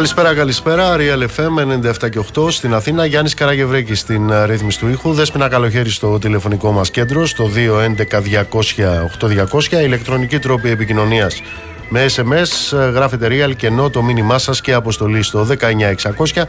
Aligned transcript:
Καλησπέρα, 0.00 0.34
καλησπέρα. 0.34 0.96
Real 0.96 1.26
FM 1.36 1.58
97 2.04 2.10
και 2.10 2.20
8 2.34 2.50
στην 2.50 2.74
Αθήνα. 2.74 3.04
Γιάννης 3.04 3.34
Καραγευρέκη 3.34 3.94
στην 3.94 4.30
ε, 4.30 4.44
ρύθμιση 4.44 4.78
του 4.78 4.88
ήχου. 4.88 5.12
Δέσπινα 5.12 5.48
καλοχέρι 5.48 5.90
στο 5.90 6.18
τηλεφωνικό 6.18 6.72
μας 6.72 6.90
κέντρο 6.90 7.26
στο 7.26 7.50
211-200-8200. 9.70 9.82
Ηλεκτρονική 9.82 10.38
τρόπη 10.38 10.70
επικοινωνίας 10.70 11.42
με 11.88 12.06
SMS. 12.16 12.78
Ε, 12.78 12.90
γράφετε 12.90 13.28
Real 13.30 13.56
και 13.56 13.66
ενώ 13.66 13.90
το 13.90 14.02
μήνυμά 14.02 14.38
σας 14.38 14.60
και 14.60 14.72
αποστολή 14.72 15.22
στο 15.22 15.46
19600 16.34 16.42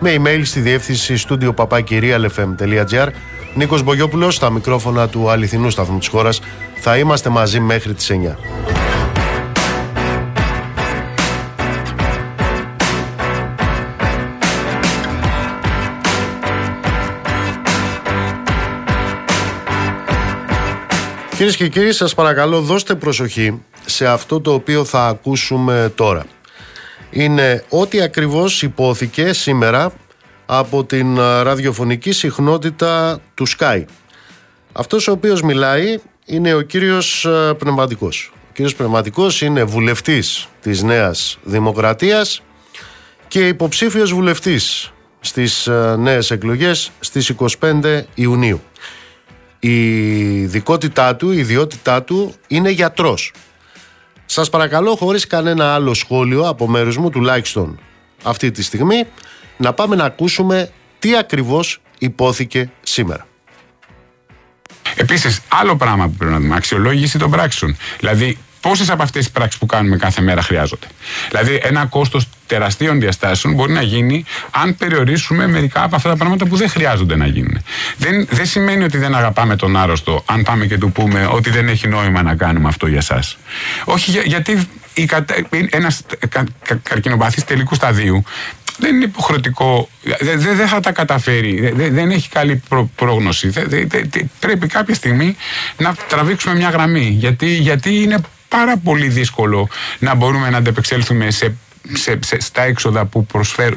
με 0.00 0.14
email 0.16 0.40
στη 0.44 0.60
διεύθυνση 0.60 1.26
studio 1.28 1.54
papakirialfm.gr. 1.54 3.08
Νίκος 3.54 3.82
Μπογιόπουλος 3.82 4.34
στα 4.34 4.50
μικρόφωνα 4.50 5.08
του 5.08 5.30
αληθινού 5.30 5.70
σταθμού 5.70 5.98
της 5.98 6.08
χώρας. 6.08 6.40
Θα 6.80 6.96
είμαστε 6.96 7.28
μαζί 7.28 7.60
μέχρι 7.60 7.94
τις 7.94 8.10
9. 8.10 8.38
Κυρίες 21.38 21.56
και 21.56 21.68
κύριοι, 21.68 21.92
σας 21.92 22.14
παρακαλώ 22.14 22.60
δώστε 22.60 22.94
προσοχή 22.94 23.62
σε 23.86 24.06
αυτό 24.06 24.40
το 24.40 24.52
οποίο 24.52 24.84
θα 24.84 25.06
ακούσουμε 25.06 25.92
τώρα. 25.94 26.26
Είναι 27.10 27.64
ό,τι 27.68 28.00
ακριβώς 28.00 28.62
υπόθηκε 28.62 29.32
σήμερα 29.32 29.92
από 30.46 30.84
την 30.84 31.18
ραδιοφωνική 31.18 32.12
συχνότητα 32.12 33.20
του 33.34 33.46
Sky. 33.48 33.84
Αυτός 34.72 35.08
ο 35.08 35.12
οποίος 35.12 35.42
μιλάει 35.42 35.98
είναι 36.24 36.54
ο 36.54 36.60
κύριος 36.60 37.26
Πνευματικός. 37.58 38.32
Ο 38.34 38.52
κύριος 38.52 38.74
Πνευματικός 38.74 39.40
είναι 39.40 39.64
βουλευτής 39.64 40.48
της 40.60 40.82
Νέας 40.82 41.38
Δημοκρατίας 41.42 42.42
και 43.28 43.48
υποψήφιος 43.48 44.12
βουλευτής 44.12 44.92
στις 45.20 45.68
νέες 45.98 46.30
εκλογές 46.30 46.90
στις 47.00 47.28
25 47.28 48.04
Ιουνίου 48.14 48.60
η 49.60 49.80
δικότητά 50.46 51.16
του, 51.16 51.32
η 51.32 51.38
ιδιότητά 51.38 52.02
του 52.02 52.34
είναι 52.46 52.70
γιατρός. 52.70 53.32
Σας 54.26 54.50
παρακαλώ 54.50 54.96
χωρίς 54.96 55.26
κανένα 55.26 55.74
άλλο 55.74 55.94
σχόλιο 55.94 56.48
από 56.48 56.68
μέρους 56.68 56.96
μου 56.96 57.10
τουλάχιστον 57.10 57.78
αυτή 58.22 58.50
τη 58.50 58.62
στιγμή 58.62 59.04
να 59.56 59.72
πάμε 59.72 59.96
να 59.96 60.04
ακούσουμε 60.04 60.70
τι 60.98 61.16
ακριβώς 61.16 61.80
υπόθηκε 61.98 62.70
σήμερα. 62.82 63.26
Επίσης 64.94 65.40
άλλο 65.48 65.76
πράγμα 65.76 66.08
που 66.08 66.14
πρέπει 66.18 66.32
να 66.32 66.40
δούμε, 66.40 66.56
αξιολόγηση 66.56 67.18
των 67.18 67.30
πράξεων. 67.30 67.76
Δηλαδή 67.98 68.38
πόσες 68.68 68.90
από 68.90 69.02
αυτές 69.02 69.24
τις 69.24 69.32
πράξεις 69.32 69.60
που 69.60 69.66
κάνουμε 69.66 69.96
κάθε 69.96 70.20
μέρα 70.20 70.42
χρειάζονται; 70.42 70.86
Δηλαδή, 71.30 71.60
ένα 71.62 71.86
κόστος 71.86 72.28
τεραστίων 72.46 73.00
διαστάσεων 73.00 73.54
μπορεί 73.54 73.72
να 73.72 73.82
γίνει 73.82 74.24
αν 74.50 74.76
περιορίσουμε 74.76 75.46
μερικά 75.46 75.82
από 75.82 75.96
αυτά 75.96 76.08
τα 76.08 76.16
πράγματα 76.16 76.46
που 76.46 76.56
δεν 76.56 76.68
χρειάζονται 76.68 77.16
να 77.16 77.26
γίνουν. 77.26 77.62
Δεν, 77.96 78.26
δεν 78.30 78.46
σημαίνει 78.46 78.84
ότι 78.84 78.98
δεν 78.98 79.14
αγαπάμε 79.14 79.56
τον 79.56 79.76
άρρωστο, 79.76 80.22
αν 80.26 80.42
πάμε 80.42 80.66
και 80.66 80.78
του 80.78 80.92
πούμε 80.92 81.28
ότι 81.32 81.50
δεν 81.50 81.68
έχει 81.68 81.88
νόημα 81.88 82.22
να 82.22 82.34
κάνουμε 82.34 82.68
αυτό 82.68 82.86
για 82.86 82.98
εσά. 82.98 83.22
Όχι, 83.84 84.20
γιατί 84.24 84.68
ένας 85.70 86.02
κα, 86.28 86.44
κα, 86.64 86.80
καρκινοπαθής 86.82 87.44
τελικού 87.44 87.74
σταδίου 87.74 88.24
δεν 88.78 88.94
είναι 88.94 89.04
υποχρεωτικό, 89.04 89.88
δεν 90.20 90.56
δε, 90.56 90.66
θα 90.66 90.80
τα 90.80 90.92
καταφέρει, 90.92 91.72
δεν 91.74 92.10
έχει 92.10 92.28
καλή 92.28 92.62
πρόγνωση. 92.94 93.52
πρέπει 94.38 94.66
κάποια 94.66 94.94
στιγμή 94.94 95.36
να 95.76 95.94
τραβήξουμε 96.08 96.54
μια 96.54 96.68
γραμμή, 96.68 97.16
γιατί, 97.18 97.46
γιατί 97.46 98.02
είναι 98.02 98.20
πάρα 98.48 98.76
πολύ 98.76 99.08
δύσκολο 99.08 99.68
να 99.98 100.14
μπορούμε 100.14 100.50
να 100.50 100.56
αντεπεξέλθουμε 100.56 101.30
σε 101.30 101.54
σε, 101.92 102.18
σε, 102.24 102.40
στα 102.40 102.62
έξοδα 102.62 103.04
που, 103.04 103.26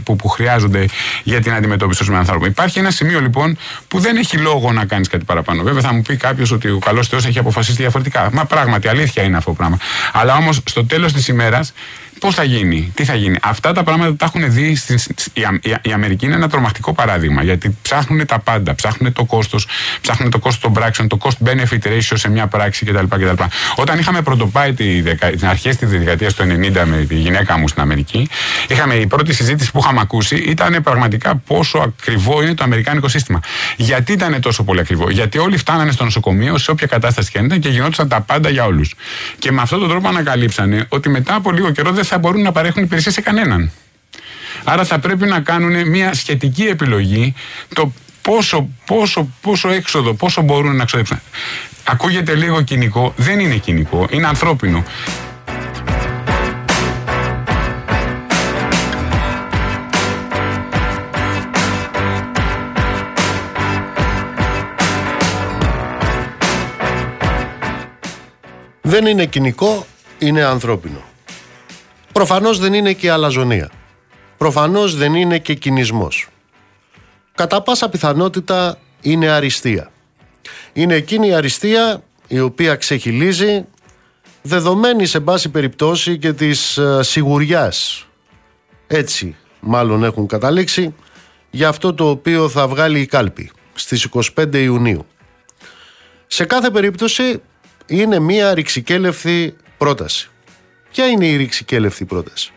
που, 0.03 0.15
που 0.15 0.27
χρειάζονται 0.27 0.85
για 1.23 1.41
την 1.41 1.53
αντιμετώπιση 1.53 2.05
των 2.05 2.15
ανθρώπων. 2.15 2.47
Υπάρχει 2.47 2.79
ένα 2.79 2.91
σημείο 2.91 3.21
λοιπόν 3.21 3.57
που 3.87 3.99
δεν 3.99 4.17
έχει 4.17 4.37
λόγο 4.37 4.71
να 4.71 4.85
κάνεις 4.85 5.07
κάτι 5.07 5.25
παραπάνω. 5.25 5.63
Βέβαια 5.63 5.81
θα 5.81 5.93
μου 5.93 6.01
πει 6.01 6.15
κάποιος 6.15 6.51
ότι 6.51 6.69
ο 6.69 6.79
καλός 6.79 7.07
Θεός 7.07 7.25
έχει 7.25 7.39
αποφασίσει 7.39 7.77
διαφορετικά. 7.77 8.29
Μα 8.33 8.45
πράγματι 8.45 8.87
αλήθεια 8.87 9.23
είναι 9.23 9.37
αυτό 9.37 9.49
το 9.49 9.55
πράγμα. 9.55 9.77
Αλλά 10.11 10.35
όμως 10.35 10.61
στο 10.65 10.85
τέλος 10.85 11.13
της 11.13 11.27
ημέρας 11.27 11.73
Πώς 12.21 12.35
θα 12.35 12.43
γίνει, 12.43 12.91
τι 12.95 13.05
θα 13.05 13.15
γίνει; 13.15 13.37
Αυτά 13.41 13.71
τα 13.73 13.83
πράγματα 13.83 14.15
τα 14.15 14.25
έχουν 14.25 14.53
δει. 14.53 14.75
Στην, 14.75 14.97
η, 15.33 15.41
η, 15.61 15.75
η, 15.81 15.91
Αμερική 15.91 16.25
είναι 16.25 16.35
ένα 16.35 16.49
τρομακτικό 16.49 16.93
παράδειγμα. 16.93 17.43
Γιατί 17.43 17.77
ψάχνουν 17.81 18.25
τα 18.25 18.39
πάντα. 18.39 18.75
Ψάχνουν 18.75 19.13
το 19.13 19.25
κόστος, 19.25 19.67
ψάχνουν 20.01 20.31
το 20.31 20.39
κόστος 20.39 20.61
των 20.61 20.73
πράξεων, 20.73 21.07
το 21.07 21.17
cost 21.21 21.47
benefit 21.47 21.87
ratio 21.87 22.13
σε 22.13 22.29
μια 22.29 22.47
πράξη 22.47 22.85
κτλ. 22.85 23.05
κτλ. 23.09 23.43
Όταν 23.75 23.99
είχαμε 23.99 24.21
πρωτοπάει 24.21 24.73
τις 24.73 25.43
αρχές 25.43 25.75
της 25.75 25.89
δεκαετίας 25.89 26.33
του 26.33 26.43
90 26.43 26.83
με 26.85 27.05
τη 27.07 27.15
γυναίκα 27.15 27.57
μου 27.57 27.67
στην 27.67 27.81
Αμερική, 27.81 28.29
είχαμε 28.67 28.95
η 28.95 29.07
πρώτη 29.07 29.33
συζήτηση 29.33 29.71
που 29.71 29.79
είχαμε 29.83 29.99
ακούσει 30.01 30.35
ήταν 30.35 30.83
πραγματικά 30.83 31.35
πόσο 31.35 31.77
ακριβό 31.77 32.41
είναι 32.41 32.53
το 32.53 32.63
αμερικάνικο 32.63 33.07
σύστημα. 33.07 33.39
Γιατί 33.77 34.11
ήταν 34.11 34.41
τόσο 34.41 34.63
πολύ 34.63 34.79
ακριβό; 34.79 35.09
Γιατί 35.09 35.37
όλοι 35.37 35.57
φτάνανε 35.57 35.91
στο 35.91 36.03
νοσοκομείο 36.03 36.57
σε 36.57 36.71
όποια 36.71 36.87
κατάσταση 36.87 37.31
και 37.31 37.37
αν 37.37 37.45
ήταν 37.45 37.59
και 37.59 37.69
γινόντουσαν 37.69 38.07
τα 38.07 38.21
πάντα 38.21 38.49
για 38.49 38.65
όλους. 38.65 38.93
Και 39.39 39.51
με 39.51 39.61
αυτόν 39.61 39.79
τον 39.79 39.89
τρόπο 39.89 40.07
ανακαλύψανε 40.07 40.85
ότι 40.89 41.09
μετά 41.09 41.35
από 41.35 41.51
λίγο 41.51 41.71
καιρό 41.71 41.91
δεν 41.91 42.03
θα 42.11 42.19
μπορούν 42.19 42.41
να 42.41 42.51
παρέχουν 42.51 42.83
υπηρεσία 42.83 43.11
σε 43.11 43.21
κανέναν. 43.21 43.71
Άρα 44.63 44.83
θα 44.83 44.99
πρέπει 44.99 45.25
να 45.25 45.39
κάνουν 45.39 45.89
μια 45.89 46.13
σχετική 46.13 46.63
επιλογή 46.63 47.33
το 47.73 47.93
πόσο, 48.21 48.69
πόσο, 48.85 49.27
πόσο 49.41 49.69
έξοδο, 49.69 50.13
πόσο 50.13 50.41
μπορούν 50.41 50.75
να 50.75 50.85
ξοδέψουν. 50.85 51.21
Ακούγεται 51.83 52.35
λίγο 52.35 52.61
κοινικό, 52.61 53.13
δεν 53.17 53.39
είναι 53.39 53.55
κοινικό, 53.55 54.07
είναι 54.09 54.27
ανθρώπινο. 54.27 54.83
Δεν 68.81 69.05
είναι 69.05 69.25
κοινικό, 69.25 69.85
είναι 70.17 70.43
ανθρώπινο. 70.43 71.10
Προφανώς 72.13 72.59
δεν 72.59 72.73
είναι 72.73 72.93
και 72.93 73.11
αλαζονία. 73.11 73.69
Προφανώς 74.37 74.95
δεν 74.95 75.13
είναι 75.13 75.37
και 75.39 75.53
κινησμός. 75.53 76.27
Κατά 77.35 77.61
πάσα 77.61 77.89
πιθανότητα 77.89 78.77
είναι 79.01 79.29
αριστεία. 79.29 79.91
Είναι 80.73 80.93
εκείνη 80.95 81.27
η 81.27 81.33
αριστεία 81.33 82.03
η 82.27 82.39
οποία 82.39 82.75
ξεχυλίζει 82.75 83.65
δεδομένη 84.41 85.05
σε 85.05 85.19
πάση 85.19 85.49
περιπτώσει 85.49 86.17
και 86.17 86.33
της 86.33 86.77
ε, 86.77 87.03
σιγουριάς. 87.03 88.05
Έτσι 88.87 89.35
μάλλον 89.59 90.03
έχουν 90.03 90.27
καταλήξει 90.27 90.95
για 91.49 91.67
αυτό 91.67 91.93
το 91.93 92.09
οποίο 92.09 92.49
θα 92.49 92.67
βγάλει 92.67 92.99
η 92.99 93.05
κάλπη 93.05 93.51
στις 93.73 94.07
25 94.35 94.55
Ιουνίου. 94.55 95.05
Σε 96.27 96.45
κάθε 96.45 96.69
περίπτωση 96.69 97.41
είναι 97.85 98.19
μία 98.19 98.53
ρηξικέλευθη 98.53 99.55
πρόταση. 99.77 100.30
Ποια 100.91 101.07
είναι 101.07 101.25
η 101.27 101.35
ρηξικέλευθη 101.35 102.05
πρόταση; 102.05 102.51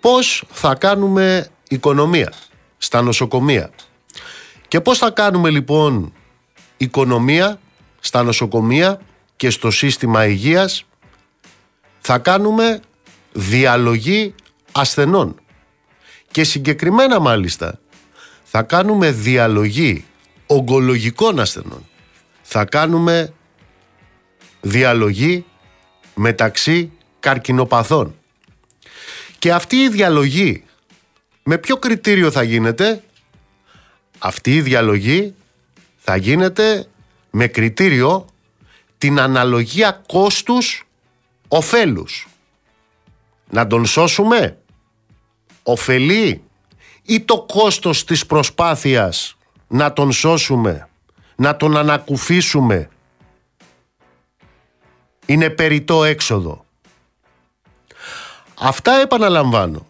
Πώς 0.00 0.44
θα 0.50 0.74
κάνουμε 0.74 1.48
οικονομία 1.68 2.32
στα 2.78 3.02
νοσοκομεία; 3.02 3.70
Και 4.68 4.80
πώς 4.80 4.98
θα 4.98 5.10
κάνουμε 5.10 5.50
λοιπόν 5.50 6.12
οικονομία 6.76 7.60
στα 8.00 8.22
νοσοκομεία 8.22 9.00
και 9.36 9.50
στο 9.50 9.70
σύστημα 9.70 10.26
υγείας; 10.26 10.84
Θα 12.00 12.18
κάνουμε 12.18 12.80
διαλογή 13.32 14.34
ασθενών. 14.72 15.40
Και 16.30 16.44
συγκεκριμένα 16.44 17.20
μάλιστα 17.20 17.78
θα 18.44 18.62
κάνουμε 18.62 19.10
διαλογή 19.10 20.04
ογκολογικών 20.46 21.40
ασθενών. 21.40 21.86
Θα 22.42 22.64
κάνουμε 22.64 23.32
διαλογή 24.60 25.44
μεταξύ 26.14 26.92
καρκινοπαθών. 27.20 28.14
Και 29.38 29.52
αυτή 29.52 29.76
η 29.76 29.88
διαλογή 29.88 30.64
με 31.42 31.58
ποιο 31.58 31.76
κριτήριο 31.76 32.30
θα 32.30 32.42
γίνεται; 32.42 33.02
Αυτή 34.18 34.54
η 34.54 34.62
διαλογή 34.62 35.34
θα 35.96 36.16
γίνεται 36.16 36.86
με 37.30 37.46
κριτήριο 37.46 38.26
την 38.98 39.20
αναλογία 39.20 40.02
κόστους 40.06 40.86
οφέλους. 41.48 42.28
Να 43.50 43.66
τον 43.66 43.86
σώσουμε; 43.86 44.58
Ωφελεί 45.62 46.42
ή 47.02 47.20
το 47.20 47.42
κόστος 47.42 48.04
της 48.04 48.26
προσπάθειας 48.26 49.36
να 49.68 49.92
τον 49.92 50.12
σώσουμε, 50.12 50.88
να 51.36 51.56
τον 51.56 51.76
ανακουφίσουμε; 51.76 52.88
Είναι 55.26 55.50
περιττό 55.50 56.04
έξοδο. 56.04 56.64
Αυτά 58.60 59.00
επαναλαμβάνω. 59.00 59.86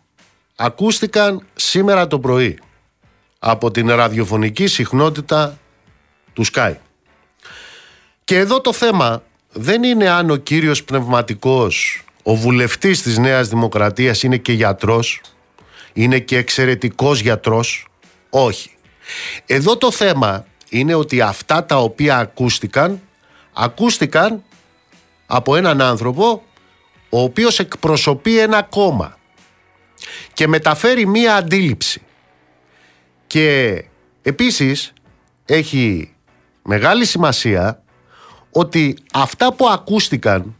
Ακούστηκαν 0.57 1.47
σήμερα 1.55 2.07
το 2.07 2.19
πρωί 2.19 2.59
από 3.39 3.71
την 3.71 3.91
ραδιοφωνική 3.91 4.67
συχνότητα 4.67 5.59
του 6.33 6.45
Sky. 6.53 6.75
Και 8.25 8.39
εδώ 8.39 8.61
το 8.61 8.73
θέμα 8.73 9.23
δεν 9.53 9.83
είναι 9.83 10.09
αν 10.09 10.31
ο 10.31 10.37
κύριος 10.37 10.85
πνευματικός, 10.85 12.05
ο 12.23 12.35
βουλευτής 12.35 13.03
της 13.03 13.19
Νέας 13.19 13.49
Δημοκρατίας 13.49 14.23
είναι 14.23 14.37
και 14.37 14.53
γιατρός, 14.53 15.21
είναι 15.93 16.19
και 16.19 16.37
εξαιρετικός 16.37 17.21
γιατρός. 17.21 17.89
Όχι. 18.31 18.71
Εδώ 19.47 19.77
το 19.77 19.91
θέμα 19.91 20.47
είναι 20.69 20.95
ότι 20.95 21.21
αυτά 21.21 21.65
τα 21.65 21.77
οποία 21.77 22.19
ακούστηκαν, 22.19 23.01
ακούστηκαν 23.53 24.43
από 25.27 25.57
έναν 25.57 25.81
άνθρωπο 25.81 26.43
ο 27.09 27.21
οποίος 27.21 27.59
εκπροσωπεί 27.59 28.39
ένα 28.39 28.63
κόμμα 28.63 29.19
και 30.33 30.47
μεταφέρει 30.49 31.07
μία 31.07 31.37
αντίληψη. 31.37 32.03
Και 33.27 33.85
επίσης 34.23 34.93
έχει 35.45 36.15
μεγάλη 36.63 37.05
σημασία 37.05 37.83
ότι 38.51 38.97
αυτά 39.13 39.53
που 39.53 39.69
ακούστηκαν 39.69 40.57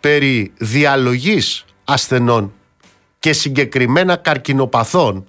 περί 0.00 0.52
διαλογής 0.56 1.64
ασθενών 1.84 2.54
και 3.18 3.32
συγκεκριμένα 3.32 4.16
καρκινοπαθών, 4.16 5.26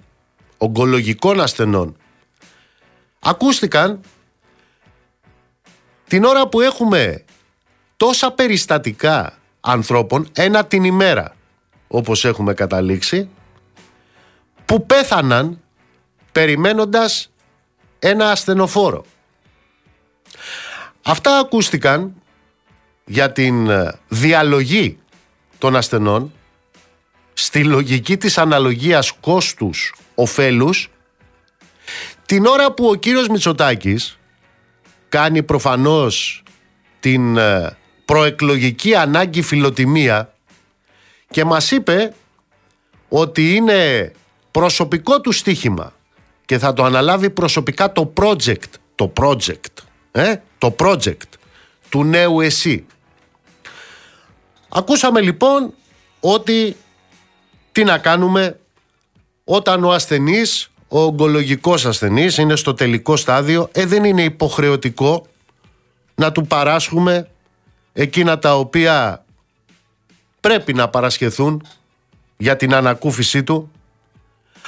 ογκολογικών 0.56 1.40
ασθενών, 1.40 1.96
ακούστηκαν 3.20 4.00
την 6.08 6.24
ώρα 6.24 6.48
που 6.48 6.60
έχουμε 6.60 7.24
τόσα 7.96 8.32
περιστατικά 8.32 9.35
ανθρώπων, 9.66 10.28
ένα 10.32 10.64
την 10.64 10.84
ημέρα, 10.84 11.34
όπως 11.88 12.24
έχουμε 12.24 12.54
καταλήξει, 12.54 13.28
που 14.64 14.86
πέθαναν 14.86 15.60
περιμένοντας 16.32 17.32
ένα 17.98 18.30
ασθενοφόρο. 18.30 19.04
Αυτά 21.02 21.38
ακούστηκαν 21.38 22.14
για 23.04 23.32
την 23.32 23.70
ε, 23.70 23.92
διαλογή 24.08 24.98
των 25.58 25.76
ασθενών 25.76 26.32
στη 27.32 27.64
λογική 27.64 28.16
της 28.16 28.38
αναλογίας 28.38 29.12
κόστους 29.12 29.94
οφέλους 30.14 30.90
την 32.26 32.46
ώρα 32.46 32.72
που 32.72 32.86
ο 32.88 32.94
κύριος 32.94 33.28
Μητσοτάκης 33.28 34.18
κάνει 35.08 35.42
προφανώς 35.42 36.42
την 37.00 37.36
ε, 37.36 37.76
προεκλογική 38.06 38.94
ανάγκη 38.94 39.42
φιλοτιμία 39.42 40.32
και 41.30 41.44
μας 41.44 41.70
είπε 41.70 42.14
ότι 43.08 43.54
είναι 43.54 44.12
προσωπικό 44.50 45.20
του 45.20 45.32
στίχημα 45.32 45.92
και 46.44 46.58
θα 46.58 46.72
το 46.72 46.84
αναλάβει 46.84 47.30
προσωπικά 47.30 47.92
το 47.92 48.12
project, 48.20 48.70
το 48.94 49.12
project, 49.20 49.82
ε, 50.12 50.36
το 50.58 50.76
project 50.78 51.28
του 51.88 52.04
νέου 52.04 52.40
εσύ. 52.40 52.86
Ακούσαμε 54.68 55.20
λοιπόν 55.20 55.72
ότι 56.20 56.76
τι 57.72 57.84
να 57.84 57.98
κάνουμε 57.98 58.58
όταν 59.44 59.84
ο 59.84 59.92
ασθενής, 59.92 60.70
ο 60.88 61.00
ογκολογικός 61.00 61.86
ασθενής 61.86 62.38
είναι 62.38 62.56
στο 62.56 62.74
τελικό 62.74 63.16
στάδιο, 63.16 63.68
ε, 63.72 63.86
δεν 63.86 64.04
είναι 64.04 64.22
υποχρεωτικό 64.22 65.26
να 66.14 66.32
του 66.32 66.46
παράσχουμε 66.46 67.28
εκείνα 67.98 68.38
τα 68.38 68.56
οποία 68.58 69.24
πρέπει 70.40 70.74
να 70.74 70.88
παρασχεθούν 70.88 71.66
για 72.36 72.56
την 72.56 72.74
ανακούφιση 72.74 73.42
του. 73.42 73.70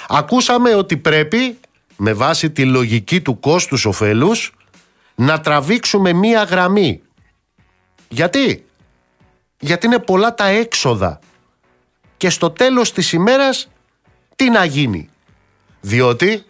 Ακούσαμε 0.08 0.74
ότι 0.74 0.96
πρέπει 0.96 1.58
με 1.96 2.12
βάση 2.12 2.50
τη 2.50 2.64
λογική 2.64 3.20
του 3.20 3.40
κόστους 3.40 3.84
ωφέλους 3.84 4.54
να 5.14 5.40
τραβήξουμε 5.40 6.12
μία 6.12 6.42
γραμμή. 6.42 7.02
Γιατί; 8.08 8.64
Γιατί 9.58 9.86
είναι 9.86 9.98
πολλά 9.98 10.34
τα 10.34 10.46
έξοδα 10.46 11.18
και 12.16 12.30
στο 12.30 12.50
τέλος 12.50 12.92
της 12.92 13.12
ημέρας 13.12 13.68
τι 14.36 14.50
να 14.50 14.64
γίνει; 14.64 15.10
Διότι 15.80 16.44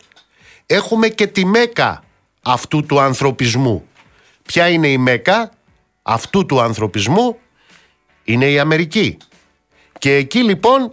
έχουμε 0.66 1.08
και 1.08 1.26
τη 1.26 1.44
μέκα 1.44 2.04
αυτού 2.42 2.86
του 2.86 3.00
ανθρωπισμού. 3.00 3.86
Ποια 4.42 4.68
είναι 4.68 4.88
η 4.88 4.98
μέκα; 4.98 5.50
Αυτού 6.08 6.46
του 6.46 6.60
ανθρωπισμού 6.60 7.38
είναι 8.24 8.50
η 8.50 8.58
Αμερική. 8.58 9.16
Και 9.98 10.14
εκεί 10.14 10.42
λοιπόν 10.42 10.92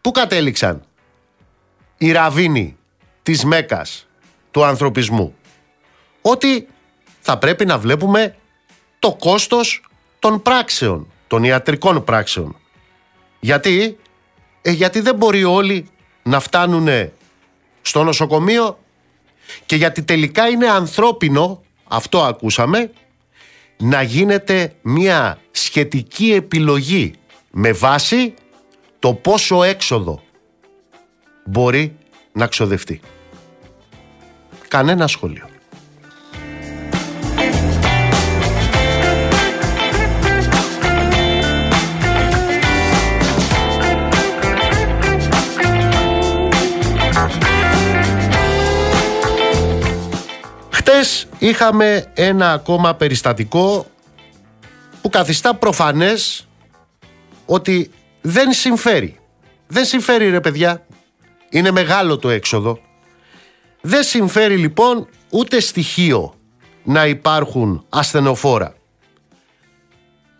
πού 0.00 0.10
κατέληξαν 0.10 0.84
οι 1.98 2.12
ραβίνοι 2.12 2.76
της 3.22 3.44
Μέκας 3.44 4.06
του 4.50 4.64
ανθρωπισμού; 4.64 5.34
Ότι 6.22 6.68
θα 7.20 7.38
πρέπει 7.38 7.64
να 7.64 7.78
βλέπουμε 7.78 8.36
το 8.98 9.14
κόστος 9.14 9.84
των 10.18 10.42
πράξεων, 10.42 11.12
των 11.26 11.44
ιατρικών 11.44 12.04
πράξεων. 12.04 12.56
Γιατί, 13.40 13.98
ε, 14.62 14.70
γιατί 14.70 15.00
δεν 15.00 15.14
μπορεί 15.14 15.44
όλοι 15.44 15.88
να 16.22 16.40
φτάνουν 16.40 16.88
στο 17.82 18.04
νοσοκομείο 18.04 18.78
και 19.66 19.76
γιατί 19.76 20.02
τελικά 20.02 20.48
είναι 20.48 20.68
ανθρώπινο, 20.68 21.62
αυτό 21.88 22.22
ακούσαμε, 22.22 22.90
να 23.76 24.02
γίνεται 24.02 24.74
μια 24.82 25.38
σχετική 25.50 26.32
επιλογή 26.32 27.14
με 27.50 27.72
βάση 27.72 28.34
το 28.98 29.14
πόσο 29.14 29.62
έξοδο 29.62 30.22
μπορεί 31.44 31.96
να 32.32 32.46
ξοδευτεί. 32.46 33.00
Κανένα 34.68 35.06
σχόλιο. 35.06 35.47
Χτες 50.98 51.26
είχαμε 51.38 52.12
ένα 52.14 52.52
ακόμα 52.52 52.94
περιστατικό 52.94 53.86
που 55.02 55.08
καθιστά 55.08 55.54
προφανές 55.54 56.48
ότι 57.46 57.90
δεν 58.20 58.52
συμφέρει. 58.52 59.18
Δεν 59.66 59.84
συμφέρει 59.84 60.30
ρε 60.30 60.40
παιδιά. 60.40 60.86
Είναι 61.50 61.70
μεγάλο 61.70 62.18
το 62.18 62.28
έξοδο. 62.28 62.78
Δεν 63.80 64.02
συμφέρει 64.02 64.56
λοιπόν 64.56 65.08
ούτε 65.30 65.60
στοιχείο 65.60 66.34
να 66.84 67.06
υπάρχουν 67.06 67.84
ασθενοφόρα. 67.88 68.74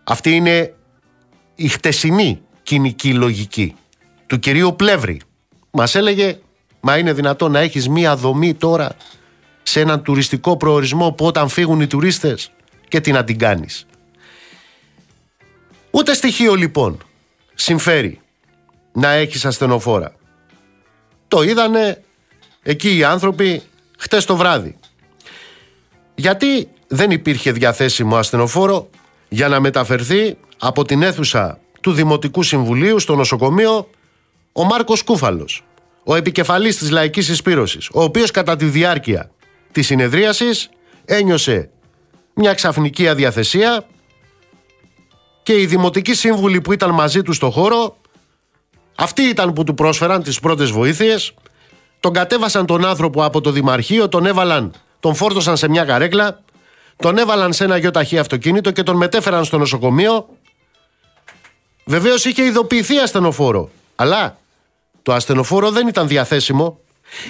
Αυτή 0.03 0.35
είναι 0.35 0.73
η 1.55 1.67
χτεσινή 1.67 2.41
κοινική 2.63 3.13
λογική 3.13 3.75
του 4.27 4.39
κυρίου 4.39 4.75
Πλεύρη. 4.75 5.21
Μας 5.71 5.95
έλεγε, 5.95 6.39
μα 6.79 6.97
είναι 6.97 7.13
δυνατό 7.13 7.49
να 7.49 7.59
έχεις 7.59 7.89
μία 7.89 8.15
δομή 8.15 8.53
τώρα 8.53 8.95
σε 9.69 9.79
έναν 9.79 10.03
τουριστικό 10.03 10.57
προορισμό 10.57 11.11
που 11.11 11.25
όταν 11.25 11.49
φύγουν 11.49 11.81
οι 11.81 11.87
τουρίστες 11.87 12.51
και 12.87 12.99
τι 12.99 13.11
να 13.11 13.23
την 13.23 13.37
κάνεις. 13.37 13.85
Ούτε 15.91 16.13
στοιχείο 16.13 16.55
λοιπόν 16.55 16.97
συμφέρει 17.55 18.19
να 18.93 19.09
έχεις 19.11 19.45
ασθενοφόρα. 19.45 20.15
Το 21.27 21.41
είδανε 21.41 22.03
εκεί 22.61 22.97
οι 22.97 23.03
άνθρωποι 23.03 23.61
χτες 23.97 24.25
το 24.25 24.35
βράδυ. 24.35 24.77
Γιατί 26.15 26.69
δεν 26.87 27.11
υπήρχε 27.11 27.51
διαθέσιμο 27.51 28.17
ασθενοφόρο 28.17 28.89
για 29.29 29.47
να 29.47 29.59
μεταφερθεί 29.59 30.37
από 30.59 30.85
την 30.85 31.01
αίθουσα 31.03 31.59
του 31.81 31.91
Δημοτικού 31.91 32.43
Συμβουλίου 32.43 32.99
στο 32.99 33.15
νοσοκομείο 33.15 33.89
ο 34.51 34.63
Μάρκος 34.63 35.03
Κούφαλος, 35.03 35.63
ο 36.03 36.15
επικεφαλής 36.15 36.77
της 36.77 36.91
Λαϊκής 36.91 37.29
Εισπύρωσης, 37.29 37.89
ο 37.93 38.03
οποίος 38.03 38.31
κατά 38.31 38.55
τη 38.55 38.65
διάρκεια 38.65 39.31
της 39.71 39.85
συνεδρίασης 39.85 40.69
ένιωσε 41.05 41.69
μια 42.33 42.53
ξαφνική 42.53 43.07
αδιαθεσία 43.07 43.85
και 45.43 45.61
οι 45.61 45.65
δημοτικοί 45.65 46.13
σύμβουλοι 46.13 46.61
που 46.61 46.73
ήταν 46.73 46.91
μαζί 46.91 47.21
του 47.21 47.33
στο 47.33 47.49
χώρο 47.49 47.97
αυτοί 48.95 49.21
ήταν 49.21 49.53
που 49.53 49.63
του 49.63 49.73
πρόσφεραν 49.73 50.23
τις 50.23 50.39
πρώτες 50.39 50.71
βοήθειες 50.71 51.33
τον 51.99 52.13
κατέβασαν 52.13 52.65
τον 52.65 52.85
άνθρωπο 52.85 53.23
από 53.23 53.41
το 53.41 53.51
Δημαρχείο, 53.51 54.09
τον 54.09 54.25
έβαλαν, 54.25 54.73
τον 54.99 55.15
φόρτωσαν 55.15 55.57
σε 55.57 55.69
μια 55.69 55.85
καρέκλα, 55.85 56.43
τον 56.95 57.17
έβαλαν 57.17 57.53
σε 57.53 57.63
ένα 57.63 57.77
γιοταχή 57.77 58.17
αυτοκίνητο 58.17 58.71
και 58.71 58.83
τον 58.83 58.95
μετέφεραν 58.95 59.45
στο 59.45 59.57
νοσοκομείο. 59.57 60.27
Βεβαίως 61.85 62.25
είχε 62.25 62.43
ειδοποιηθεί 62.43 62.97
ασθενοφόρο, 62.97 63.69
αλλά 63.95 64.37
το 65.01 65.13
ασθενοφόρο 65.13 65.71
δεν 65.71 65.87
ήταν 65.87 66.07
διαθέσιμο 66.07 66.79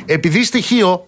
επειδή 0.05 0.43
στοιχείο 0.43 1.07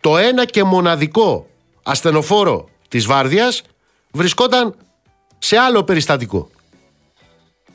το 0.00 0.16
ένα 0.16 0.44
και 0.44 0.64
μοναδικό 0.64 1.46
ασθενοφόρο 1.82 2.68
της 2.88 3.06
Βάρδιας 3.06 3.62
βρισκόταν 4.10 4.76
σε 5.38 5.56
άλλο 5.56 5.84
περιστατικό. 5.84 6.50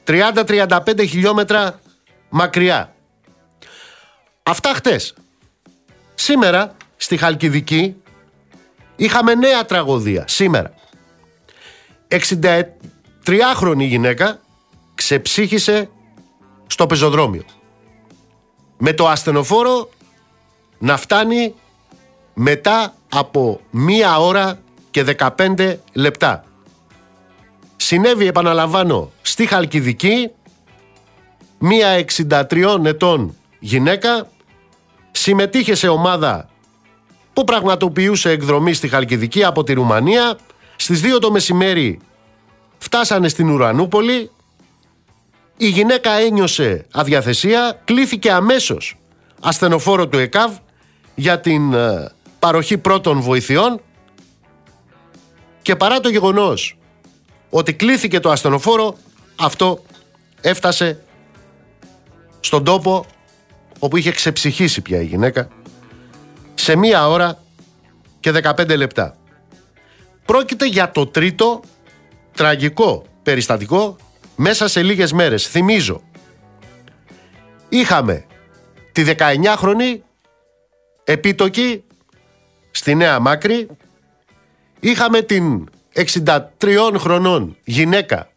30-35 0.07 1.07
χιλιόμετρα 1.07 1.79
μακριά. 2.29 2.95
Αυτά 4.43 4.73
χτες. 4.73 5.13
Σήμερα 6.15 6.75
στη 6.97 7.17
Χαλκιδική 7.17 7.95
είχαμε 8.95 9.35
νέα 9.35 9.65
τραγωδία. 9.65 10.27
Σήμερα. 10.27 10.73
63χρονη 12.07 13.77
γυναίκα 13.77 14.39
ξεψύχησε 14.95 15.89
στο 16.67 16.87
πεζοδρόμιο. 16.87 17.43
Με 18.77 18.93
το 18.93 19.07
ασθενοφόρο 19.07 19.89
να 20.77 20.97
φτάνει 20.97 21.53
μετά 22.35 22.93
από 23.09 23.59
μία 23.69 24.19
ώρα 24.19 24.59
και 24.91 25.05
15 25.17 25.75
λεπτά. 25.93 26.43
Συνέβη, 27.75 28.27
επαναλαμβάνω, 28.27 29.11
στη 29.21 29.45
Χαλκιδική 29.45 30.29
μία 31.57 32.05
63 32.29 32.85
ετών 32.85 33.35
γυναίκα 33.59 34.27
συμμετείχε 35.11 35.75
σε 35.75 35.87
ομάδα 35.87 36.49
που 37.33 37.43
πραγματοποιούσε 37.43 38.29
εκδρομή 38.29 38.73
στη 38.73 38.87
Χαλκιδική 38.87 39.43
από 39.43 39.63
τη 39.63 39.73
Ρουμανία. 39.73 40.37
Στις 40.75 41.01
2 41.03 41.19
το 41.21 41.31
μεσημέρι 41.31 41.99
φτάσανε 42.77 43.27
στην 43.27 43.49
Ουρανούπολη. 43.49 44.31
Η 45.57 45.67
γυναίκα 45.67 46.11
ένιωσε 46.11 46.85
αδιαθεσία, 46.91 47.81
κλήθηκε 47.83 48.31
αμέσως 48.31 48.97
ασθενοφόρο 49.41 50.07
του 50.07 50.17
ΕΚΑΒ 50.17 50.55
για 51.15 51.39
την 51.39 51.73
ε, 51.73 52.11
παροχή 52.45 52.77
πρώτων 52.77 53.21
βοηθειών 53.21 53.81
και 55.61 55.75
παρά 55.75 55.99
το 55.99 56.09
γεγονός 56.09 56.77
ότι 57.49 57.73
κλήθηκε 57.73 58.19
το 58.19 58.31
ασθενοφόρο, 58.31 58.97
αυτό 59.35 59.83
έφτασε 60.41 61.03
στον 62.39 62.63
τόπο 62.63 63.05
όπου 63.79 63.97
είχε 63.97 64.11
ξεψυχήσει 64.11 64.81
πια 64.81 65.01
η 65.01 65.05
γυναίκα 65.05 65.47
σε 66.53 66.75
μία 66.75 67.07
ώρα 67.07 67.43
και 68.19 68.31
15 68.43 68.77
λεπτά. 68.77 69.17
Πρόκειται 70.25 70.67
για 70.67 70.91
το 70.91 71.07
τρίτο 71.07 71.61
τραγικό 72.31 73.05
περιστατικό 73.23 73.95
μέσα 74.35 74.67
σε 74.67 74.83
λίγες 74.83 75.11
μέρες. 75.11 75.47
Θυμίζω, 75.47 76.01
είχαμε 77.69 78.25
τη 78.91 79.03
19χρονη 79.17 79.99
επίτοκη 81.03 81.83
στη 82.75 82.95
Νέα 82.95 83.19
Μάκρη, 83.19 83.67
είχαμε 84.79 85.21
την 85.21 85.69
63 85.93 86.93
χρονών 86.97 87.57
γυναίκα 87.63 88.29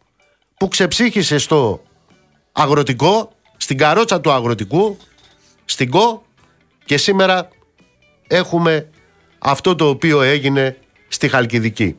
που 0.57 0.67
ξεψύχησε 0.67 1.37
στο 1.37 1.83
αγροτικό, 2.51 3.31
στην 3.57 3.77
καρότσα 3.77 4.21
του 4.21 4.31
αγροτικού, 4.31 4.97
στην 5.65 5.89
ΚΟ 5.89 6.23
και 6.85 6.97
σήμερα 6.97 7.47
έχουμε 8.27 8.89
αυτό 9.39 9.75
το 9.75 9.89
οποίο 9.89 10.21
έγινε 10.21 10.77
στη 11.07 11.27
Χαλκιδική. 11.27 11.95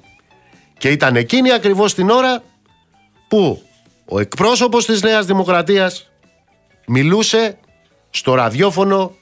Και 0.79 0.91
ήταν 0.91 1.17
εκείνη 1.17 1.53
ακριβώς 1.53 1.95
την 1.95 2.11
ώρα 2.11 2.43
που 3.29 3.63
ο 4.05 4.21
εκπρόσωπος 4.21 4.85
της 4.87 5.03
Νέας 5.03 5.27
Δημοκρατίας 5.27 6.11
μιλούσε 6.87 7.59
στο 8.11 8.35
ραδιόφωνο 8.35 9.15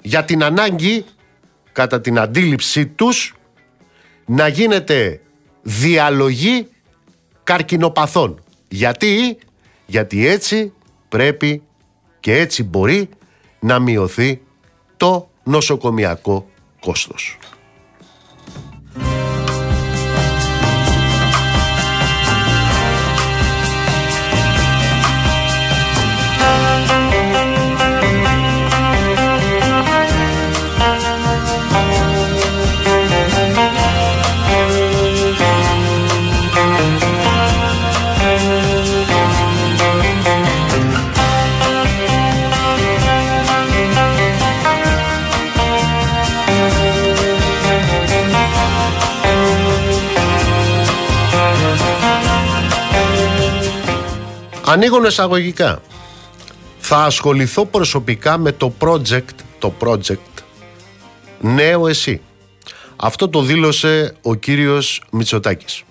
για 0.00 0.24
την 0.24 0.44
ανάγκη 0.44 1.04
κατά 1.76 2.00
την 2.00 2.18
αντίληψή 2.18 2.86
τους 2.86 3.34
να 4.26 4.48
γίνεται 4.48 5.20
διαλογή 5.62 6.68
καρκινοπαθών. 7.42 8.42
Γιατί, 8.68 9.38
γιατί 9.86 10.26
έτσι 10.26 10.72
πρέπει 11.08 11.62
και 12.20 12.38
έτσι 12.38 12.64
μπορεί 12.64 13.08
να 13.60 13.78
μειωθεί 13.78 14.42
το 14.96 15.28
νοσοκομιακό 15.42 16.50
κόστος. 16.80 17.38
Ανοίγουν 54.68 55.04
εισαγωγικά. 55.04 55.82
Θα 56.78 57.04
ασχοληθώ 57.04 57.64
προσωπικά 57.64 58.38
με 58.38 58.52
το 58.52 58.74
project, 58.80 59.34
το 59.58 59.74
project 59.80 60.42
Νέο 61.40 61.88
Εσύ. 61.88 62.20
Αυτό 62.96 63.28
το 63.28 63.42
δήλωσε 63.42 64.14
ο 64.22 64.34
κύριος 64.34 65.02
Μητσοτάκης. 65.10 65.82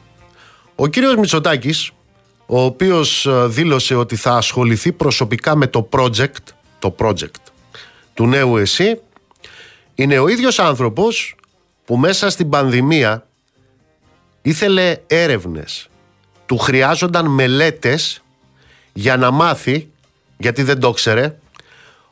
Ο 0.76 0.88
κύριος 0.88 1.16
Μητσοτάκης, 1.16 1.92
ο 2.46 2.62
οποίος 2.62 3.26
ε, 3.26 3.48
δήλωσε 3.48 3.96
ότι 3.96 4.16
θα 4.16 4.32
ασχοληθεί 4.32 4.92
προσωπικά 4.92 5.56
με 5.56 5.68
το 5.68 5.90
project, 5.92 6.44
το 6.80 6.96
project 7.00 7.42
του 8.14 8.28
Νέου 8.28 8.58
Εσύ, 8.58 9.02
είναι 9.96 10.20
ο 10.20 10.28
ίδιος 10.28 10.60
άνθρωπος 10.60 11.36
που 11.86 11.98
μέσα 11.98 12.30
στην 12.30 12.50
πανδημία 12.50 13.28
ήθελε 14.42 14.98
έρευνες, 15.08 15.88
του 16.46 16.58
χρειάζονταν 16.58 17.26
μελέτες 17.26 18.20
για 18.98 19.18
να 19.18 19.32
μάθει, 19.32 19.90
γιατί 20.38 20.64
δεν 20.64 20.80
το 20.80 20.92
ξέρε, 20.92 21.38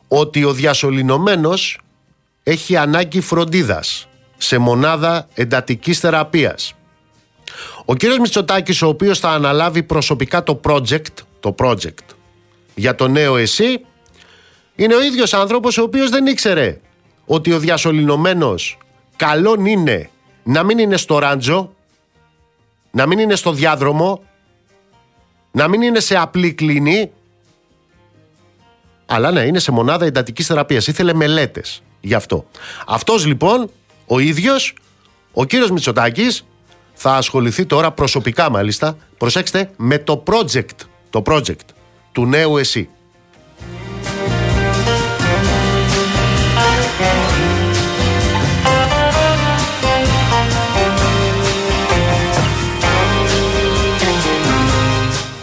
ότι 0.07 0.43
ο 0.43 0.53
διασωληνωμένος 0.53 1.79
έχει 2.43 2.77
ανάγκη 2.77 3.21
φροντίδας 3.21 4.07
σε 4.37 4.57
μονάδα 4.57 5.27
εντατικής 5.33 5.99
θεραπείας. 5.99 6.73
Ο 7.85 7.95
κύριος 7.95 8.17
Μητσοτάκης, 8.17 8.81
ο 8.81 8.87
οποίος 8.87 9.19
θα 9.19 9.29
αναλάβει 9.29 9.83
προσωπικά 9.83 10.43
το 10.43 10.59
project, 10.63 11.13
το 11.39 11.55
project 11.57 12.15
για 12.75 12.95
το 12.95 13.07
νέο 13.07 13.37
εσύ, 13.37 13.85
είναι 14.75 14.95
ο 14.95 15.01
ίδιος 15.01 15.33
άνθρωπος 15.33 15.77
ο 15.77 15.83
οποίος 15.83 16.09
δεν 16.09 16.25
ήξερε 16.25 16.79
ότι 17.25 17.53
ο 17.53 17.59
διασωληνωμένος 17.59 18.77
καλόν 19.15 19.65
είναι 19.65 20.09
να 20.43 20.63
μην 20.63 20.77
είναι 20.77 20.97
στο 20.97 21.19
ράντζο, 21.19 21.73
να 22.91 23.05
μην 23.05 23.19
είναι 23.19 23.35
στο 23.35 23.51
διάδρομο, 23.51 24.23
να 25.55 25.67
μην 25.67 25.81
είναι 25.81 25.99
σε 25.99 26.17
απλή 26.17 26.53
κλίνη, 26.53 27.11
αλλά 29.05 29.31
να 29.31 29.43
είναι 29.43 29.59
σε 29.59 29.71
μονάδα 29.71 30.05
εντατικής 30.05 30.47
θεραπείας. 30.47 30.87
Ήθελε 30.87 31.13
μελέτες 31.13 31.83
γι' 32.01 32.13
αυτό. 32.13 32.45
Αυτός 32.87 33.25
λοιπόν, 33.25 33.69
ο 34.05 34.19
ίδιος, 34.19 34.75
ο 35.33 35.45
κύριος 35.45 35.71
Μητσοτάκης, 35.71 36.45
θα 36.93 37.15
ασχοληθεί 37.15 37.65
τώρα 37.65 37.91
προσωπικά 37.91 38.49
μάλιστα, 38.49 38.97
προσέξτε, 39.17 39.71
με 39.77 39.99
το 39.99 40.23
project, 40.27 40.85
το 41.09 41.21
project 41.25 41.65
του 42.11 42.25
νέου 42.25 42.57
εσύ. 42.57 42.89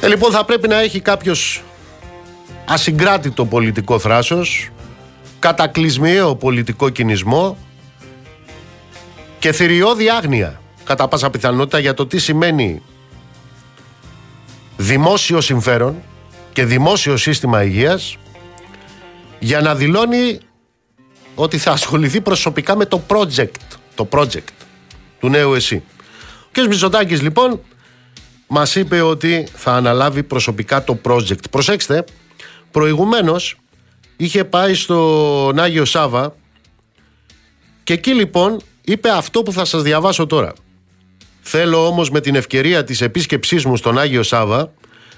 Ε, 0.01 0.09
λοιπόν 0.09 0.31
θα 0.31 0.45
πρέπει 0.45 0.69
να 0.69 0.81
έχει 0.81 1.01
κάποιος 1.01 1.63
ασυγκράτητο 2.67 3.45
πολιτικό 3.45 3.99
θράσος, 3.99 4.69
κατακλυσμιαίο 5.39 6.35
πολιτικό 6.35 6.89
κινησμό 6.89 7.57
και 9.39 9.53
θηριώδη 9.53 10.11
άγνοια 10.11 10.61
κατά 10.85 11.09
πάσα 11.09 11.31
πιθανότητα 11.31 11.79
για 11.79 11.95
το 11.95 12.07
τι 12.07 12.19
σημαίνει 12.19 12.83
δημόσιο 14.77 15.41
συμφέρον 15.41 16.03
και 16.53 16.65
δημόσιο 16.65 17.17
σύστημα 17.17 17.63
υγείας 17.63 18.17
για 19.39 19.61
να 19.61 19.75
δηλώνει 19.75 20.39
ότι 21.35 21.59
θα 21.59 21.71
ασχοληθεί 21.71 22.21
προσωπικά 22.21 22.77
με 22.77 22.85
το 22.85 23.03
project, 23.07 23.51
το 23.95 24.09
project 24.11 24.53
του 25.21 25.29
νέου 25.29 25.55
ΕΣΥ. 25.55 25.83
Ο 26.47 26.49
κ. 26.53 26.59
Μητσοτάκης 26.69 27.23
λοιπόν 27.23 27.61
Μας 28.53 28.75
είπε 28.75 29.01
ότι 29.01 29.47
θα 29.55 29.73
αναλάβει 29.73 30.23
προσωπικά 30.23 30.85
το 30.85 30.99
project. 31.05 31.51
Προσέξτε, 31.51 32.05
προηγουμένως 32.71 33.57
είχε 34.17 34.45
πάει 34.45 34.75
στον 34.75 35.59
Άγιο 35.59 35.85
Σάβα 35.85 36.35
και 37.85 37.93
εκεί 37.93 38.15
λοιπόν 38.15 38.61
είπε 38.85 39.11
αυτό 39.11 39.43
που 39.43 39.53
θα 39.53 39.65
σας 39.65 39.83
διαβάσω 39.83 40.27
τώρα. 40.27 40.53
Θέλω 41.41 41.87
όμως 41.87 42.11
με 42.11 42.21
την 42.21 42.35
ευκαιρία 42.35 42.85
της 42.85 43.01
επίσκεψής 43.01 43.65
μου 43.65 43.77
στον 43.77 43.99
Άγιο 43.99 44.23
Σάβα 44.23 44.73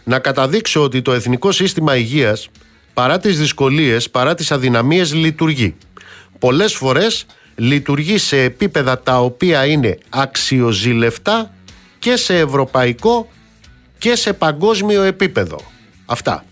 να 0.04 0.18
καταδείξω 0.18 0.82
ότι 0.82 1.02
το 1.02 1.12
Εθνικό 1.12 1.52
Σύστημα 1.52 1.96
Υγείας 1.96 2.48
παρά 2.94 3.18
τις 3.18 3.38
δυσκολίες, 3.38 4.10
παρά 4.10 4.34
τις 4.34 4.52
αδυναμίες 4.52 5.14
λειτουργεί. 5.14 5.74
Πολλές 6.38 6.74
φορές 6.74 7.26
λειτουργεί 7.54 8.18
σε 8.18 8.42
επίπεδα 8.42 8.98
τα 8.98 9.20
οποία 9.20 9.66
είναι 9.66 9.98
αξιοζήλευτα 10.08 11.54
και 12.02 12.16
σε 12.16 12.38
ευρωπαϊκό 12.38 13.28
και 13.98 14.14
σε 14.16 14.32
παγκόσμιο 14.32 15.02
επίπεδο. 15.02 15.60
Αυτά. 16.06 16.44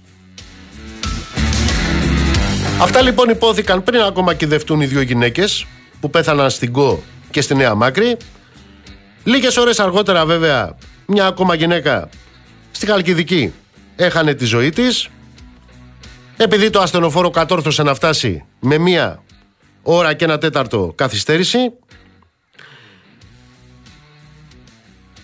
Αυτά 2.80 3.02
λοιπόν 3.02 3.28
υπόθηκαν 3.28 3.83
πριν 3.83 4.00
ακόμα 4.00 4.35
κυδευτούν 4.35 4.80
οι 4.80 4.87
δύο 4.87 5.00
γυναίκες 5.00 5.66
που 6.00 6.11
πέθαναν 6.11 6.50
στην 6.50 6.73
ΚΟ 6.73 7.02
και 7.30 7.40
στη 7.40 7.54
Νέα 7.54 7.75
Μάκρη. 7.75 8.16
Λίγες 9.25 9.57
ώρες 9.57 9.80
αργότερα 9.80 10.26
βέβαια 10.26 10.76
μια 11.07 11.26
ακόμα 11.26 11.54
γυναίκα 11.54 12.09
στη 12.71 12.87
Χαλκιδική 12.87 13.52
έχανε 13.97 14.35
τη 14.35 14.45
ζωή 14.45 14.71
της 14.71 15.09
επειδή 16.37 16.71
το 16.71 16.80
ασθενοφόρο 16.80 17.30
κατόρθωσε 17.30 17.83
να 17.83 17.95
φτάσει 17.95 18.45
με 18.61 18.78
μία 18.78 19.23
ώρα 19.83 20.14
και 20.14 20.25
ένα 20.25 20.38
τέταρτο 20.38 20.92
καθυστέρηση 20.95 21.59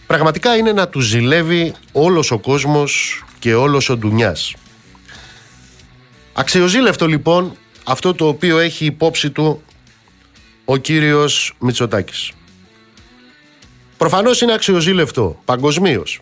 πραγματικά 0.06 0.56
είναι 0.56 0.72
να 0.72 0.88
τους 0.88 1.04
ζηλεύει 1.04 1.74
όλος 1.92 2.30
ο 2.30 2.38
κόσμος 2.38 3.24
και 3.38 3.54
όλος 3.54 3.88
ο 3.88 3.96
ντουνιάς. 3.96 4.54
Αξιοζήλευτο 6.32 7.06
λοιπόν 7.06 7.56
αυτό 7.84 8.14
το 8.14 8.28
οποίο 8.28 8.58
έχει 8.58 8.84
υπόψη 8.84 9.30
του 9.30 9.62
ο 10.64 10.76
κύριος 10.76 11.54
Μητσοτάκης. 11.58 12.32
Προφανώς 13.96 14.40
είναι 14.40 14.52
αξιοζήλευτο 14.52 15.40
παγκοσμίως 15.44 16.20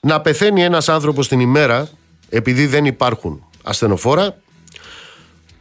να 0.00 0.20
πεθαίνει 0.20 0.62
ένας 0.62 0.88
άνθρωπος 0.88 1.28
την 1.28 1.40
ημέρα 1.40 1.88
επειδή 2.28 2.66
δεν 2.66 2.84
υπάρχουν 2.84 3.44
ασθενοφόρα. 3.62 4.36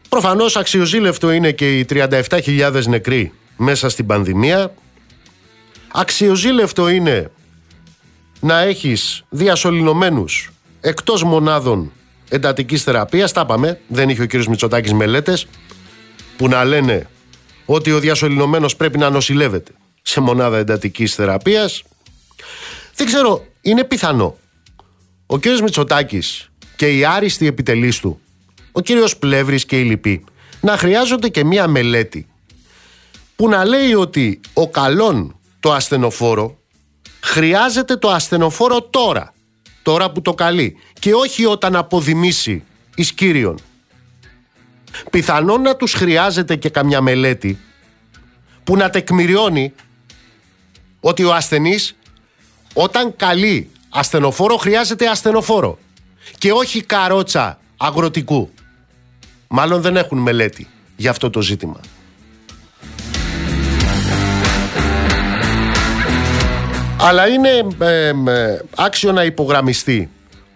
Προφανώς 0.09 0.55
αξιοζήλευτο 0.55 1.31
είναι 1.31 1.51
και 1.51 1.79
οι 1.79 1.85
37.000 1.89 2.83
νεκροί 2.88 3.33
μέσα 3.57 3.89
στην 3.89 4.05
πανδημία. 4.05 4.73
Αξιοζήλευτο 5.91 6.89
είναι 6.89 7.31
να 8.39 8.60
έχεις 8.60 9.24
διασωληνωμένους 9.29 10.51
εκτός 10.81 11.24
μονάδων 11.24 11.91
εντατικής 12.29 12.84
θεραπείας. 12.84 13.31
Τα 13.31 13.41
είπαμε, 13.41 13.79
δεν 13.88 14.10
είχε 14.10 14.22
ο 14.22 14.25
κύριος 14.25 14.48
Μητσοτάκης 14.48 14.93
μελέτες 14.93 15.48
που 16.38 16.48
να 16.48 16.63
λένε 16.63 17.10
ότι 17.65 17.91
ο 17.91 18.00
διασωληνωμένος 18.00 18.75
πρέπει 18.75 18.98
να 18.98 19.10
νοσηλεύεται 19.10 19.72
σε 20.01 20.19
μονάδα 20.19 20.58
εντατικής 20.58 21.15
θεραπείας. 21.15 21.84
Δεν 22.96 23.08
ξέρω, 23.08 23.46
είναι 23.62 23.84
πιθανό 23.84 24.38
ο 25.31 25.38
κύριος 25.38 25.62
Μητσοτάκης 25.62 26.50
και 26.75 26.98
οι 26.98 27.05
άριστοι 27.05 27.48
επιτελείς 27.48 28.00
του, 28.00 28.19
ο 28.72 28.81
κύριος 28.81 29.17
Πλεύρης 29.17 29.65
και 29.65 29.79
οι 29.79 29.84
λοιποί, 29.84 30.24
να 30.62 30.77
χρειάζονται 30.77 31.29
και 31.29 31.43
μία 31.43 31.67
μελέτη 31.67 32.27
που 33.36 33.50
να 33.50 33.65
λέει 33.65 33.93
ότι 33.93 34.39
ο 34.53 34.69
καλόν 34.69 35.38
το 35.60 35.74
ασθενοφόρο 35.74 36.58
χρειάζεται 37.19 37.95
το 37.95 38.10
ασθενοφόρο 38.10 38.82
τώρα, 38.82 39.34
τώρα 39.84 40.12
που 40.12 40.22
το 40.22 40.34
καλεί 40.34 40.78
και 41.00 41.13
όχι 41.13 41.45
όταν 41.45 41.76
αποδημήσει 41.76 42.63
εις 42.95 43.13
Κύριον. 43.13 43.60
Πιθανόν 45.12 45.62
να 45.62 45.76
τους 45.76 45.93
χρειάζεται 45.93 46.56
και 46.56 46.69
καμιά 46.69 47.02
μελέτη 47.02 47.60
που 48.63 48.76
να 48.76 48.89
τεκμηριώνει 48.89 49.74
ότι 51.00 51.24
ο 51.24 51.34
ασθενής 51.34 51.95
όταν 52.74 53.15
καλεί 53.15 53.72
ασθενοφόρο 53.89 54.58
χρειάζεται 54.58 55.08
ασθενοφόρο 55.08 55.78
και 56.38 56.52
όχι 56.52 56.84
καρότσα 56.84 57.60
αγροτικού. 57.78 58.50
Μάλλον 59.48 59.82
δεν 59.82 59.95
έχουν 59.95 60.17
μελέτη 60.17 60.67
για 60.95 61.10
αυτό 61.10 61.30
το 61.30 61.41
ζήτημα. 61.41 61.80
Αλλά 67.01 67.27
είναι 67.27 67.49
ε, 67.79 68.13
άξιο 68.75 69.12
να 69.12 69.23
υπογραμμιστεί 69.23 70.09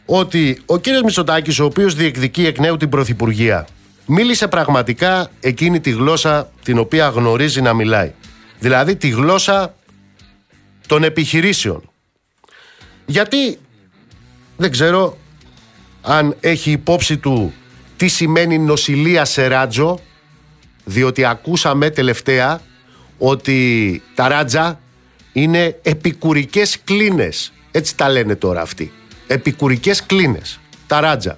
ότι 0.05 0.61
ο 0.65 0.77
κύριος 0.77 1.01
Μητσοτάκης, 1.01 1.59
ο 1.59 1.65
οποίος 1.65 1.95
διεκδικεί 1.95 2.45
εκ 2.45 2.59
νέου 2.59 2.77
την 2.77 2.89
Πρωθυπουργία, 2.89 3.67
μίλησε 4.05 4.47
πραγματικά 4.47 5.29
εκείνη 5.39 5.79
τη 5.79 5.91
γλώσσα 5.91 6.51
την 6.63 6.77
οποία 6.77 7.07
γνωρίζει 7.07 7.61
να 7.61 7.73
μιλάει. 7.73 8.11
Δηλαδή 8.59 8.95
τη 8.95 9.09
γλώσσα 9.09 9.75
των 10.87 11.03
επιχειρήσεων. 11.03 11.89
Γιατί 13.05 13.59
δεν 14.57 14.71
ξέρω 14.71 15.17
αν 16.01 16.35
έχει 16.39 16.71
υπόψη 16.71 17.17
του 17.17 17.53
τι 17.97 18.07
σημαίνει 18.07 18.59
νοσηλεία 18.59 19.25
σε 19.25 19.47
ράτζο, 19.47 19.99
διότι 20.83 21.25
ακούσαμε 21.25 21.89
τελευταία 21.89 22.61
ότι 23.17 24.01
τα 24.15 24.27
ράτζα 24.27 24.79
είναι 25.33 25.79
επικουρικές 25.81 26.79
κλίνες. 26.83 27.53
Έτσι 27.71 27.97
τα 27.97 28.09
λένε 28.09 28.35
τώρα 28.35 28.61
αυτοί. 28.61 28.91
Επικουρικές 29.27 30.05
κλίνες. 30.05 30.59
Τα 30.87 30.99
ράτζα. 30.99 31.37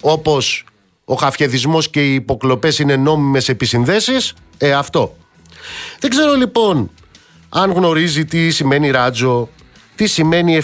Όπως 0.00 0.64
ο 1.04 1.14
χαφιεδισμός 1.14 1.90
και 1.90 2.10
οι 2.10 2.14
υποκλοπές 2.14 2.78
είναι 2.78 2.96
νόμιμες 2.96 3.48
επισυνδέσεις, 3.48 4.34
ε 4.58 4.72
αυτό. 4.72 5.16
Δεν 6.00 6.10
ξέρω 6.10 6.34
λοιπόν 6.34 6.90
αν 7.48 7.72
γνωρίζει 7.72 8.24
τι 8.24 8.50
σημαίνει 8.50 8.90
ράτζο, 8.90 9.48
τι 9.94 10.06
σημαίνει 10.06 10.60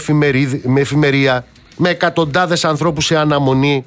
με 0.62 0.80
εφημερία, 0.80 1.46
με 1.76 1.88
εκατοντάδες 1.88 2.64
ανθρώπους 2.64 3.04
σε 3.04 3.16
αναμονή, 3.16 3.84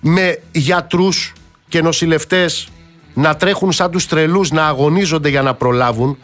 με 0.00 0.38
γιατρούς 0.52 1.32
και 1.68 1.82
νοσηλευτές 1.82 2.68
να 3.14 3.36
τρέχουν 3.36 3.72
σαν 3.72 3.90
τους 3.90 4.06
τρελούς 4.06 4.50
να 4.50 4.66
αγωνίζονται 4.66 5.28
για 5.28 5.42
να 5.42 5.54
προλάβουν. 5.54 6.18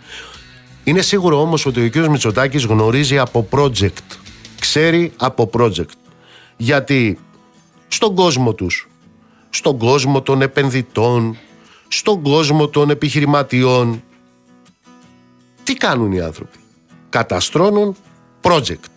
Είναι 0.89 1.01
σίγουρο 1.01 1.41
όμως 1.41 1.67
ότι 1.67 1.85
ο 1.85 1.91
κ. 1.91 1.97
Μητσοτάκης 1.97 2.65
γνωρίζει 2.65 3.19
από 3.19 3.49
project. 3.51 4.17
Ξέρει 4.61 5.13
από 5.17 5.51
project. 5.53 5.93
Γιατί 6.57 7.19
στον 7.89 8.15
κόσμο 8.15 8.55
τους, 8.55 8.89
στον 9.51 9.79
κόσμο 9.79 10.23
των 10.23 10.43
επενδυτών, 10.43 11.37
στον 11.89 12.23
κόσμο 12.23 12.69
των 12.69 12.91
επιχειρηματιών, 12.91 14.03
τι 15.65 15.75
κάνουν 15.75 16.13
οι 16.13 16.21
άνθρωποι; 16.21 16.59
Καταστρώνουν 17.09 17.97
project. 18.41 18.93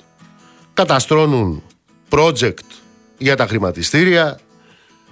Καταστρώνουν 0.73 1.63
project 2.09 2.67
για 3.17 3.35
τα 3.35 3.47
χρηματιστήρια, 3.47 4.39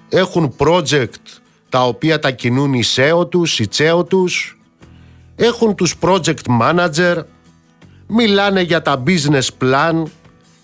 έχουν 0.10 0.56
project 0.58 1.40
τα 1.70 1.86
οποία 1.86 2.20
τα 2.20 2.32
κινούν 2.32 2.74
οι 2.74 2.84
SEO 2.96 3.30
τους, 3.30 3.60
οι 3.60 3.68
τσέο 3.68 4.04
τους, 4.04 4.59
έχουν 5.40 5.76
τους 5.76 5.96
project 6.02 6.60
manager, 6.62 7.24
μιλάνε 8.08 8.62
για 8.62 8.82
τα 8.82 9.04
business 9.06 9.48
plan 9.62 10.04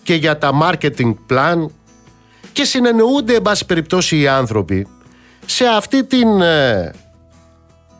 και 0.03 0.13
για 0.13 0.37
τα 0.37 0.51
marketing 0.61 1.13
plan 1.29 1.65
και 2.51 2.63
συνεννοούνται 2.63 3.35
εν 3.35 3.41
πάση 3.41 3.65
περιπτώσει 3.65 4.19
οι 4.19 4.27
άνθρωποι 4.27 4.87
σε 5.45 5.65
αυτή 5.65 6.03
την... 6.03 6.41
Ε, 6.41 6.93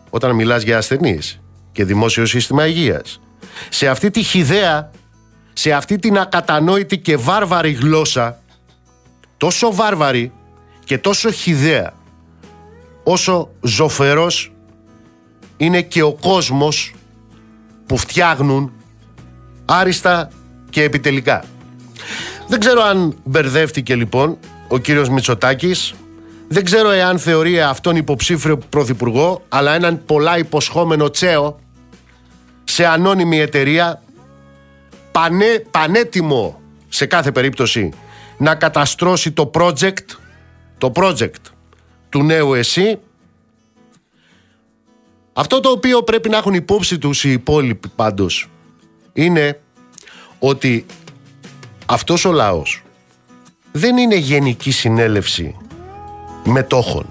όταν 0.10 0.36
μιλάς 0.36 0.64
για 0.64 0.78
ασθενείς 0.78 1.40
και 1.72 1.84
δημόσιο 1.84 2.26
σύστημα 2.26 2.68
υγείας, 2.68 3.20
σε 3.70 3.88
αυτή 3.88 4.12
τη 4.12 4.24
χιδέα 4.24 4.92
σε 5.54 5.72
αυτή 5.72 6.00
την 6.00 6.18
ακατανόητη 6.18 6.98
και 6.98 7.18
βάρβαρη 7.18 7.72
γλώσσα 7.72 8.40
τόσο 9.38 9.74
βάρβαρη 9.74 10.32
και 10.86 10.98
τόσο 10.98 11.32
χιδαία 11.32 11.94
όσο 13.04 13.50
ζωφερός 13.62 14.55
είναι 15.58 15.82
και 15.82 16.02
ο 16.02 16.14
κόσμος 16.14 16.94
που 17.86 17.98
φτιάχνουν 17.98 18.72
άριστα 19.66 20.30
και 20.70 20.84
επιτελικά. 20.84 21.44
Δεν 22.48 22.60
ξέρω 22.60 22.82
αν 22.82 23.16
μπερδεύτηκε 23.24 23.96
λοιπόν 23.96 24.38
ο 24.68 24.78
κύριος 24.78 25.10
Μητσοτάκης 25.10 25.94
δεν 26.48 26.64
ξέρω 26.64 26.90
εάν 26.90 27.20
θεωρεί 27.20 27.62
αυτόν 27.62 27.96
υποψήφιο 27.96 28.58
πρωθυπουργό 28.58 29.42
αλλά 29.50 29.74
έναν 29.74 30.06
πολλά 30.06 30.38
υποσχόμενο 30.38 31.10
τσέο 31.10 31.60
σε 32.64 32.86
ανώνυμη 32.86 33.40
εταιρεία 33.40 34.02
πανέ, 35.12 35.66
πανέτοιμο 35.72 36.60
σε 36.90 37.06
κάθε 37.06 37.32
περίπτωση 37.32 37.94
να 38.38 38.56
καταστρώσει 38.56 39.32
το 39.32 39.52
project 39.54 40.06
το 40.78 40.92
project 40.96 41.42
του 42.10 42.24
νέου 42.24 42.54
ΕΣΥ 42.54 43.00
αυτό 45.38 45.60
το 45.60 45.70
οποίο 45.70 46.04
πρέπει 46.04 46.30
να 46.30 46.38
έχουν 46.38 46.54
υπόψη 46.54 46.98
τους 46.98 47.24
οι 47.24 47.32
υπόλοιποι 47.32 47.88
πάντως 47.96 48.50
είναι 49.14 49.60
ότι 50.40 50.86
αυτός 51.86 52.26
ο 52.26 52.32
λαός 52.32 52.84
δεν 53.72 53.98
είναι 53.98 54.16
γενική 54.16 54.72
συνέλευση 54.72 55.56
μετόχων. 56.46 57.06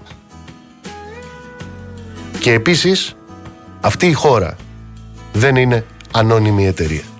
Και 2.38 2.52
επίσης 2.52 3.16
αυτή 3.80 4.06
η 4.06 4.12
χώρα 4.12 4.56
δεν 5.32 5.56
είναι 5.56 5.86
ανώνυμη 6.12 6.66
εταιρεία. 6.66 7.13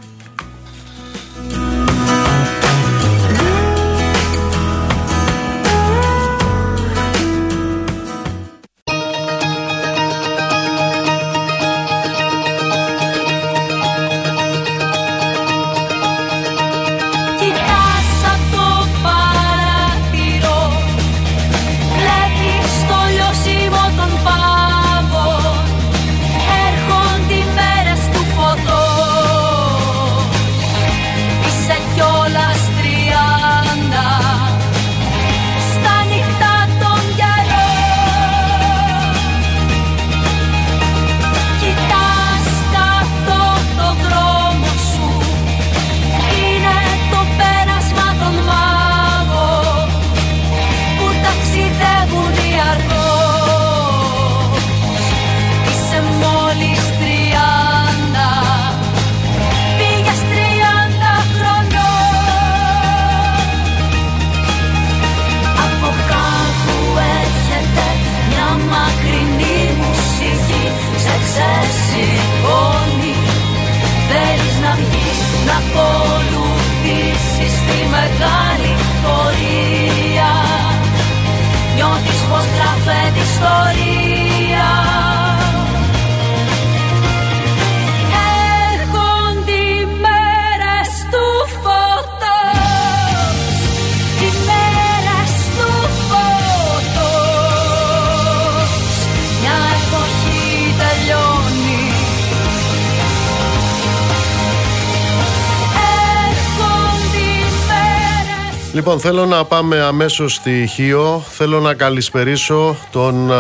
Λοιπόν, 108.94 109.12
θέλω 109.12 109.26
να 109.26 109.44
πάμε 109.44 109.80
αμέσως 109.80 110.34
στη 110.34 110.66
Χίο. 110.66 111.24
Θέλω 111.28 111.60
να 111.60 111.74
καλησπερίσω 111.74 112.76
τον 112.92 113.30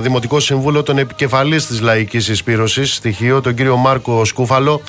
Δημοτικό 0.00 0.40
Συμβούλο, 0.40 0.82
τον 0.82 0.98
επικεφαλής 0.98 1.66
της 1.66 1.80
Λαϊκής 1.80 2.28
Εισπύρωσης 2.28 2.94
στη 2.94 3.12
Χίο, 3.12 3.40
τον 3.40 3.54
κύριο 3.54 3.76
Μάρκο 3.76 4.24
Σκούφαλο, 4.24 4.82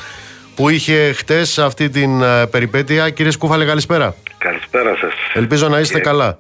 που 0.56 0.70
είχε 0.70 1.12
χτες 1.12 1.60
αυτή 1.60 1.90
την 1.90 2.24
περιπέτεια. 2.52 3.10
Κύριε 3.10 3.32
Σκούφαλε, 3.32 3.66
καλησπέρα. 3.66 4.16
Καλησπέρα 4.38 4.96
σας. 4.96 5.14
Ελπίζω 5.34 5.68
να 5.68 5.80
είστε 5.80 6.00
καλά. 6.00 6.38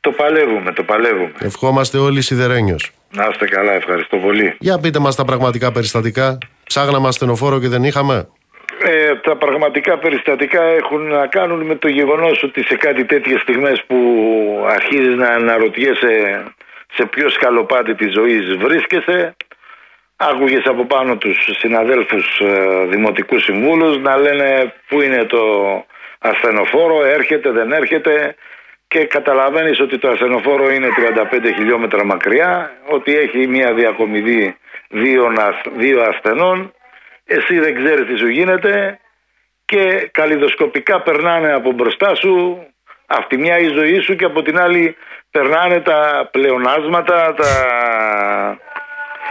Το 0.00 0.10
παλεύουμε, 0.10 0.72
το 0.72 0.82
παλεύουμε. 0.82 1.32
Ευχόμαστε 1.38 1.98
όλοι 1.98 2.22
σιδερένιος. 2.22 2.90
Να 3.10 3.28
είστε 3.30 3.46
καλά, 3.46 3.72
ευχαριστώ 3.72 4.16
πολύ. 4.16 4.56
Για 4.58 4.78
πείτε 4.78 4.98
μας 4.98 5.14
τα 5.14 5.24
πραγματικά 5.24 5.72
περιστατικά. 5.72 6.38
Ψάγναμε 6.64 7.08
ασθενοφόρο 7.08 7.60
και 7.60 7.68
δεν 7.68 7.84
είχαμε. 7.84 8.28
Ε, 8.90 9.14
τα 9.16 9.36
πραγματικά 9.36 9.98
περιστατικά 9.98 10.62
έχουν 10.62 11.02
να 11.02 11.26
κάνουν 11.26 11.66
με 11.66 11.74
το 11.74 11.88
γεγονός 11.88 12.42
ότι 12.42 12.64
σε 12.64 12.76
κάτι 12.76 13.04
τέτοιες 13.04 13.40
στιγμές 13.40 13.84
που 13.86 13.96
αρχίζεις 14.68 15.14
να 15.16 15.28
αναρωτιέσαι 15.28 16.44
σε 16.92 17.06
ποιο 17.06 17.28
σκαλοπάτι 17.28 17.94
της 17.94 18.12
ζωής 18.12 18.56
βρίσκεσαι 18.56 19.36
άκουγες 20.16 20.64
από 20.64 20.84
πάνω 20.84 21.16
τους 21.16 21.48
συναδέλφους 21.58 22.40
ε, 22.40 22.84
δημοτικούς 22.88 23.44
συμβούλους 23.44 23.98
να 23.98 24.16
λένε 24.16 24.72
πού 24.88 25.02
είναι 25.02 25.24
το 25.24 25.42
ασθενοφόρο, 26.18 27.04
έρχεται, 27.04 27.50
δεν 27.50 27.72
έρχεται 27.72 28.34
και 28.88 29.04
καταλαβαίνεις 29.04 29.80
ότι 29.80 29.98
το 29.98 30.08
ασθενοφόρο 30.08 30.70
είναι 30.70 30.88
35 31.32 31.52
χιλιόμετρα 31.56 32.04
μακριά, 32.04 32.72
ότι 32.88 33.16
έχει 33.16 33.46
μια 33.46 33.72
διακομιδή 33.74 34.56
δύο, 34.88 35.32
δύο 35.76 36.02
ασθενών 36.02 36.72
εσύ 37.28 37.58
δεν 37.58 37.74
ξέρεις 37.74 38.06
τι 38.06 38.16
σου 38.18 38.28
γίνεται 38.28 39.00
και 39.64 40.08
καλλιδοσκοπικά 40.12 41.02
περνάνε 41.02 41.52
από 41.52 41.72
μπροστά 41.72 42.14
σου 42.14 42.66
αυτή 43.06 43.38
μια 43.38 43.58
η 43.58 43.68
ζωή 43.68 44.00
σου 44.00 44.14
και 44.14 44.24
από 44.24 44.42
την 44.42 44.58
άλλη 44.58 44.96
περνάνε 45.30 45.80
τα 45.80 46.28
πλεονάσματα, 46.32 47.34
τα 47.34 47.50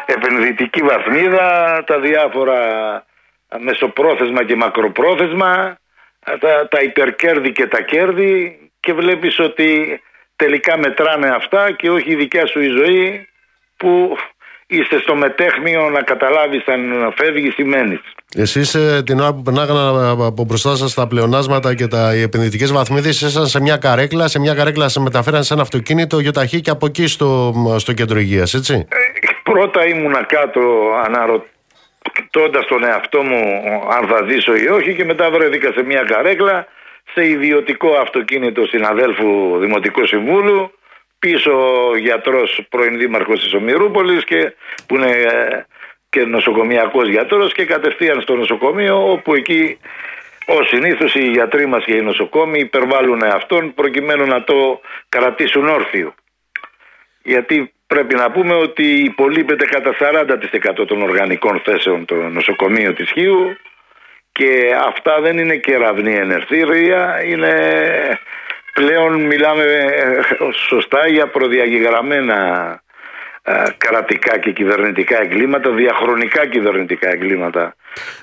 επενδυτική 0.05 0.81
βαθμίδα, 0.81 1.83
τα 1.85 1.99
διάφορα 1.99 2.59
μεσοπρόθεσμα 3.59 4.43
και 4.43 4.55
μακροπρόθεσμα, 4.55 5.77
τα, 6.39 6.67
τα 6.67 6.81
υπερκέρδη 6.81 7.51
και 7.51 7.67
τα 7.67 7.81
κέρδη 7.81 8.59
και 8.79 8.93
βλέπεις 8.93 9.39
ότι 9.39 10.01
τελικά 10.35 10.77
μετράνε 10.77 11.27
αυτά 11.27 11.71
και 11.71 11.89
όχι 11.89 12.11
η 12.11 12.15
δικιά 12.15 12.45
σου 12.45 12.59
η 12.59 12.67
ζωή 12.67 13.27
που 13.77 14.17
είστε 14.67 14.99
στο 14.99 15.15
μετέχνιο 15.15 15.89
να 15.89 16.01
καταλάβεις 16.01 16.67
αν 16.67 17.13
φεύγεις 17.15 17.57
ή 17.57 17.63
μένεις. 17.63 17.99
Εσείς 18.35 18.75
ε, 18.75 19.03
την 19.05 19.19
ώρα 19.19 19.33
που 19.33 19.41
περνάγανε 19.41 19.79
από 20.25 20.43
μπροστά 20.43 20.75
σας 20.75 20.93
τα 20.93 21.07
πλεονάσματα 21.07 21.75
και 21.75 21.87
τα, 21.87 22.15
οι 22.15 22.21
επενδυτικές 22.21 22.71
βαθμίδες 22.71 23.21
ήσασταν 23.21 23.47
σε 23.47 23.61
μια 23.61 23.77
καρέκλα, 23.77 24.27
σε 24.27 24.39
μια 24.39 24.53
καρέκλα 24.53 24.89
σε 24.89 24.99
μεταφέραν 24.99 25.43
σε 25.43 25.53
ένα 25.53 25.61
αυτοκίνητο 25.61 26.19
γιοταχή 26.19 26.61
και 26.61 26.69
από 26.69 26.85
εκεί 26.85 27.07
στο, 27.07 27.53
στο 27.77 27.93
κέντρο 27.93 28.19
υγείας, 28.19 28.53
έτσι; 28.53 28.73
Ε, 28.73 28.97
πρώτα 29.43 29.87
ήμουνα 29.87 30.23
κάτω 30.23 30.61
αναρωτώντας 31.05 32.65
τον 32.67 32.83
εαυτό 32.83 33.21
μου 33.21 33.39
αν 33.97 34.07
θα 34.07 34.25
ζήσω 34.29 34.55
ή 34.55 34.67
όχι 34.67 34.93
και 34.95 35.05
μετά 35.05 35.31
βρέθηκα 35.31 35.71
σε 35.71 35.83
μια 35.83 36.03
καρέκλα 36.03 36.67
σε 37.13 37.27
ιδιωτικό 37.27 37.89
αυτοκίνητο 37.89 38.65
συναδέλφου 38.65 39.57
Δημοτικού 39.59 40.07
Συμβούλου 40.07 40.71
πίσω 41.19 41.51
ο 41.89 41.97
γιατρός 41.97 42.61
πρώην 42.69 42.97
δήμαρχος 42.97 43.39
της 43.43 43.53
Ομιρούπολης 43.53 44.23
και, 44.23 44.53
που 44.87 44.95
είναι 44.95 45.09
ε, 45.09 45.65
και 46.09 46.25
νοσοκομιακός 46.25 47.07
γιατρός 47.09 47.53
και 47.53 47.65
κατευθείαν 47.65 48.21
στο 48.21 48.35
νοσοκομείο 48.35 49.11
όπου 49.11 49.33
εκεί 49.33 49.77
ο 50.45 50.63
συνήθως 50.63 51.15
οι 51.15 51.27
γιατροί 51.27 51.65
μας 51.65 51.83
και 51.83 51.95
οι 51.95 52.01
νοσοκόμοι 52.01 52.59
υπερβάλλουν 52.59 53.23
αυτόν 53.23 53.73
προκειμένου 53.73 54.25
να 54.25 54.43
το 54.43 54.81
κρατήσουν 55.09 55.67
όρθιο. 55.67 56.13
Γιατί 57.23 57.73
πρέπει 57.87 58.15
να 58.15 58.31
πούμε 58.31 58.53
ότι 58.53 58.83
υπολείπεται 58.83 59.65
κατά 59.65 59.95
40% 60.81 60.87
των 60.87 61.01
οργανικών 61.01 61.61
θέσεων 61.65 62.05
το 62.05 62.15
νοσοκομείο 62.15 62.93
της 62.93 63.11
Χίου 63.11 63.57
και 64.31 64.75
αυτά 64.85 65.21
δεν 65.21 65.37
είναι 65.37 65.57
κεραυνή 65.57 66.15
ενευθύρια, 66.15 67.23
είναι 67.25 67.53
πλέον 68.79 69.11
μιλάμε 69.31 69.63
ε, 69.63 70.21
σωστά 70.69 71.07
για 71.07 71.27
προδιαγεγραμμένα 71.27 72.39
ε, 73.43 73.63
κρατικά 73.77 74.37
και 74.39 74.51
κυβερνητικά 74.51 75.21
εγκλήματα, 75.21 75.69
διαχρονικά 75.71 76.47
κυβερνητικά 76.47 77.09
εγκλήματα. 77.09 77.75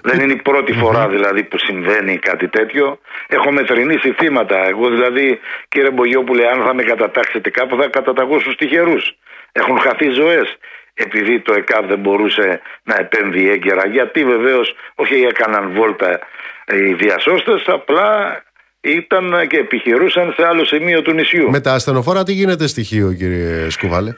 Δεν 0.02 0.20
είναι 0.20 0.32
η 0.32 0.42
πρώτη 0.42 0.72
φορά 0.72 1.08
δηλαδή 1.08 1.42
που 1.44 1.58
συμβαίνει 1.58 2.16
κάτι 2.18 2.48
τέτοιο. 2.48 2.98
Έχω 3.26 3.52
μετρηνήσει 3.52 4.12
θύματα. 4.18 4.58
Εγώ 4.68 4.88
δηλαδή 4.88 5.40
κύριε 5.68 5.90
Μπογιόπουλε 5.90 6.48
αν 6.48 6.64
θα 6.66 6.74
με 6.74 6.82
κατατάξετε 6.82 7.50
κάπου 7.50 7.76
θα 7.80 7.88
καταταγώ 7.88 8.38
στους 8.38 8.56
τυχερούς. 8.56 9.16
Έχουν 9.52 9.78
χαθεί 9.78 10.08
ζωές 10.10 10.58
επειδή 10.94 11.40
το 11.40 11.52
ΕΚΑΒ 11.54 11.86
δεν 11.86 11.98
μπορούσε 11.98 12.60
να 12.82 12.94
επέμβει 12.98 13.50
έγκαιρα. 13.50 13.86
Γιατί 13.86 14.24
βεβαίως 14.24 14.74
όχι 14.94 15.14
έκαναν 15.22 15.70
βόλτα 15.72 16.18
οι 16.66 16.92
διασώστες, 16.92 17.62
απλά 17.66 18.42
ήταν 18.84 19.32
και 19.48 19.56
επιχειρούσαν 19.56 20.32
σε 20.36 20.46
άλλο 20.46 20.64
σημείο 20.64 21.02
του 21.02 21.12
νησιού. 21.12 21.50
Με 21.50 21.60
τα 21.60 21.72
ασθενοφόρα 21.72 22.22
τι 22.22 22.32
γίνεται 22.32 22.66
στοιχείο 22.66 23.12
κύριε 23.12 23.70
Σκουβάλε; 23.70 24.14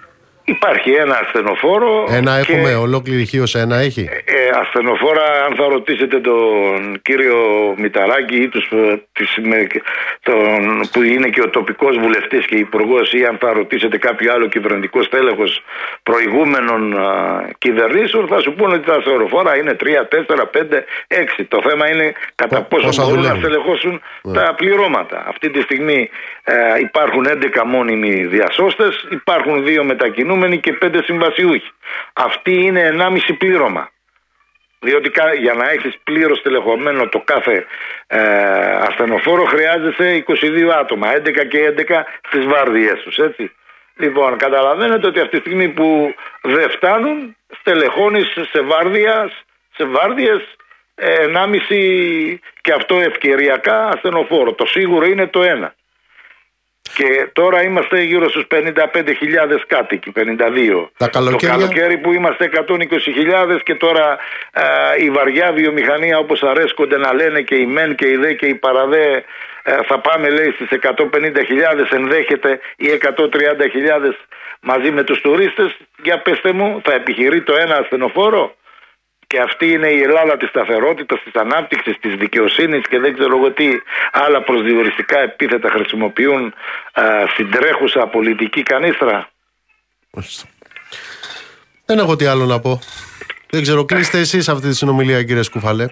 Υπάρχει 0.49 0.91
ένα 0.91 1.19
ασθενοφόρο. 1.19 2.07
Ένα 2.11 2.33
έχουμε, 2.33 2.75
ολόκληρη 2.75 3.25
χείος 3.27 3.55
ένα 3.55 3.77
έχει; 3.77 4.09
Ε, 4.25 4.49
ασθενοφόρα, 4.61 5.45
αν 5.47 5.55
θα 5.57 5.69
ρωτήσετε 5.69 6.21
τον 6.21 7.01
κύριο 7.03 7.39
Μηταράκη 7.77 8.37
ή 8.37 8.49
τους, 8.49 8.71
ε, 8.71 9.01
τον, 10.23 10.81
που 10.93 11.03
είναι 11.03 11.29
και 11.29 11.41
ο 11.41 11.49
τοπικός 11.51 11.99
βουλευτής 11.99 12.47
και 12.47 12.57
υπουργός 12.57 13.13
ή 13.13 13.25
αν 13.25 13.37
θα 13.41 13.53
ρωτήσετε 13.53 13.99
κάποιο 13.99 14.33
άλλο 14.33 14.47
κυβερνητικό 14.47 15.03
στέλεχος 15.03 15.63
προηγούμενων 16.03 16.99
α, 16.99 17.49
κυβερνήσεων 17.59 18.27
θα 18.27 18.41
σου 18.41 18.55
πούνε 18.55 18.75
ότι 18.75 18.87
τα 18.87 18.95
ασθενοφόρα 18.95 19.57
είναι 19.57 19.77
3, 19.81 19.85
4, 19.85 20.45
5, 20.45 20.85
6. 21.41 21.45
Το 21.49 21.63
θέμα 21.69 21.91
είναι 21.91 22.13
κατά 22.35 22.63
πόσο 22.63 23.05
μπορούν 23.05 23.23
να 23.23 23.35
στελεχώσουν 23.35 24.01
ναι. 24.23 24.33
τα 24.33 24.55
πληρώματα. 24.57 25.25
Αυτή 25.29 25.51
τη 25.51 25.61
στιγμή 25.61 26.11
ε, 26.49 26.79
υπάρχουν 26.79 27.27
11 27.29 27.63
μόνιμοι 27.65 28.25
διασώστες, 28.25 29.07
υπάρχουν 29.11 29.65
δύο 29.65 29.85
μετακινούμενοι 29.85 30.61
και 30.61 30.73
πέντε 30.73 31.03
συμβασιούχοι. 31.03 31.71
Αυτή 32.13 32.53
είναι 32.53 32.89
1,5 32.93 33.37
πλήρωμα. 33.39 33.91
Διότι 34.81 35.11
για 35.41 35.53
να 35.53 35.71
έχεις 35.71 35.99
πλήρως 36.05 36.43
τελεχωμένο 36.43 37.09
το 37.09 37.23
κάθε 37.25 37.67
ε, 38.07 38.21
ασθενοφόρο 38.89 39.45
χρειάζεσαι 39.45 40.25
22 40.29 40.69
άτομα, 40.81 41.09
11 41.17 41.47
και 41.49 41.75
11 41.89 42.03
στις 42.29 42.45
βάρδιές 42.47 43.03
τους, 43.05 43.17
έτσι. 43.17 43.53
Λοιπόν, 43.97 44.37
καταλαβαίνετε 44.37 45.07
ότι 45.07 45.21
αυτή 45.21 45.37
τη 45.37 45.49
στιγμή 45.49 45.69
που 45.69 46.15
δεν 46.43 46.71
φτάνουν, 46.71 47.37
στελεχώνεις 47.61 48.33
σε 48.53 48.61
βάρδιας, 48.61 49.45
σε 49.77 49.85
βάρδιες 49.85 50.57
1,5 50.95 52.39
και 52.61 52.73
αυτό 52.73 53.01
ευκαιριακά 53.01 53.89
ασθενοφόρο. 53.89 54.53
Το 54.53 54.67
σίγουρο 54.67 55.07
είναι 55.07 55.27
το 55.27 55.43
ένα. 55.43 55.75
Και 56.95 57.29
τώρα 57.33 57.63
είμαστε 57.63 58.03
γύρω 58.03 58.29
στους 58.29 58.47
55.000 58.51 58.65
κάτοικοι, 59.67 60.13
52. 60.17 60.89
Τα 60.97 61.09
καλοκαίρια... 61.09 61.55
Το 61.55 61.59
καλοκαίρι 61.59 61.99
που 61.99 62.13
είμαστε 62.13 62.51
120.000 62.53 63.61
και 63.63 63.75
τώρα 63.75 64.07
α, 64.53 64.63
η 64.99 65.11
βαριά 65.11 65.53
βιομηχανία 65.53 66.19
όπως 66.19 66.43
αρέσκονται 66.43 66.97
να 66.97 67.15
λένε 67.15 67.41
και 67.41 67.55
η 67.55 67.67
ΜΕΝ 67.67 67.95
και 67.95 68.09
η 68.09 68.17
ΔΕ 68.17 68.33
και 68.33 68.47
η 68.47 68.55
ΠΑΡΑΔΕ 68.55 69.25
θα 69.87 69.99
πάμε 69.99 70.31
λέει 70.31 70.51
στις 70.51 70.69
150.000 70.83 70.97
ενδέχεται 71.91 72.61
ή 72.77 72.87
130.000 73.03 74.13
μαζί 74.61 74.91
με 74.91 75.03
τους 75.03 75.21
τουρίστες. 75.21 75.77
Για 76.03 76.19
πέστε 76.19 76.53
μου 76.53 76.81
θα 76.85 76.93
επιχειρεί 76.93 77.43
το 77.43 77.55
ένα 77.57 77.77
ασθενοφόρο; 77.77 78.55
Και 79.27 79.41
αυτή 79.41 79.67
είναι 79.71 79.89
η 79.89 80.01
Ελλάδα 80.03 80.37
της 80.37 80.49
σταθερότητας, 80.49 81.23
της 81.23 81.35
ανάπτυξης, 81.35 81.99
της 82.01 82.15
δικαιοσύνης 82.15 82.89
και 82.89 82.99
δεν 82.99 83.15
ξέρω 83.15 83.37
εγώ 83.37 83.53
τι 83.53 83.69
άλλα 84.13 84.43
προσδιοριστικά 84.43 85.19
επίθετα 85.19 85.71
χρησιμοποιούν 85.71 86.55
α, 86.93 87.03
στην 87.33 87.51
τρέχουσα 87.51 88.07
πολιτική 88.07 88.63
κανίστρα. 88.63 89.31
Δεν 91.85 91.99
έχω 91.99 92.17
τι 92.17 92.25
άλλο 92.27 92.45
να 92.45 92.61
πω. 92.61 92.81
Δεν 93.51 93.63
ξέρω, 93.63 93.85
κλείστε 93.85 94.19
εσείς 94.19 94.49
αυτή 94.49 94.69
τη 94.69 94.75
συνομιλία, 94.75 95.23
κύριε 95.23 95.43
Σκουφαλέ. 95.43 95.87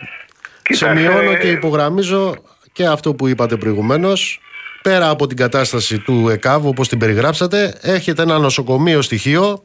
Κοιτάξτε, 0.63 1.01
Σημειώνω 1.01 1.35
και 1.35 1.51
υπογραμμίζω 1.51 2.35
και 2.73 2.87
αυτό 2.87 3.15
που 3.15 3.29
είπατε 3.29 3.57
προηγουμένως. 3.57 4.41
Πέρα 4.83 5.09
από 5.09 5.27
την 5.27 5.37
κατάσταση 5.37 5.99
του 5.99 6.29
ΕΚΑΒ, 6.29 6.67
όπως 6.67 6.89
την 6.89 6.99
περιγράψατε, 6.99 7.79
έχετε 7.83 8.23
ένα 8.23 8.39
νοσοκομείο 8.39 9.03
στοιχείο 9.03 9.65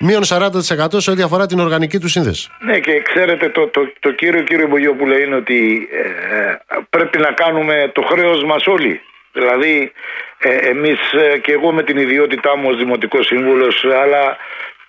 μείον 0.00 0.22
40% 0.24 0.86
σε 0.96 1.10
ό,τι 1.10 1.22
αφορά 1.22 1.46
την 1.46 1.58
οργανική 1.58 1.98
του 1.98 2.08
σύνδεση. 2.08 2.50
Ναι 2.60 2.78
και 2.78 3.02
ξέρετε 3.02 3.48
το, 3.48 3.66
το, 3.66 3.92
το 4.00 4.10
κύριο 4.10 4.42
κύριο 4.42 4.68
Μπογιόπουλο 4.68 5.18
είναι 5.18 5.34
ότι 5.34 5.88
ε, 5.92 6.54
πρέπει 6.90 7.18
να 7.18 7.32
κάνουμε 7.32 7.90
το 7.94 8.02
χρέος 8.02 8.44
μας 8.44 8.66
όλοι. 8.66 9.00
Δηλαδή 9.32 9.92
ε, 10.38 10.54
εμείς 10.54 10.98
ε, 11.12 11.38
και 11.38 11.52
εγώ 11.52 11.72
με 11.72 11.82
την 11.82 11.96
ιδιότητά 11.96 12.56
μου 12.56 12.68
ως 12.70 12.76
Δημοτικός 12.76 13.26
Σύμβουλος 13.26 13.84
αλλά 14.02 14.36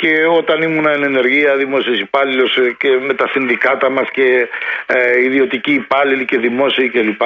και 0.02 0.26
όταν 0.26 0.62
ήμουν 0.62 0.88
εν 0.88 1.04
ενεργεία 1.04 1.56
δημόσιος 1.56 2.00
υπάλληλος 2.00 2.58
ε, 2.58 2.76
και 2.78 2.90
με 3.08 3.14
τα 3.14 3.28
συνδικάτα 3.28 3.90
μας 3.90 4.08
και 4.12 4.48
ε, 4.86 5.24
ιδιωτικοί 5.24 5.74
υπάλληλοι 5.74 6.26
και 6.26 6.38
δημόσιοι 6.38 6.90
κλπ. 6.90 7.22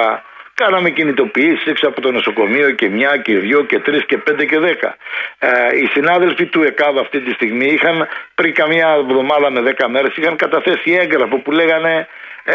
Κάναμε 0.62 0.90
κινητοποιήσει 0.90 1.70
έξω 1.70 1.88
από 1.88 2.00
το 2.00 2.10
νοσοκομείο 2.12 2.70
και 2.70 2.88
μια 2.88 3.16
και 3.16 3.38
δυο 3.38 3.64
και 3.64 3.78
τρεις 3.78 4.04
και 4.06 4.18
πέντε 4.18 4.44
και 4.44 4.58
δέκα. 4.58 4.96
Ε, 5.38 5.48
οι 5.80 5.86
συνάδελφοι 5.86 6.46
του 6.46 6.62
ΕΚΑΒ 6.62 6.98
αυτή 6.98 7.20
τη 7.20 7.32
στιγμή 7.32 7.66
είχαν 7.66 8.08
πριν 8.34 8.54
καμιά 8.54 8.88
εβδομάδα 8.98 9.50
με 9.50 9.60
δέκα 9.60 9.88
μέρες 9.88 10.16
είχαν 10.16 10.36
καταθέσει 10.36 10.92
έγγραφο 10.92 11.36
που 11.38 11.50
λέγανε 11.50 12.08
ε, 12.44 12.54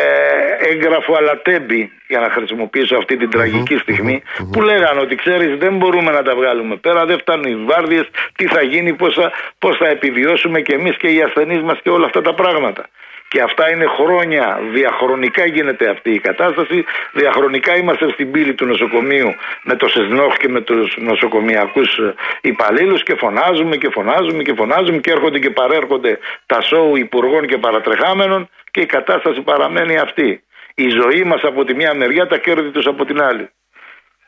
έγγραφο 0.70 1.16
αλατέμπι 1.16 1.92
για 2.08 2.20
να 2.20 2.30
χρησιμοποιήσω 2.30 2.96
αυτή 2.96 3.18
την 3.18 3.30
τραγικη 3.30 3.78
στιγμη 3.78 4.22
που 4.52 4.62
λέγανε 4.62 5.00
ότι 5.00 5.16
ξέρεις 5.16 5.58
δεν 5.58 5.78
μπορούμε 5.78 6.12
να 6.12 6.22
τα 6.22 6.36
βγάλουμε 6.36 6.76
πέρα 6.76 7.06
δεν 7.06 7.18
φτάνουν 7.20 7.52
οι 7.52 7.56
βάρδιες 7.66 8.10
τι 8.36 8.48
θα 8.48 8.62
γίνει 8.62 8.94
πώς 8.94 9.14
θα, 9.14 9.32
πώς 9.60 9.78
θα 9.78 9.88
επιβιώσουμε 9.88 10.62
και 10.62 10.74
εμείς 10.74 10.98
και 10.98 11.08
οι 11.08 11.22
ασθενείς 11.22 11.62
μας 11.62 11.80
και 11.84 11.90
όλα 11.90 12.06
αυτά 12.06 12.22
τα 12.22 12.34
πράγματα 12.34 12.86
και 13.32 13.41
αυτά 13.41 13.72
είναι 13.72 13.86
χρόνια, 13.98 14.60
διαχρονικά 14.74 15.46
γίνεται 15.46 15.89
αυτή 15.89 16.12
η 16.13 16.20
κατάσταση. 16.20 16.86
Διαχρονικά 17.13 17.78
είμαστε 17.78 18.10
στην 18.12 18.32
πύλη 18.32 18.54
του 18.54 18.65
νοσοκομείου 18.65 19.32
με 19.63 19.76
το 19.76 19.88
ΣΕΣΝΟΧ 19.88 20.38
και 20.38 20.50
με 20.50 20.62
τους 20.62 20.98
νοσοκομιακούς 20.98 22.00
υπαλλήλους 22.41 23.04
και 23.04 23.15
φωνάζουμε 23.15 23.76
και 23.76 23.89
φωνάζουμε 23.91 24.44
και 24.44 24.54
φωνάζουμε 24.54 24.98
και 24.98 25.12
έρχονται 25.12 25.39
και 25.39 25.50
παρέρχονται 25.50 26.20
τα 26.46 26.62
σοου 26.62 26.96
υπουργών 26.98 27.48
και 27.48 27.58
παρατρεχάμενων 27.58 28.50
και 28.72 28.82
η 28.82 28.86
κατάσταση 28.86 29.41
παραμένει 29.41 29.98
αυτή. 29.98 30.44
Η 30.76 30.89
ζωή 30.89 31.24
μας 31.24 31.41
από 31.44 31.63
τη 31.63 31.74
μία 31.74 31.94
μεριά, 31.96 32.28
τα 32.28 32.38
κέρδη 32.38 32.70
τους 32.70 32.86
από 32.86 33.06
την 33.06 33.22
άλλη. 33.22 33.50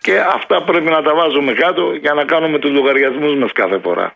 Και 0.01 0.19
αυτά 0.19 0.63
πρέπει 0.63 0.89
να 0.89 1.01
τα 1.01 1.13
βάζουμε 1.15 1.53
κάτω 1.53 1.93
για 1.93 2.13
να 2.13 2.23
κάνουμε 2.25 2.59
τους 2.59 2.71
λογαριασμούς 2.71 3.35
μας 3.35 3.51
κάθε 3.51 3.79
φορά. 3.83 4.15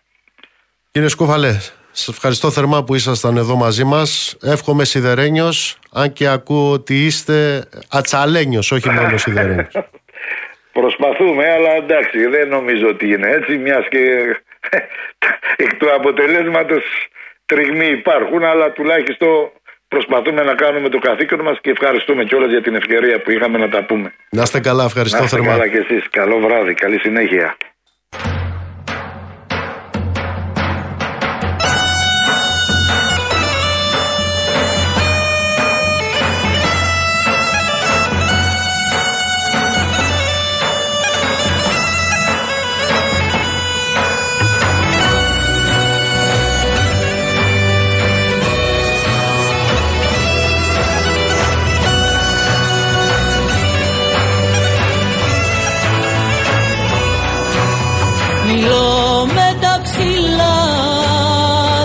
Κύριε 0.90 1.08
Σκούφαλες, 1.08 1.78
Σας 1.90 2.08
ευχαριστώ 2.08 2.50
θερμά 2.50 2.84
που 2.84 2.94
ήσασταν 2.94 3.36
εδώ 3.36 3.56
μαζί 3.56 3.84
μας. 3.84 4.36
Εύχομαι 4.42 4.84
σιδερένιος, 4.84 5.78
αν 5.92 6.12
και 6.12 6.28
ακούω 6.28 6.72
ότι 6.72 7.04
είστε 7.04 7.64
ατσαλένιος, 7.90 8.72
όχι 8.72 8.90
μόνο 8.90 9.16
σιδερένιος. 9.16 9.72
Προσπαθούμε, 10.72 11.50
αλλά 11.50 11.70
εντάξει, 11.70 12.26
δεν 12.26 12.48
νομίζω 12.48 12.88
ότι 12.88 13.06
είναι 13.12 13.28
έτσι, 13.30 13.56
μιας 13.56 13.88
και 13.88 14.00
εκ 15.56 15.74
του 15.74 15.94
αποτελέσματος 15.94 16.84
τριγμοί 17.46 17.86
υπάρχουν, 17.86 18.44
αλλά 18.44 18.72
τουλάχιστον 18.72 19.50
προσπαθούμε 19.88 20.42
να 20.42 20.54
κάνουμε 20.54 20.88
το 20.88 20.98
καθήκον 20.98 21.40
μας 21.40 21.58
και 21.60 21.70
ευχαριστούμε 21.70 22.24
κιόλας 22.24 22.50
για 22.50 22.62
την 22.62 22.74
ευκαιρία 22.74 23.22
που 23.22 23.30
είχαμε 23.30 23.58
να 23.58 23.68
τα 23.68 23.84
πούμε. 23.84 24.14
Να 24.30 24.42
είστε 24.42 24.60
καλά, 24.60 24.84
ευχαριστώ 24.84 25.18
να 25.18 25.24
είστε 25.24 25.36
θερμά. 25.36 25.52
καλά 25.52 25.68
κι 25.68 25.76
εσείς. 25.76 26.08
Καλό 26.10 26.38
βράδυ, 26.38 26.74
καλή 26.74 26.98
συνέχεια. 26.98 27.56
Ψηλά, 59.90 60.58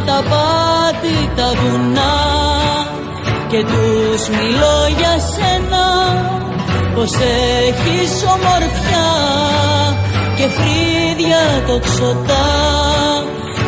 τα 0.05 0.23
πάτη, 0.29 1.31
τα 1.35 1.51
βουνά 1.59 2.15
και 3.47 3.59
τους 3.63 4.27
μιλώ 4.29 4.77
για 4.97 5.15
σένα 5.31 5.85
πως 6.95 7.11
έχεις 7.67 8.11
ομορφιά 8.33 9.09
και 10.35 10.47
φρύδια 10.47 11.63
τοξωτά 11.67 12.45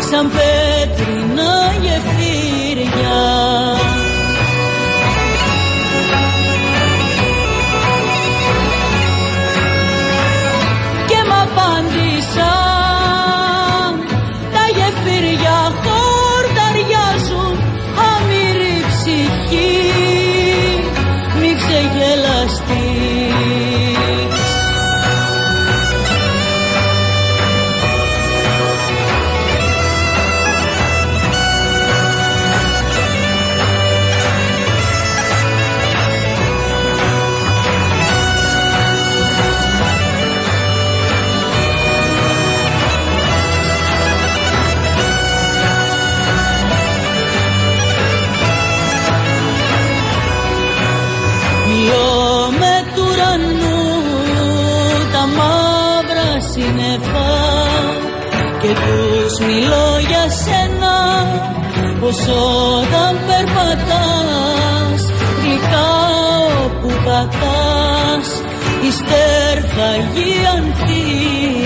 σαν 0.09 0.31
πέτρινα 0.31 1.53
γεφύρια. 1.81 3.19
Πως 62.05 62.27
όταν 62.81 63.19
περπατάς 63.27 65.01
γλυκά 65.41 65.91
όπου 66.65 66.87
πατάς 67.05 68.27
η 68.87 68.91
στέρφαγη 68.91 70.33
ανθίζει 70.55 71.65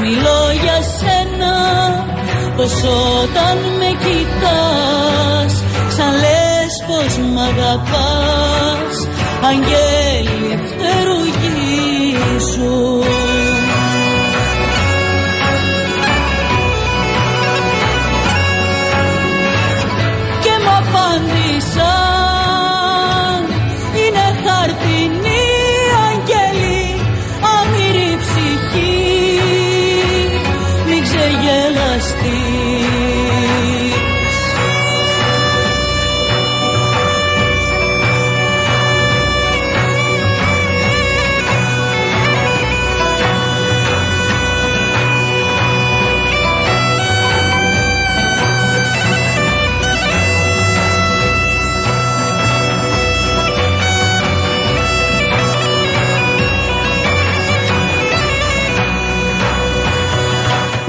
μιλώ 0.00 0.42
για 0.62 0.78
σένα 0.96 1.54
πως 2.56 2.72
όταν 3.22 3.56
με 3.78 3.90
κοιτάς 4.04 5.52
σαν 5.96 6.12
λες 6.22 6.74
πως 6.86 7.12
μ' 7.32 7.38
αγαπάς. 7.38 8.96
Αγγέλη 9.48 9.95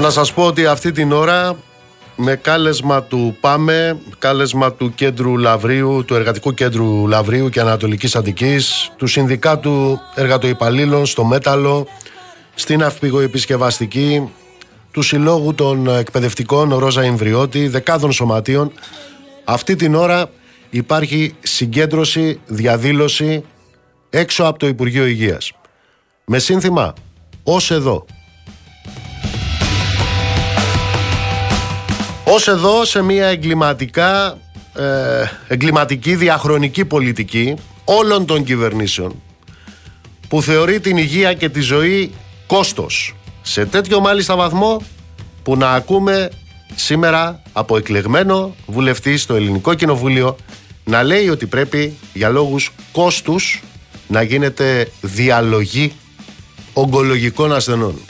Να 0.08 0.14
σας 0.14 0.32
πω 0.32 0.46
ότι 0.46 0.66
αυτή 0.66 0.92
την 0.92 1.12
ώρα 1.12 1.56
με 2.16 2.34
κάλεσμα 2.36 3.02
του 3.02 3.36
ΠΑΜΕ, 3.40 3.98
κάλεσμα 4.18 4.72
του 4.72 4.94
Κέντρου 4.94 5.38
Λαβρίου, 5.38 6.04
του 6.04 6.14
Εργατικού 6.14 6.54
Κέντρου 6.54 7.08
Λαβρίου 7.08 7.48
και 7.48 7.60
Ανατολικής 7.60 8.16
Αντικής, 8.16 8.92
του 8.96 9.06
Συνδικάτου 9.06 10.00
Εργατοϊπαλλήλων 10.14 11.06
στο 11.06 11.24
Μέταλλο, 11.24 11.86
στην 12.54 12.82
Αυπηγοεπισκευαστική, 12.82 14.32
του 14.90 15.02
Συλλόγου 15.02 15.54
των 15.54 15.88
Εκπαιδευτικών 15.88 16.74
Ρόζα 16.74 17.04
Ιμβριώτη, 17.04 17.68
δεκάδων 17.68 18.12
σωματείων. 18.12 18.72
Αυτή 19.44 19.76
την 19.76 19.94
ώρα 19.94 20.30
υπάρχει 20.70 21.34
συγκέντρωση, 21.40 22.40
διαδήλωση 22.46 23.44
έξω 24.10 24.44
από 24.44 24.58
το 24.58 24.66
Υπουργείο 24.66 25.06
Υγείας. 25.06 25.52
Με 26.24 26.38
σύνθημα 26.38 26.94
«Ως 27.42 27.70
εδώ». 27.70 28.06
Ως 32.30 32.48
εδώ 32.48 32.84
σε 32.84 33.02
μια 33.02 33.26
εγκληματικά, 33.26 34.38
ε, 34.74 34.84
εγκληματική 35.48 36.14
διαχρονική 36.14 36.84
πολιτική 36.84 37.54
όλων 37.84 38.26
των 38.26 38.44
κυβερνήσεων 38.44 39.22
που 40.28 40.42
θεωρεί 40.42 40.80
την 40.80 40.96
υγεία 40.96 41.34
και 41.34 41.48
τη 41.48 41.60
ζωή 41.60 42.12
κόστος. 42.46 43.14
Σε 43.42 43.66
τέτοιο 43.66 44.00
μάλιστα 44.00 44.36
βαθμό 44.36 44.82
που 45.42 45.56
να 45.56 45.70
ακούμε 45.70 46.30
σήμερα 46.74 47.42
από 47.52 47.76
εκλεγμένο 47.76 48.54
βουλευτή 48.66 49.16
στο 49.16 49.34
Ελληνικό 49.34 49.74
Κοινοβούλιο 49.74 50.36
να 50.84 51.02
λέει 51.02 51.28
ότι 51.28 51.46
πρέπει 51.46 51.96
για 52.12 52.28
λόγους 52.28 52.72
κόστους 52.92 53.62
να 54.06 54.22
γίνεται 54.22 54.90
διαλογή 55.00 55.92
ογκολογικών 56.72 57.52
ασθενών. 57.54 58.00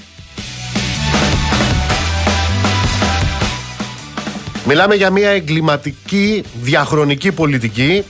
Μιλάμε 4.71 4.95
για 4.95 5.11
μια 5.11 5.31
εγκληματική 5.31 6.43
διαχρονική 6.63 7.33
πολιτική. 7.33 8.05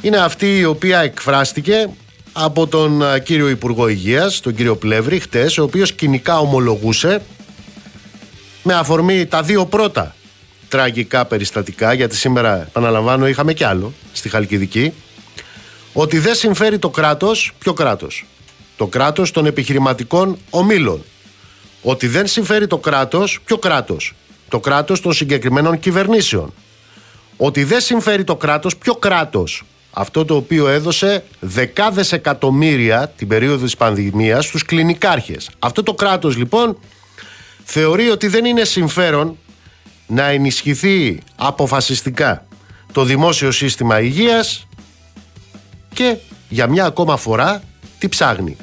Είναι 0.00 0.16
αυτή 0.16 0.58
η 0.58 0.64
οποία 0.64 1.00
εκφράστηκε 1.00 1.88
από 2.32 2.66
τον 2.66 3.02
κύριο 3.22 3.48
Υπουργό 3.48 3.88
Υγείας, 3.88 4.40
τον 4.40 4.54
κύριο 4.54 4.76
Πλεύρη, 4.76 5.18
χτες, 5.20 5.58
ο 5.58 5.62
οποίος 5.62 5.92
κοινικά 5.92 6.38
ομολογούσε 6.38 7.22
με 8.62 8.74
αφορμή 8.74 9.26
τα 9.26 9.42
δύο 9.42 9.66
πρώτα 9.66 10.14
τραγικά 10.68 11.24
περιστατικά, 11.24 11.92
γιατί 11.92 12.16
σήμερα, 12.16 12.62
επαναλαμβάνω, 12.62 13.28
είχαμε 13.28 13.52
κι 13.52 13.64
άλλο 13.64 13.92
στη 14.12 14.28
Χαλκιδική, 14.28 14.92
ότι 15.92 16.18
δεν 16.18 16.34
συμφέρει 16.34 16.78
το 16.78 16.90
κράτος, 16.90 17.52
ποιο 17.58 17.72
κράτος, 17.72 18.26
το 18.76 18.86
κράτος 18.86 19.30
των 19.30 19.46
επιχειρηματικών 19.46 20.38
ομίλων. 20.50 21.04
Ότι 21.82 22.06
δεν 22.06 22.26
συμφέρει 22.26 22.66
το 22.66 22.78
κράτος, 22.78 23.40
ποιο 23.44 23.58
κράτος, 23.58 24.14
το 24.48 24.60
κράτος 24.60 25.00
των 25.00 25.12
συγκεκριμένων 25.12 25.78
κυβερνήσεων. 25.78 26.52
Ότι 27.36 27.64
δεν 27.64 27.80
συμφέρει 27.80 28.24
το 28.24 28.36
κράτος, 28.36 28.76
ποιο 28.76 28.94
κράτος; 28.94 29.64
Αυτό 29.90 30.24
το 30.24 30.36
οποίο 30.36 30.68
έδωσε 30.68 31.24
δεκάδες 31.40 32.12
εκατομμύρια 32.12 33.08
την 33.16 33.28
περίοδο 33.28 33.64
της 33.64 33.76
πανδημίας 33.76 34.44
στους 34.44 34.64
κλινικάρχες. 34.64 35.50
Αυτό 35.58 35.82
το 35.82 35.94
κράτος 35.94 36.36
λοιπόν 36.36 36.78
θεωρεί 37.64 38.08
ότι 38.08 38.28
δεν 38.28 38.44
είναι 38.44 38.64
συμφέρον 38.64 39.38
να 40.06 40.24
ενισχυθεί 40.24 41.20
αποφασιστικά 41.36 42.46
το 42.92 43.04
δημόσιο 43.04 43.50
σύστημα 43.50 44.00
υγείας 44.00 44.66
και 45.94 46.16
για 46.48 46.66
μια 46.66 46.84
ακόμα 46.84 47.16
φορά 47.16 47.62
τι 47.98 48.08
ψάχνει; 48.08 48.56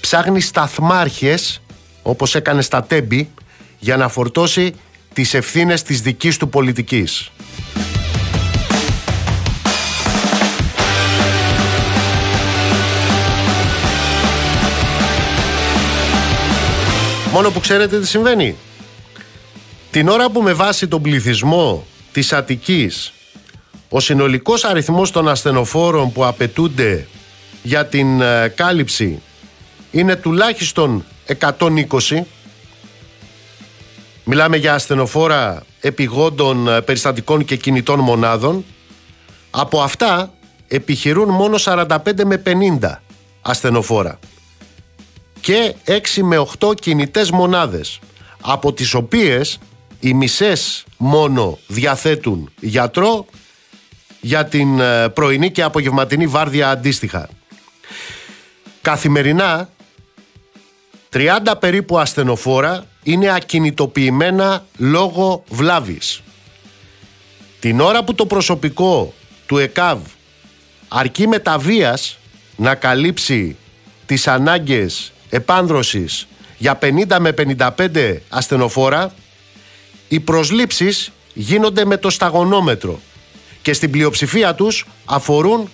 Ψάχνει 0.00 0.40
σταθμάρχες 0.40 1.60
όπως 2.02 2.34
έκανε 2.34 2.62
στα 2.62 2.82
Τέμπη 2.82 3.30
για 3.78 3.96
να 3.96 4.08
φορτώσει 4.08 4.74
τις 5.16 5.34
ευθύνες 5.34 5.82
της 5.82 6.00
δικής 6.00 6.36
του 6.36 6.48
πολιτικής. 6.48 7.30
Μόνο 17.32 17.50
που 17.50 17.60
ξέρετε 17.60 18.00
τι 18.00 18.06
συμβαίνει. 18.06 18.56
Την 19.90 20.08
ώρα 20.08 20.30
που 20.30 20.42
με 20.42 20.52
βάση 20.52 20.88
τον 20.88 21.02
πληθυσμό 21.02 21.86
της 22.12 22.32
Αττικής 22.32 23.12
ο 23.88 24.00
συνολικός 24.00 24.64
αριθμός 24.64 25.10
των 25.10 25.28
ασθενοφόρων 25.28 26.12
που 26.12 26.24
απαιτούνται 26.24 27.06
για 27.62 27.86
την 27.86 28.20
ε, 28.20 28.52
κάλυψη 28.54 29.22
είναι 29.90 30.16
τουλάχιστον 30.16 31.04
120 31.40 32.22
Μιλάμε 34.28 34.56
για 34.56 34.74
ασθενοφόρα 34.74 35.62
επιγόντων 35.80 36.68
ε, 36.68 36.80
περιστατικών 36.80 37.44
και 37.44 37.56
κινητών 37.56 38.00
μονάδων. 38.00 38.64
Από 39.50 39.82
αυτά 39.82 40.32
επιχειρούν 40.68 41.28
μόνο 41.28 41.56
45 41.60 41.88
με 42.24 42.42
50 42.80 42.96
ασθενοφόρα 43.42 44.18
και 45.40 45.74
6 45.86 46.00
με 46.22 46.46
8 46.58 46.76
κινητές 46.80 47.30
μονάδες 47.30 47.98
από 48.40 48.72
τις 48.72 48.94
οποίες 48.94 49.58
οι 50.00 50.14
μισές 50.14 50.84
μόνο 50.96 51.58
διαθέτουν 51.66 52.52
γιατρό 52.60 53.26
για 54.20 54.44
την 54.44 54.80
ε, 54.80 55.08
πρωινή 55.08 55.50
και 55.50 55.62
απογευματινή 55.62 56.26
βάρδια 56.26 56.70
αντίστοιχα. 56.70 57.28
Καθημερινά 58.82 59.68
30 61.12 61.54
περίπου 61.60 61.98
ασθενοφόρα 61.98 62.86
είναι 63.06 63.34
ακινητοποιημένα 63.34 64.66
λόγω 64.76 65.44
βλάβης. 65.48 66.22
Την 67.60 67.80
ώρα 67.80 68.04
που 68.04 68.14
το 68.14 68.26
προσωπικό 68.26 69.14
του 69.46 69.58
ΕΚΑΒ 69.58 70.00
αρκεί 70.88 71.26
μεταβίας 71.28 72.18
να 72.56 72.74
καλύψει 72.74 73.56
τις 74.06 74.26
ανάγκες 74.26 75.12
επάνδρωσης 75.30 76.26
για 76.58 76.78
50 76.82 77.18
με 77.18 77.34
55 77.58 78.16
ασθενοφόρα, 78.28 79.14
οι 80.08 80.20
προσλήψεις 80.20 81.10
γίνονται 81.34 81.84
με 81.84 81.96
το 81.96 82.10
σταγονόμετρο 82.10 83.00
και 83.62 83.72
στην 83.72 83.90
πλειοψηφία 83.90 84.54
τους 84.54 84.86
αφορούν 85.04 85.70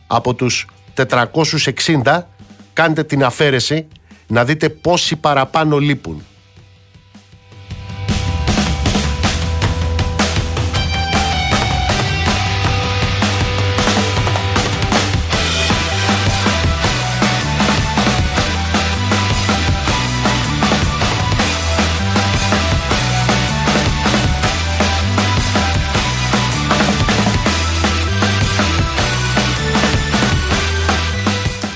Από 0.07 0.33
τους 0.33 0.67
460 0.93 2.27
κάντε 2.73 3.03
την 3.03 3.23
αφαίρεση 3.23 3.87
να 4.27 4.45
δείτε 4.45 4.69
πόσοι 4.69 5.15
παραπάνω 5.15 5.77
λείπουν. 5.77 6.25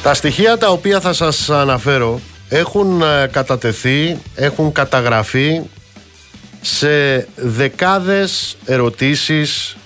Τα 0.07 0.13
στοιχεία 0.13 0.57
τα 0.57 0.69
οποία 0.69 0.99
θα 0.99 1.13
σας 1.13 1.49
αναφέρω 1.49 2.19
έχουν 2.49 3.01
ε, 3.01 3.27
κατατεθεί, 3.31 4.17
έχουν 4.35 4.71
καταγραφεί 4.71 5.61
σε 6.61 7.27
δεκάδες 7.35 8.57
ερωτήσεις, 8.65 9.77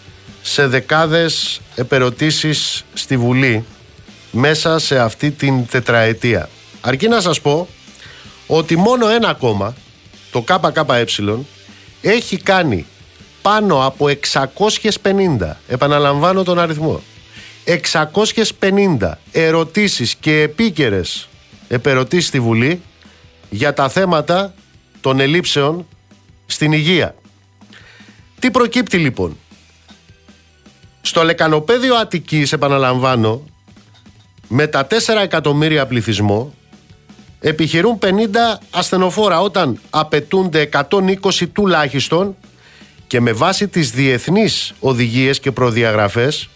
σε 0.42 0.68
δεκάδες 0.68 1.62
επερωτήσεις 1.76 2.86
στη 2.94 3.18
Βουλή 3.18 3.66
μέσα 4.32 4.80
σε 4.80 5.00
αυτή 5.00 5.32
την 5.32 5.68
τετραετία. 5.68 6.50
Αρκεί 6.82 7.08
να 7.08 7.22
σας 7.22 7.42
πω 7.42 7.68
ότι 8.48 8.76
μόνο 8.76 9.10
ένα 9.10 9.34
κόμμα, 9.34 9.74
το 10.32 10.42
ΚΚΕ, 10.42 11.06
έχει 12.02 12.38
κάνει 12.38 12.86
πάνω 13.42 13.86
από 13.86 14.10
650, 15.04 15.58
επαναλαμβάνω 15.68 16.44
τον 16.44 16.60
αριθμό, 16.60 17.02
650 17.66 19.12
ερωτήσεις 19.32 20.16
και 20.16 20.42
επίκαιρες 20.42 21.30
επερωτήσεις 21.68 22.28
στη 22.28 22.40
Βουλή 22.40 22.82
για 23.50 23.74
τα 23.74 23.90
θέματα 23.90 24.54
των 25.02 25.20
ελλείψεων 25.20 25.88
στην 26.46 26.72
υγεία. 26.72 27.16
Τι 28.40 28.52
προκύπτει 28.52 28.98
λοιπόν; 28.98 29.38
Στο 31.02 31.24
λεκανοπέδιο 31.24 31.96
Αττικής, 31.96 32.54
επαναλαμβάνω, 32.54 33.44
με 34.48 34.68
τα 34.68 34.88
4 34.88 34.96
εκατομμύρια 35.22 35.86
πληθυσμό, 35.86 36.54
επιχειρούν 37.40 38.00
50 38.02 38.08
ασθενοφόρα 38.72 39.42
όταν 39.42 39.80
απαιτούνται 39.90 40.70
120 40.90 41.48
τουλάχιστον 41.54 42.36
και 43.08 43.22
με 43.22 43.32
βάση 43.32 43.68
τις 43.68 43.92
διεθνείς 43.92 44.74
οδηγίες 44.80 45.40
και 45.40 45.52
προδιαγραφές 45.52 46.50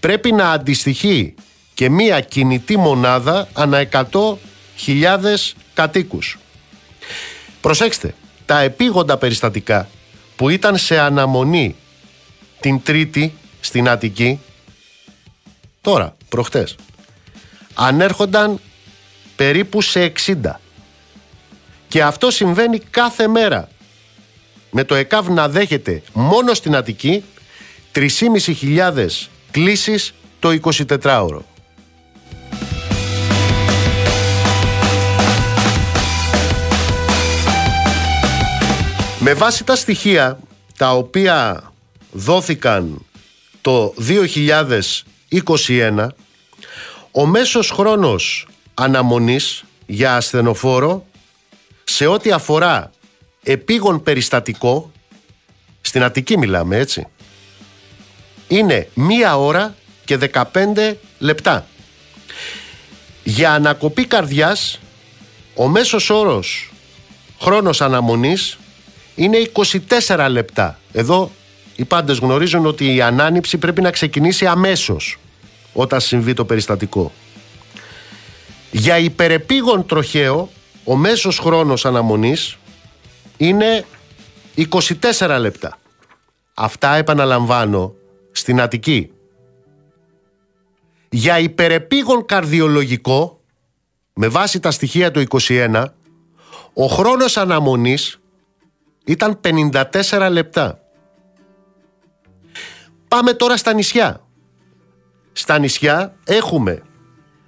πρέπει 0.00 0.32
να 0.32 0.50
αντιστοιχεί 0.50 1.34
και 1.74 1.90
μία 1.90 2.20
κινητή 2.20 2.76
μονάδα 2.76 3.48
ανά 3.52 3.88
100.000 3.92 4.34
κατοίκους. 5.74 6.38
Προσέξτε, 7.60 8.14
τα 8.46 8.60
επίγοντα 8.60 9.16
περιστατικά 9.16 9.88
που 10.36 10.48
ήταν 10.48 10.76
σε 10.76 10.98
αναμονή 10.98 11.76
την 12.60 12.82
Τρίτη 12.82 13.34
στην 13.60 13.88
Αττική, 13.88 14.40
τώρα, 15.80 16.16
προχτές, 16.28 16.76
ανέρχονταν 17.74 18.60
περίπου 19.36 19.82
σε 19.82 20.12
60. 20.26 20.60
Και 21.88 22.02
αυτό 22.02 22.30
συμβαίνει 22.30 22.78
κάθε 22.78 23.28
μέρα. 23.28 23.68
Με 24.70 24.84
το 24.84 24.94
ΕΚΑΒ 24.94 25.28
να 25.28 25.48
δέχεται 25.48 26.02
μόνο 26.12 26.54
στην 26.54 26.76
Αττική 26.76 27.24
3.500 27.94 29.06
κλήσεις 29.50 30.14
το 30.38 30.58
24ωρο. 30.62 31.40
Με 39.18 39.34
βάση 39.34 39.64
τα 39.64 39.76
στοιχεία 39.76 40.38
τα 40.76 40.92
οποία 40.92 41.70
δόθηκαν 42.12 43.04
το 43.60 43.94
2021 45.68 46.06
ο 47.10 47.26
μέσος 47.26 47.70
χρόνος 47.70 48.48
αναμονής 48.74 49.64
για 49.86 50.16
ασθενοφόρο 50.16 51.06
σε 51.84 52.06
ό,τι 52.06 52.32
αφορά 52.32 52.90
επίγον 53.42 54.02
περιστατικό 54.02 54.90
στην 55.80 56.02
Αττική 56.02 56.38
μιλάμε 56.38 56.76
έτσι 56.76 57.06
είναι 58.50 58.88
μία 58.94 59.38
ώρα 59.38 59.74
και 60.04 60.18
15 60.32 60.94
λεπτά 61.18 61.66
για 63.24 63.52
ανακοπή 63.52 64.04
καρδιάς 64.04 64.80
ο 65.54 65.68
μέσος 65.68 66.10
όρος 66.10 66.72
χρόνος 67.40 67.80
αναμονής 67.80 68.58
είναι 69.14 69.50
24 70.06 70.26
λεπτά 70.30 70.78
εδώ 70.92 71.30
οι 71.76 71.84
πάντες 71.84 72.18
γνωρίζουν 72.18 72.66
ότι 72.66 72.94
η 72.94 73.02
ανάνυψη 73.02 73.58
πρέπει 73.58 73.80
να 73.80 73.90
ξεκινήσει 73.90 74.46
αμέσως 74.46 75.18
όταν 75.72 76.00
συμβεί 76.00 76.32
το 76.34 76.44
περιστατικό. 76.44 77.12
Για 78.70 78.98
υπερεπίγον 78.98 79.86
τροχαίο, 79.86 80.50
ο 80.84 80.96
μέσος 80.96 81.38
χρόνος 81.38 81.86
αναμονής 81.86 82.56
είναι 83.36 83.84
24 85.18 85.36
λεπτά. 85.40 85.78
Αυτά 86.54 86.94
επαναλαμβάνω 86.94 87.94
στην 88.30 88.60
Αττική. 88.60 89.12
Για 91.08 91.38
υπερεπίγον 91.38 92.24
καρδιολογικό, 92.26 93.40
με 94.14 94.28
βάση 94.28 94.60
τα 94.60 94.70
στοιχεία 94.70 95.10
του 95.10 95.24
21, 95.48 95.84
ο 96.72 96.86
χρόνος 96.86 97.36
αναμονής 97.36 98.20
ήταν 99.04 99.40
54 99.44 100.28
λεπτά. 100.30 100.80
Πάμε 103.08 103.32
τώρα 103.32 103.56
στα 103.56 103.72
νησιά. 103.72 104.24
Στα 105.32 105.58
νησιά 105.58 106.16
έχουμε 106.24 106.82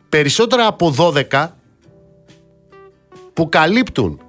περισσότερα 0.09 0.67
από 0.67 0.95
12 1.31 1.49
που 3.33 3.49
καλύπτουν 3.49 4.21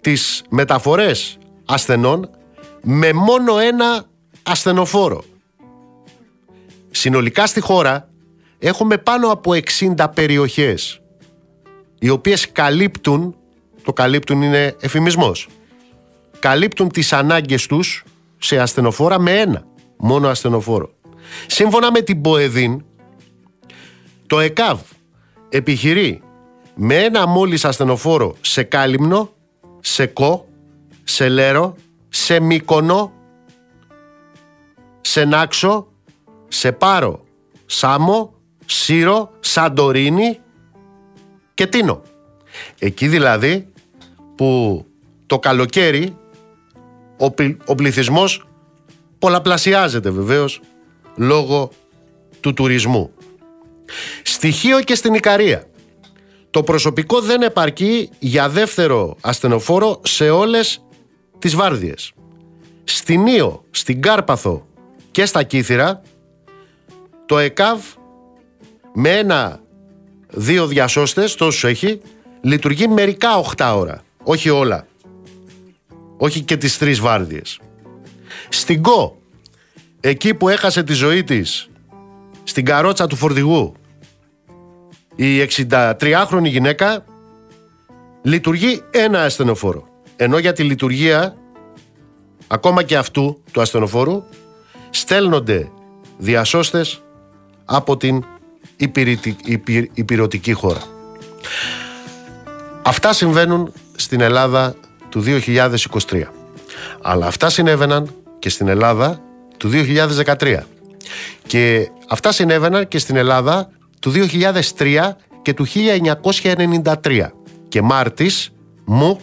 τις 0.00 0.42
μεταφορές 0.48 1.38
ασθενών 1.64 2.30
με 2.82 3.12
μόνο 3.12 3.58
ένα 3.58 4.04
ασθενοφόρο. 4.42 5.24
Συνολικά 6.96 7.46
στη 7.46 7.60
χώρα 7.60 8.08
έχουμε 8.58 8.98
πάνω 8.98 9.28
από 9.28 9.52
60 9.96 10.06
περιοχές 10.14 11.00
οι 11.98 12.08
οποίες 12.08 12.52
καλύπτουν, 12.52 13.34
το 13.84 13.92
καλύπτουν 13.92 14.42
είναι 14.42 14.76
εφημισμός, 14.80 15.48
καλύπτουν 16.38 16.88
τις 16.88 17.12
ανάγκες 17.12 17.66
τους 17.66 18.04
σε 18.38 18.58
ασθενοφόρα 18.58 19.18
με 19.18 19.32
ένα 19.32 19.64
μόνο 19.96 20.28
ασθενοφόρο. 20.28 20.90
Σύμφωνα 21.46 21.90
με 21.90 22.00
την 22.00 22.20
ΠΟΕΔΗΝ, 22.20 22.84
το 24.26 24.40
ΕΚΑΒ 24.40 24.80
επιχειρεί 25.48 26.22
με 26.74 26.96
ένα 26.96 27.26
μόλις 27.26 27.64
ασθενοφόρο 27.64 28.36
σε 28.40 28.62
Κάλυμνο, 28.62 29.32
σε 29.80 30.06
Κο, 30.06 30.48
σε 31.04 31.28
Λέρο, 31.28 31.76
σε 32.08 32.40
Μύκονο, 32.40 33.12
σε 35.00 35.24
Νάξο, 35.24 35.88
σε 36.54 36.72
Πάρο, 36.72 37.24
Σάμο, 37.66 38.34
Σύρο, 38.66 39.30
Σαντορίνη 39.40 40.40
και 41.54 41.66
Τίνο. 41.66 42.02
Εκεί 42.78 43.08
δηλαδή 43.08 43.68
που 44.34 44.84
το 45.26 45.38
καλοκαίρι 45.38 46.16
ο, 47.18 47.24
ο 47.66 47.74
πληθυσμός 47.74 48.46
πολλαπλασιάζεται 49.18 50.10
βεβαίως 50.10 50.60
λόγω 51.16 51.70
του 52.40 52.54
τουρισμού. 52.54 53.10
Στοιχείο 54.22 54.80
και 54.80 54.94
στην 54.94 55.14
Ικαρία. 55.14 55.66
Το 56.50 56.62
προσωπικό 56.62 57.20
δεν 57.20 57.42
επαρκεί 57.42 58.10
για 58.18 58.48
δεύτερο 58.48 59.16
ασθενοφόρο 59.20 60.00
σε 60.04 60.30
όλες 60.30 60.84
τις 61.38 61.54
βάρδιες. 61.54 62.12
Στην 62.84 63.26
Ήο, 63.26 63.64
στην 63.70 64.02
Κάρπαθο 64.02 64.66
και 65.10 65.26
στα 65.26 65.42
Κύθυρα 65.42 66.02
το 67.26 67.38
ΕΚΑΒ 67.38 67.80
με 68.94 69.10
ένα 69.10 69.60
δύο 70.28 70.66
διασώστες, 70.66 71.34
τόσους 71.34 71.64
έχει, 71.64 72.00
λειτουργεί 72.40 72.88
μερικά 72.88 73.28
8 73.56 73.74
ώρα. 73.76 74.02
Όχι 74.22 74.50
όλα. 74.50 74.86
Όχι 76.16 76.40
και 76.40 76.56
τις 76.56 76.78
τρεις 76.78 77.00
βάρδιες. 77.00 77.60
Στην 78.48 78.82
ΚΟ, 78.82 79.16
εκεί 80.00 80.34
που 80.34 80.48
έχασε 80.48 80.82
τη 80.82 80.92
ζωή 80.92 81.24
της, 81.24 81.68
στην 82.44 82.64
καρότσα 82.64 83.06
του 83.06 83.16
φορτηγού, 83.16 83.74
η 85.16 85.40
63χρονη 85.40 86.44
γυναίκα 86.44 87.04
λειτουργεί 88.22 88.82
ένα 88.90 89.22
ασθενοφόρο. 89.22 89.88
Ενώ 90.16 90.38
για 90.38 90.52
τη 90.52 90.62
λειτουργία 90.62 91.36
ακόμα 92.46 92.82
και 92.82 92.96
αυτού 92.96 93.42
του 93.52 93.60
ασθενοφόρου 93.60 94.22
στέλνονται 94.90 95.70
διασώστες 96.18 97.02
από 97.64 97.96
την 97.96 98.24
υπηρετική 99.94 100.52
χώρα. 100.52 100.82
Αυτά 102.82 103.12
συμβαίνουν 103.12 103.72
στην 103.96 104.20
Ελλάδα 104.20 104.74
του 105.08 105.22
2023. 105.26 106.22
Αλλά 107.02 107.26
αυτά 107.26 107.50
συνέβαιναν 107.50 108.14
και 108.38 108.48
στην 108.48 108.68
Ελλάδα 108.68 109.20
του 109.56 109.70
2013. 109.72 110.58
Και 111.46 111.90
αυτά 112.08 112.32
συνέβαιναν 112.32 112.88
και 112.88 112.98
στην 112.98 113.16
Ελλάδα 113.16 113.70
του 114.00 114.12
2003 114.78 115.10
και 115.42 115.54
του 115.54 115.66
1993. 115.66 117.26
Και 117.68 117.82
Μάρτης 117.82 118.50
μου 118.84 119.20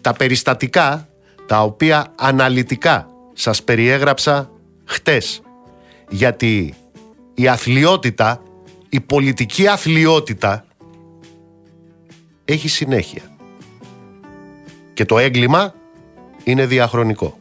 τα 0.00 0.12
περιστατικά 0.12 1.08
τα 1.46 1.62
οποία 1.62 2.06
αναλυτικά 2.18 3.08
σας 3.32 3.62
περιέγραψα 3.62 4.50
χτες. 4.84 5.40
Γιατί 6.08 6.74
η 7.38 7.48
αθλειότητα, 7.48 8.42
η 8.88 9.00
πολιτική 9.00 9.66
αθλειότητα 9.68 10.64
έχει 12.44 12.68
συνέχεια. 12.68 13.22
Και 14.94 15.04
το 15.04 15.18
έγκλημα 15.18 15.74
είναι 16.44 16.66
διαχρονικό. 16.66 17.37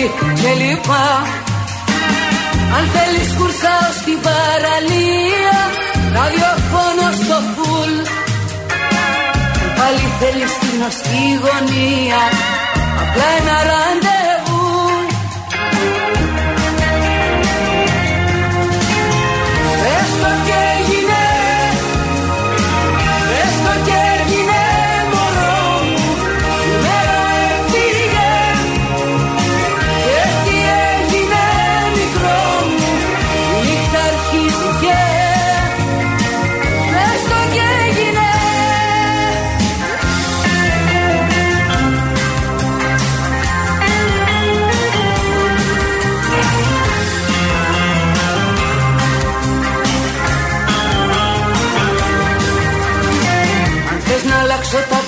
Ξενύχτη 0.00 0.42
και 0.42 0.64
λοιπά 0.64 1.06
Αν 2.76 2.84
θέλεις 2.94 3.28
κουρσάω 3.38 3.88
στην 4.00 4.18
παραλία 4.26 5.58
Ραδιοφόνο 6.16 7.06
στο 7.20 7.38
φουλ. 7.54 7.94
Αν 9.62 9.70
πάλι 9.76 10.04
θέλεις 10.18 10.52
την 10.60 10.70
γνωστή 10.76 11.24
γωνία. 11.42 12.22
Απλά 13.02 13.26
ένα 13.38 13.56
ραντεβού 13.68 14.19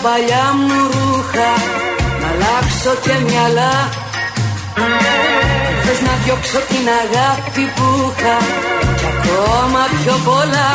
παλιά 0.05 0.44
μου 0.59 0.78
ρούχα 0.92 1.50
Να 2.20 2.28
αλλάξω 2.32 2.92
και 3.05 3.14
μυαλά. 3.26 3.74
Αν 4.82 4.92
θες 5.84 6.00
να 6.07 6.14
διώξω 6.22 6.61
την 6.70 6.86
αγάπη 7.03 7.64
που 7.74 7.86
είχα 8.07 8.36
Κι 8.98 9.07
ακόμα 9.14 9.82
πιο 9.98 10.14
πολλά. 10.28 10.70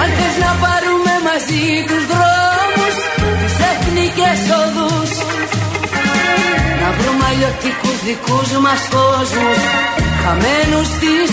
Αν 0.00 0.08
θες 0.16 0.36
να 0.44 0.50
πάρουμε 0.62 1.14
μαζί 1.28 1.66
τους 1.88 2.04
δρόμους 2.12 2.96
Τις 3.40 3.56
εθνικές 3.70 4.40
οδούς. 4.60 5.10
Να 6.80 6.88
βρούμε 6.96 7.24
αλλιωτικούς 7.30 7.98
δικούς 8.08 8.48
μας 8.64 8.82
κόσμους 8.94 9.60
Χαμένους 10.22 10.86
στις 10.96 11.30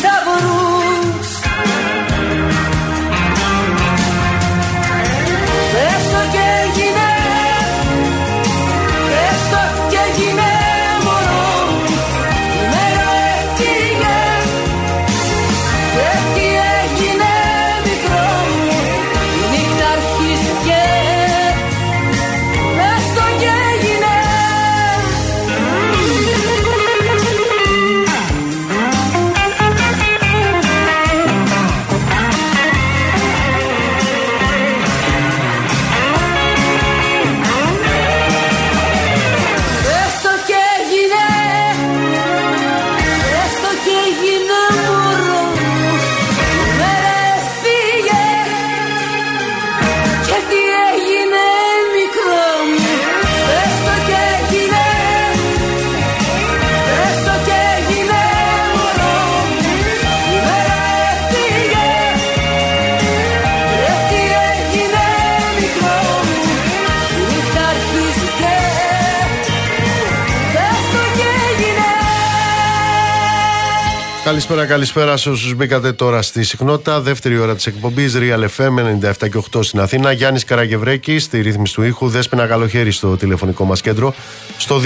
Καλησπέρα, 74.33 74.65
καλησπέρα 74.65 75.17
σε 75.17 75.29
όσους 75.29 75.55
μπήκατε 75.55 75.91
τώρα 75.91 76.21
στη 76.21 76.43
συχνότητα. 76.43 77.01
Δεύτερη 77.01 77.37
ώρα 77.37 77.55
της 77.55 77.65
εκπομπής 77.65 78.13
Real 78.17 78.45
FM 78.57 78.79
97 79.11 79.29
και 79.29 79.37
8 79.51 79.63
στην 79.63 79.79
Αθήνα. 79.79 80.11
Γιάννης 80.11 80.45
Καραγευρέκη 80.45 81.19
στη 81.19 81.41
ρύθμιση 81.41 81.73
του 81.73 81.83
ήχου. 81.83 82.07
Δέσπινα 82.07 82.47
καλοχέρι 82.47 82.91
στο 82.91 83.17
τηλεφωνικό 83.17 83.65
μας 83.65 83.81
κέντρο. 83.81 84.13
Στο 84.57 84.81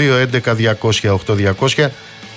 211-200-8200. 1.70 1.88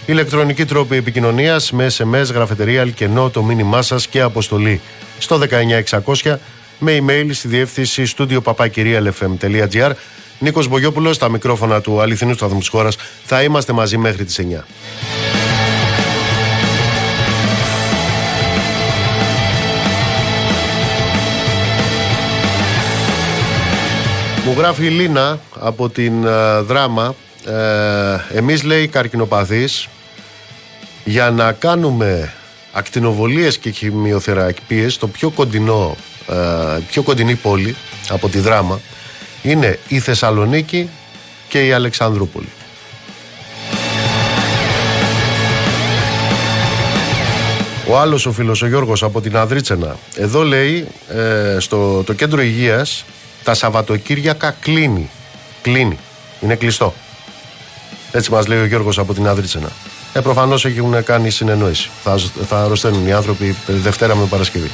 Ηλεκτρονική 0.05 0.65
τρόπη 0.65 0.95
επικοινωνίας 0.95 1.71
με 1.71 1.87
SMS, 1.97 2.33
γραφετερία, 2.33 2.81
αλκενό, 2.81 3.29
το 3.29 3.43
μήνυμά 3.43 3.81
σας 3.81 4.07
και 4.07 4.21
αποστολή 4.21 4.81
στο 5.17 5.37
19600 5.37 6.39
με 6.79 6.97
email 6.99 7.29
στη 7.31 7.47
διεύθυνση 7.47 8.05
στούντιο 8.05 8.41
παπακυρίαλfm.gr. 8.41 9.91
Νίκος 10.39 10.67
Μπογιόπουλος 10.67 11.15
στα 11.15 11.29
μικρόφωνα 11.29 11.81
του 11.81 12.01
αληθινού 12.01 12.33
σταθμού 12.33 12.59
της 12.59 12.67
χώρας. 12.67 12.95
Θα 13.25 13.43
είμαστε 13.43 13.73
μαζί 13.73 13.97
μέχρι 13.97 14.25
τις 14.25 14.39
9. 14.39 14.65
Μου 24.51 24.57
γράφει 24.59 24.85
η 24.85 24.89
Λίνα 24.89 25.39
από 25.59 25.89
την 25.89 26.25
ε, 26.25 26.61
δράμα. 26.61 27.15
Ε, 27.45 28.37
εμείς 28.37 28.63
λέει 28.63 28.87
καρκινοπαθείς 28.87 29.87
για 31.03 31.29
να 31.29 31.51
κάνουμε 31.51 32.33
ακτινοβολίες 32.71 33.57
και 33.57 33.69
χημειοθεραπείες 33.69 34.97
το 34.97 35.07
πιο 35.07 35.29
κοντινό, 35.29 35.95
ε, 36.29 36.35
πιο 36.87 37.03
κοντινή 37.03 37.35
πόλη 37.35 37.75
από 38.09 38.29
τη 38.29 38.39
δράμα 38.39 38.79
είναι 39.41 39.79
η 39.87 39.99
Θεσσαλονίκη 39.99 40.89
και 41.49 41.65
η 41.65 41.71
Αλεξανδρούπολη. 41.71 42.49
Ο 47.87 47.99
άλλος 47.99 48.25
ο 48.25 48.31
φίλος 48.31 48.61
ο 48.61 48.67
Γιώργος 48.67 49.03
από 49.03 49.21
την 49.21 49.37
Αδρίτσενα 49.37 49.95
εδώ 50.15 50.43
λέει 50.43 50.87
ε, 51.09 51.59
στο 51.59 52.03
το 52.03 52.13
κέντρο 52.13 52.41
υγείας 52.41 53.05
τα 53.43 53.53
Σαββατοκύριακα 53.53 54.55
κλείνει. 54.59 55.09
Κλείνει. 55.61 55.97
Είναι 56.39 56.55
κλειστό. 56.55 56.93
Έτσι 58.11 58.31
μας 58.31 58.47
λέει 58.47 58.61
ο 58.61 58.65
Γιώργος 58.65 58.97
από 58.99 59.13
την 59.13 59.27
Αδρίτσενα. 59.27 59.69
Ε, 60.13 60.19
προφανώς 60.19 60.65
έχουν 60.65 61.03
κάνει 61.03 61.29
συνεννόηση. 61.29 61.89
Θα, 62.03 62.17
θα 62.47 62.63
αρρωσταίνουν 62.63 63.07
οι 63.07 63.11
άνθρωποι 63.11 63.55
Δευτέρα 63.67 64.15
με 64.15 64.25
Παρασκευή. 64.25 64.71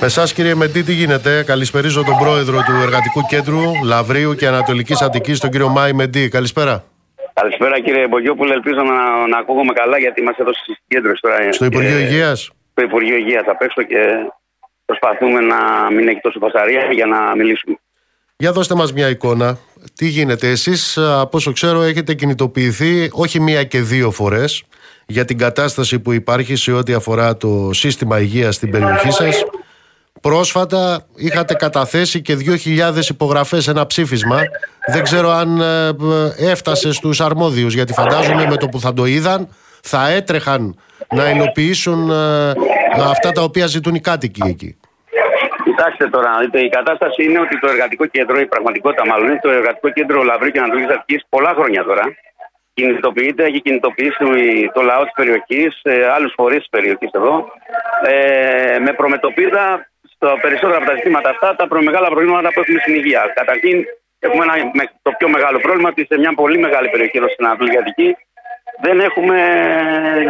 Με 0.00 0.06
εσά, 0.06 0.24
κύριε 0.24 0.54
Μεντή, 0.54 0.82
τι 0.82 0.92
γίνεται; 0.92 1.42
Καλησπερίζω 1.42 2.04
τον 2.04 2.18
πρόεδρο 2.18 2.62
του 2.62 2.72
Εργατικού 2.82 3.20
Κέντρου 3.28 3.60
Λαβρίου 3.84 4.34
και 4.34 4.46
Ανατολικής 4.46 5.02
Αττικής, 5.02 5.38
τον 5.38 5.50
κύριο 5.50 5.68
Μάη 5.68 5.92
Μεντή. 5.92 6.28
Καλησπέρα. 6.28 6.89
Καλησπέρα 7.34 7.80
κύριε 7.80 8.06
Μπογιόπουλε, 8.08 8.54
ελπίζω 8.54 8.82
να, 8.82 9.26
να 9.26 9.38
ακούγομαι 9.38 9.72
καλά 9.72 9.98
γιατί 9.98 10.20
είμαστε 10.20 10.42
εδώ 10.42 10.52
στη 10.52 10.72
συγκέντρωση 10.80 11.20
τώρα. 11.20 11.52
Στο 11.52 11.64
Υπουργείο 11.64 11.90
κύριε- 11.90 12.06
Υγείας. 12.08 12.50
Στο 12.72 12.82
Υπουργείο 12.82 13.16
Υγείας 13.16 13.44
απ' 13.46 13.62
έξω 13.62 13.82
και 13.82 13.98
προσπαθούμε 14.84 15.40
να 15.40 15.56
μην 15.94 16.08
έχει 16.08 16.20
τόσο 16.20 16.38
φασαρία 16.38 16.82
για 16.92 17.06
να 17.06 17.36
μιλήσουμε. 17.36 17.76
Για 18.36 18.52
δώστε 18.52 18.74
μας 18.74 18.92
μια 18.92 19.08
εικόνα. 19.08 19.58
Τι 19.94 20.06
γίνεται, 20.06 20.48
εσείς 20.48 20.98
από 20.98 21.36
όσο 21.36 21.52
ξέρω 21.52 21.82
έχετε 21.82 22.14
κινητοποιηθεί 22.14 23.08
όχι 23.12 23.40
μία 23.40 23.64
και 23.64 23.80
δύο 23.80 24.10
φορές 24.10 24.64
για 25.06 25.24
την 25.24 25.38
κατάσταση 25.38 26.00
που 26.00 26.12
υπάρχει 26.12 26.56
σε 26.56 26.72
ό,τι 26.72 26.92
αφορά 26.92 27.36
το 27.36 27.70
σύστημα 27.72 28.20
υγείας 28.20 28.54
στην 28.54 28.70
περιοχή 28.70 29.10
σας. 29.10 29.44
Πρόσφατα 30.20 31.06
είχατε 31.16 31.54
καταθέσει 31.54 32.22
και 32.22 32.36
2.000 32.64 33.08
υπογραφές 33.08 33.68
ένα 33.68 33.86
ψήφισμα. 33.86 34.40
Δεν 34.92 35.02
ξέρω 35.02 35.30
αν 35.30 35.60
ε, 35.60 36.50
έφτασες 36.50 36.96
στους 36.96 37.20
αρμόδιους 37.20 37.74
γιατί 37.74 37.92
φαντάζομαι 37.92 38.46
με 38.46 38.56
το 38.56 38.68
που 38.68 38.80
θα 38.80 38.92
το 38.92 39.04
είδαν 39.04 39.48
θα 39.82 40.08
έτρεχαν 40.08 40.78
να 41.14 41.30
υλοποιήσουν 41.30 42.10
ε, 42.10 42.50
αυτά 43.10 43.32
τα 43.32 43.42
οποία 43.42 43.66
ζητούν 43.66 43.94
οι 43.94 44.00
κάτοικοι 44.00 44.42
εκεί. 44.46 44.78
Κοιτάξτε 45.64 46.08
τώρα, 46.08 46.30
η 46.52 46.68
κατάσταση 46.68 47.24
είναι 47.24 47.40
ότι 47.40 47.58
το 47.58 47.68
εργατικό 47.70 48.06
κέντρο, 48.06 48.40
η 48.40 48.46
πραγματικότητα 48.46 49.06
μάλλον 49.06 49.26
είναι 49.26 49.38
το 49.42 49.50
εργατικό 49.50 49.90
κέντρο 49.90 50.22
Λαβρίου 50.22 50.50
και 50.50 50.58
Ανατολική 50.58 50.92
Αττικής 50.92 51.24
πολλά 51.28 51.52
χρόνια 51.58 51.84
τώρα. 51.84 52.02
Κινητοποιείται, 52.74 53.44
έχει 53.44 53.60
κινητοποιήσει 53.60 54.18
το 54.74 54.82
λαό 54.82 55.02
της 55.02 55.12
περιοχής, 55.14 55.82
άλλους 56.14 56.32
φορείς 56.36 56.58
της 56.58 56.68
περιοχής 56.68 57.10
εδώ, 57.12 57.44
ε, 58.06 58.78
με 58.78 58.92
προμετωπίδα 58.92 59.90
στο 60.20 60.38
περισσότερα 60.44 60.76
από 60.80 60.86
τα 60.90 60.94
ζητήματα 60.98 61.28
αυτά 61.34 61.48
τα 61.56 61.64
μεγάλα 61.88 62.08
προβλήματα 62.14 62.48
που 62.52 62.60
έχουμε 62.60 62.80
στην 62.84 62.94
υγεία. 62.94 63.22
Καταρχήν, 63.40 63.76
έχουμε 64.18 64.42
ένα, 64.44 64.54
το 65.02 65.10
πιο 65.18 65.28
μεγάλο 65.28 65.58
πρόβλημα 65.64 65.88
ότι 65.88 66.02
σε 66.10 66.18
μια 66.18 66.32
πολύ 66.40 66.58
μεγάλη 66.58 66.88
περιοχή 66.88 67.16
εδώ 67.20 67.28
στην 67.28 67.46
Ανατολική 67.46 67.78
Αττική 67.78 68.16
δεν 68.84 69.00
έχουμε 69.00 69.36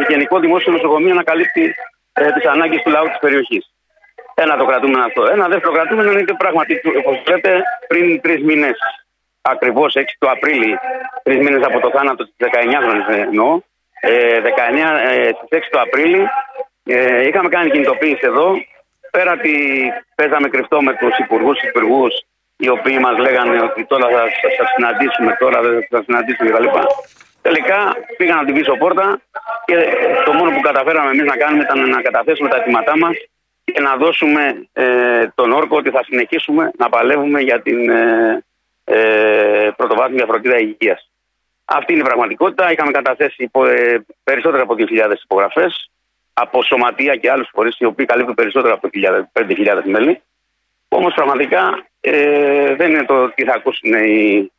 γενικό 0.09 0.39
δημόσιο 0.39 0.73
νοσοκομείο 0.73 1.15
να 1.15 1.23
καλύπτει 1.23 1.75
ε, 2.13 2.33
τις 2.33 2.45
ανάγκες 2.45 2.83
του 2.83 2.91
λαού 2.91 3.07
της 3.07 3.19
περιοχής. 3.21 3.65
Ένα 4.35 4.57
το 4.57 4.65
κρατούμενο 4.65 5.05
αυτό. 5.05 5.23
Ένα 5.37 5.49
δεύτερο 5.49 5.73
κρατούμενο 5.73 6.11
είναι 6.13 6.23
και 6.23 6.35
πράγματι, 6.39 6.81
όπως 7.01 7.23
λέτε, 7.29 7.63
πριν 7.89 8.21
τρεις 8.21 8.43
μήνες, 8.43 8.79
ακριβώς 9.43 9.95
6 9.97 10.03
του 10.19 10.31
Απρίλη, 10.31 10.79
τρεις 11.23 11.39
μήνες 11.45 11.63
από 11.69 11.81
το 11.81 11.91
θάνατο 11.95 12.25
της 12.25 12.35
19χρονη 12.39 13.03
εννοώ, 13.29 13.61
ε, 14.01 14.41
19, 14.41 14.99
ε, 15.11 15.31
στις 15.37 15.49
6 15.59 15.69
του 15.71 15.81
Απρίλη, 15.81 16.23
ε, 16.85 17.27
είχαμε 17.27 17.49
κάνει 17.49 17.71
κινητοποίηση 17.71 18.21
εδώ. 18.23 18.55
Πέρα 19.11 19.33
ότι 19.33 19.55
παίζαμε 20.15 20.49
κρυφτό 20.49 20.83
με 20.83 20.93
τους 20.95 21.19
υπουργούς, 21.19 21.63
υπουργούς, 21.63 22.13
οι 22.57 22.69
οποίοι 22.69 22.99
μας 23.01 23.19
λέγανε 23.19 23.61
ότι 23.61 23.85
τώρα 23.85 24.07
θα 24.09 24.29
σα 24.59 24.67
συναντήσουμε, 24.75 25.37
τώρα 25.39 25.61
δεν 25.63 25.87
θα 25.91 26.03
συναντήσουμε 26.07 26.51
κτλ. 26.51 26.69
Τελικά 27.43 27.97
πήγαν 28.17 28.37
από 28.37 28.47
την 28.47 28.55
πίσω 28.55 28.77
πόρτα 28.77 29.21
και 29.65 29.77
το 30.25 30.33
μόνο 30.33 30.51
που 30.51 30.61
καταφέραμε 30.61 31.11
εμείς 31.11 31.25
να 31.25 31.37
κάνουμε 31.37 31.63
ήταν 31.63 31.89
να 31.89 32.03
καταθέσουμε 32.03 32.49
τα 32.49 32.57
αιτήματά 32.57 32.99
μας 32.99 33.15
και 33.65 33.81
να 33.81 33.97
δώσουμε 33.97 34.69
ε, 34.73 35.27
τον 35.35 35.53
όρκο 35.53 35.77
ότι 35.77 35.91
θα 35.91 36.03
συνεχίσουμε 36.05 36.71
να 36.79 36.89
παλεύουμε 36.89 37.41
για 37.41 37.63
την 37.63 37.91
ε, 37.91 38.45
ε, 38.85 39.71
πρωτοβάθμια 39.77 40.27
φροντίδα 40.27 40.59
υγείας. 40.59 41.11
Αυτή 41.65 41.93
είναι 41.93 42.03
η 42.03 42.05
πραγματικότητα. 42.05 42.73
Είχαμε 42.73 42.91
καταθέσει 42.91 43.51
ε, 43.53 43.97
περισσότερα 44.25 44.63
από 44.63 44.75
2.000 44.79 44.87
υπογραφές 45.23 45.91
από 46.33 46.63
σωματεία 46.63 47.17
και 47.17 47.31
άλλους 47.31 47.49
φορείς 47.53 47.79
οι 47.79 47.85
οποίοι 47.85 48.07
καλύπτουν 48.07 48.35
περισσότερα 48.35 48.75
από 48.75 48.89
5.000 49.33 49.83
μέλη. 49.85 50.23
Όμως 50.89 51.15
πραγματικά 51.15 51.87
ε, 52.01 52.75
δεν 52.75 52.91
είναι 52.91 53.05
το 53.05 53.31
τι 53.31 53.45
θα 53.45 53.55
ακούσουν 53.55 53.93
οι, 53.93 54.51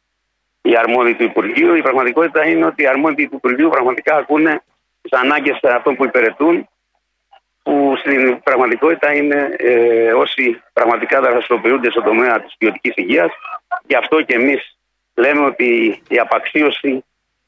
οι 0.62 0.76
αρμόδιοι 0.78 1.14
του 1.16 1.24
Υπουργείου. 1.24 1.76
Η 1.76 1.82
πραγματικότητα 1.82 2.48
είναι 2.48 2.66
ότι 2.66 2.84
οι 2.84 2.88
αρμόδιοι 2.88 3.28
του 3.28 3.36
Υπουργείου 3.36 3.70
πραγματικά 3.70 4.16
ακούνε 4.16 4.62
τις 5.02 5.20
ανάγκες 5.20 5.60
αυτών 5.64 5.96
που 5.96 6.06
υπηρετούν 6.06 6.68
που 7.64 7.94
στην 7.98 8.42
πραγματικότητα 8.44 9.14
είναι 9.14 9.56
ε, 9.58 10.14
όσοι 10.14 10.62
πραγματικά 10.74 11.22
δραστηριοποιούνται 11.22 11.92
στον 11.92 12.04
τομέα 12.04 12.42
της 12.42 12.56
ποιοτικής 12.58 12.94
υγείας. 12.96 13.32
Γι' 13.88 13.96
αυτό 13.96 14.22
και 14.22 14.34
εμείς 14.34 14.78
λέμε 15.16 15.46
ότι 15.46 16.02
η 16.08 16.20
απαξίωση 16.20 17.04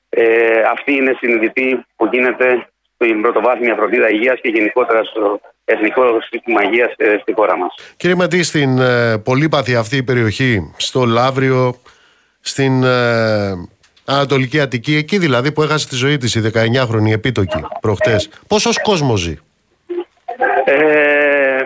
ε, 0.10 0.62
αυτή 0.62 0.94
είναι 0.94 1.16
συνειδητή 1.20 1.86
που 1.96 2.06
γίνεται 2.06 2.68
στην 3.04 3.22
πρωτοβάθμια 3.22 3.76
φροντίδα 3.76 4.10
υγείας 4.10 4.40
και 4.42 4.50
γενικότερα 4.50 5.04
στο 5.04 5.40
εθνικό 5.66 6.22
σύστημα 6.22 6.64
υγείας 6.64 6.94
ε, 6.98 7.18
στη 7.22 7.34
χώρα 7.34 7.58
μας. 7.58 7.76
Κύριε 7.98 8.16
Ματή, 8.16 8.44
στην 8.44 8.80
ε, 8.80 9.18
πολύπαθη 9.18 9.76
αυτή 9.76 9.98
η 9.98 10.04
περιοχή, 10.04 10.74
στο 10.78 11.06
Λαύριο, 11.06 11.76
στην 12.40 12.84
ε, 12.84 13.52
Ανατολική 14.06 14.60
Αττική, 14.60 14.96
εκεί 14.96 15.18
δηλαδή 15.18 15.52
που 15.52 15.62
έχασε 15.62 15.88
τη 15.88 15.96
ζωή 15.96 16.18
της 16.18 16.36
η 16.36 16.52
19χρονη 16.54 17.12
επίτοκη 17.12 17.66
προχτές, 17.82 18.30
πόσος 18.48 18.82
κόσμος 18.82 19.20
ζει; 19.20 19.38
Ε, 20.66 21.62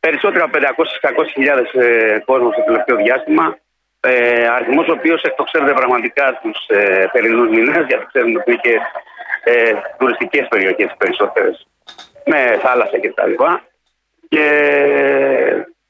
περισσότερα 0.00 0.44
από 0.44 0.58
500-600 0.58 1.80
ε, 1.80 2.18
κόσμος 2.24 2.52
στο 2.54 2.64
τελευταίο 2.64 2.96
διάστημα. 2.96 3.58
Ε, 4.02 4.46
αριθμός 4.48 4.88
ο 4.88 4.92
οποίος 4.92 5.22
εκτοξεύεται 5.22 5.72
πραγματικά 5.72 6.38
στους 6.38 6.66
ε, 6.68 7.08
θερινού 7.12 7.48
μήνε, 7.48 7.84
γιατί 7.88 8.04
ξέρουμε 8.12 8.38
ότι 8.38 8.50
είναι 8.50 8.60
και 8.62 8.74
ε, 9.44 9.72
τουριστικές 9.98 10.48
περιοχές 10.48 10.94
περισσότερες, 10.98 11.66
με 12.24 12.58
θάλασσα 12.62 13.00
κτλ. 13.00 13.32
Και 14.28 14.44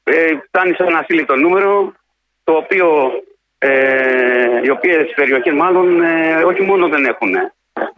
ε, 0.05 0.39
φτάνει 0.47 0.75
σε 0.75 0.83
ένα 0.83 0.99
ασύλληπτο 0.99 1.37
νούμερο, 1.37 1.93
το 2.45 2.53
οποίο 2.53 3.13
ε, 3.59 4.61
οι 4.63 4.71
οποίες 4.71 5.13
περιοχές 5.17 5.53
μάλλον 5.53 6.03
ε, 6.03 6.43
όχι 6.45 6.63
μόνο 6.63 6.89
δεν 6.89 7.05
έχουν 7.05 7.35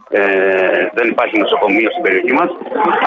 ε, 0.09 0.89
δεν 0.93 1.07
υπάρχει 1.09 1.37
νοσοκομείο 1.37 1.89
στην 1.91 2.03
περιοχή 2.03 2.31
μας, 2.31 2.49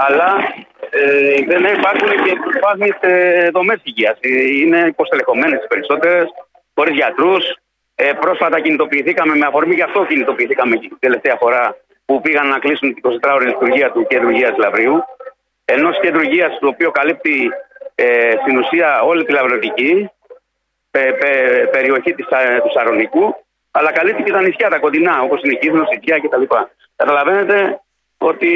αλλά 0.07 0.55
ε, 0.91 1.45
δεν 1.47 1.65
υπάρχουν 1.79 2.09
και 2.25 2.33
υπάρχουν 2.57 2.95
ε, 3.01 3.51
δομές 3.51 3.81
υγείας. 3.83 4.19
Είναι 4.63 4.87
υποστελεχωμένες 4.87 5.59
τις 5.59 5.69
περισσότερες, 5.69 6.27
χωρίς 6.75 6.95
γιατρούς. 6.95 7.45
Ε, 7.95 8.13
πρόσφατα 8.21 8.61
κινητοποιηθήκαμε 8.61 9.37
με 9.37 9.47
αφορμή, 9.47 9.75
γι' 9.75 9.83
αυτό 9.83 10.05
κινητοποιηθήκαμε 10.05 10.77
την 10.77 10.97
τελευταία 10.99 11.37
φορά 11.41 11.77
που 12.07 12.21
πήγαν 12.21 12.49
να 12.49 12.59
κλείσουν 12.59 12.95
την 12.95 13.03
24ωρη 13.23 13.47
λειτουργία 13.47 13.93
του 13.93 14.07
κέντρου 14.07 14.31
υγείας 14.31 14.57
Λαβρίου. 14.57 15.05
Ενός 15.65 16.01
κέντρου 16.01 16.23
υγείας 16.23 16.59
το 16.59 16.69
οποίο 16.69 16.91
καλύπτει 16.91 17.51
ε, 17.95 18.31
στην 18.41 18.59
ουσία 18.59 19.01
όλη 19.01 19.25
τη 19.25 19.33
λαβρωτική 19.33 20.11
πε, 20.91 21.13
πε, 21.21 21.31
περιοχή 21.73 22.15
της, 22.15 22.27
του 22.63 22.71
Σαρονικού, 22.75 23.35
αλλά 23.71 23.93
καλύπτει 23.93 24.23
και 24.23 24.33
τα 24.33 24.43
νησιά, 24.43 24.69
τα 24.69 24.79
κοντινά, 24.79 25.21
όπως 25.23 25.43
είναι 25.43 25.53
η 25.53 25.59
Κύθνο, 25.59 25.85
η 25.91 26.21
κτλ. 26.21 26.43
Καταλαβαίνετε 26.97 27.81
ότι 28.19 28.53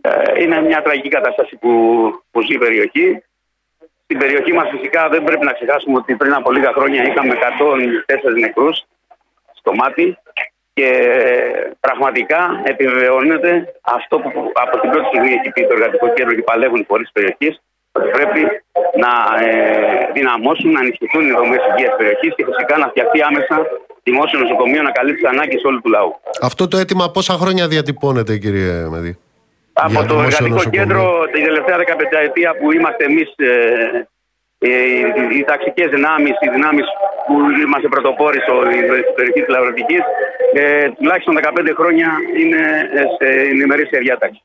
ε, 0.00 0.42
είναι 0.42 0.60
μια 0.60 0.82
τραγική 0.82 1.08
κατάσταση 1.08 1.56
που, 1.56 1.72
που 2.30 2.40
ζει 2.42 2.54
η 2.54 2.58
περιοχή. 2.58 3.22
Στην 4.04 4.18
περιοχή 4.18 4.52
μας 4.52 4.68
φυσικά 4.70 5.08
δεν 5.08 5.24
πρέπει 5.24 5.44
να 5.44 5.52
ξεχάσουμε 5.52 5.96
ότι 5.98 6.14
πριν 6.14 6.34
από 6.34 6.52
λίγα 6.52 6.72
χρόνια 6.72 7.02
είχαμε 7.02 7.34
104 8.06 8.38
νεκρούς 8.38 8.84
στο 9.54 9.74
μάτι 9.74 10.18
και 10.78 10.90
πραγματικά 11.80 12.40
επιβεβαιώνεται 12.72 13.50
αυτό 13.96 14.14
που 14.22 14.30
από 14.64 14.74
την 14.80 14.88
πρώτη 14.90 15.06
στιγμή 15.10 15.30
έχει 15.36 15.48
πει 15.54 15.62
το 15.68 15.74
εργατικό 15.78 16.06
κέντρο 16.16 16.34
και 16.34 16.42
παλεύουν 16.50 16.80
οι 16.80 16.86
φορείς 16.90 17.10
περιοχής 17.16 17.54
ότι 17.98 18.08
πρέπει 18.16 18.40
να 19.04 19.12
ε, 19.44 19.50
δυναμώσουν, 20.16 20.70
να 20.76 20.80
ενισχυθούν 20.84 21.22
οι 21.26 21.32
δομές 21.40 21.62
υγείας 21.68 21.90
της 21.90 21.98
περιοχής 22.00 22.32
και 22.36 22.44
φυσικά 22.48 22.74
να 22.82 22.86
φτιαχτεί 22.92 23.18
άμεσα 23.28 23.54
δημόσιο 24.08 24.38
νοσοκομείο 24.38 24.82
να 24.88 24.92
καλύψει 24.98 25.22
τις 25.22 25.30
ανάγκες 25.32 25.62
όλου 25.68 25.80
του 25.82 25.90
λαού. 25.96 26.10
Αυτό 26.48 26.68
το 26.68 26.76
αίτημα 26.80 27.10
πόσα 27.16 27.34
χρόνια 27.40 27.64
διατυπώνεται, 27.68 28.32
κύριε 28.42 28.88
Μεδί. 28.94 29.12
Από 29.72 30.04
το 30.10 30.14
εργατικό 30.22 30.62
κέντρο 30.76 31.02
την 31.32 31.42
τελευταία 31.44 31.76
15 31.76 31.80
ετία 32.28 32.50
που 32.58 32.72
είμαστε 32.72 33.04
εμείς, 33.04 33.28
ε, 33.36 34.08
ε, 34.58 34.68
οι 35.36 35.44
ταξικές 35.44 35.88
δυνάμεις, 35.90 36.34
οι 36.40 36.48
δυνάμεις 36.48 36.86
που 37.26 37.34
είμαστε 37.64 37.88
πρωτοπόροι 37.88 38.38
στην 38.40 39.14
περιοχή 39.14 39.40
της 39.40 39.48
Λαυρωτική, 39.54 39.98
ε, 40.54 40.90
τουλάχιστον 40.90 41.34
15 41.34 41.72
χρόνια 41.78 42.08
είναι 42.40 42.62
στην 43.14 43.60
ημερήσια 43.60 43.98
διάταξη. 43.98 44.40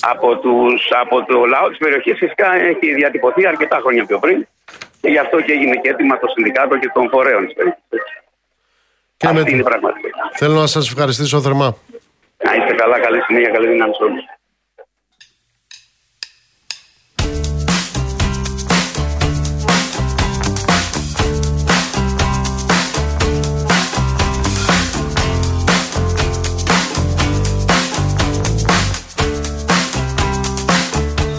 Από, 0.00 0.36
τους, 0.36 0.88
από 1.02 1.24
το 1.24 1.44
λαό 1.44 1.68
της 1.68 1.78
περιοχής 1.78 2.18
φυσικά 2.18 2.54
έχει 2.54 2.94
διατυπωθεί 2.94 3.46
αρκετά 3.46 3.78
χρόνια 3.82 4.04
πιο 4.06 4.18
πριν 4.18 4.46
και 5.00 5.08
γι' 5.08 5.18
αυτό 5.18 5.40
και 5.40 5.52
έγινε 5.52 5.76
και 5.76 5.88
έτοιμα 5.88 6.18
το 6.18 6.26
συνδικάτο 6.34 6.78
και 6.78 6.90
των 6.94 7.08
φορέων 7.08 7.44
της 7.46 7.54
περιοχής. 7.54 7.82
Αυτή 9.24 9.50
είναι 9.50 9.60
η 9.60 9.62
πραγματικότητα. 9.62 10.30
Θέλω 10.32 10.54
να 10.54 10.66
σας 10.66 10.88
ευχαριστήσω 10.88 11.40
θερμά. 11.40 11.76
Να 12.44 12.54
είστε 12.54 12.74
καλά, 12.74 12.98
καλή 13.00 13.20
συνέχεια, 13.22 13.50
καλή 13.50 13.66
δύναμη 13.66 13.94
σε 13.94 14.02
όλους. 14.02 14.24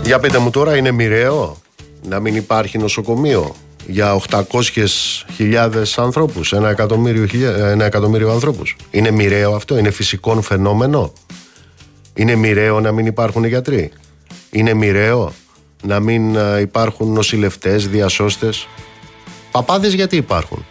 Για 0.08 0.20
πείτε 0.20 0.38
μου 0.38 0.50
τώρα, 0.50 0.78
είναι 0.78 0.92
μοιραίο 0.92 1.58
να 2.04 2.20
μην 2.20 2.36
υπάρχει 2.36 2.78
νοσοκομείο 2.78 3.56
για 3.86 4.22
800.000 4.30 5.84
ανθρώπους, 5.96 6.54
ένα 6.54 6.70
εκατομμύριο, 6.70 7.28
ένα 7.50 7.86
εκατομμύριο 7.86 8.32
ανθρώπους. 8.32 8.76
Είναι 8.92 9.12
μοιραίο 9.12 9.56
αυτό, 9.56 9.78
είναι 9.78 9.92
φυσικό 9.92 10.42
φαινόμενο; 10.42 11.14
Είναι 12.14 12.36
μοιραίο 12.36 12.80
να 12.80 12.92
μην 12.92 13.06
υπάρχουν 13.06 13.44
γιατροί; 13.46 13.92
Είναι 14.50 14.74
μοιραίο 14.74 15.34
να 15.84 16.00
μην 16.00 16.36
υπάρχουν 16.62 17.12
νοσηλευτές, 17.12 17.88
διασώστες; 17.88 18.68
Παπάδες 19.52 19.94
γιατί 19.94 20.16
υπάρχουν; 20.16 20.66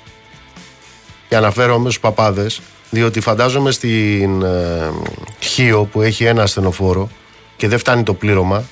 Και 1.29 1.37
αναφέρομαι 1.37 1.91
στου 1.91 2.01
παπάδες, 2.01 2.61
διότι 2.91 3.21
φαντάζομαι 3.21 3.71
στην 3.71 4.43
ε, 4.43 4.91
Χίο 5.39 5.85
που 5.85 6.03
έχει 6.03 6.25
ένα 6.25 6.43
ασθενοφόρο 6.43 7.09
και 7.57 7.69
δεν 7.69 7.79
φτάνει 7.79 8.03
το 8.03 8.15
πλήρωμα, 8.15 8.65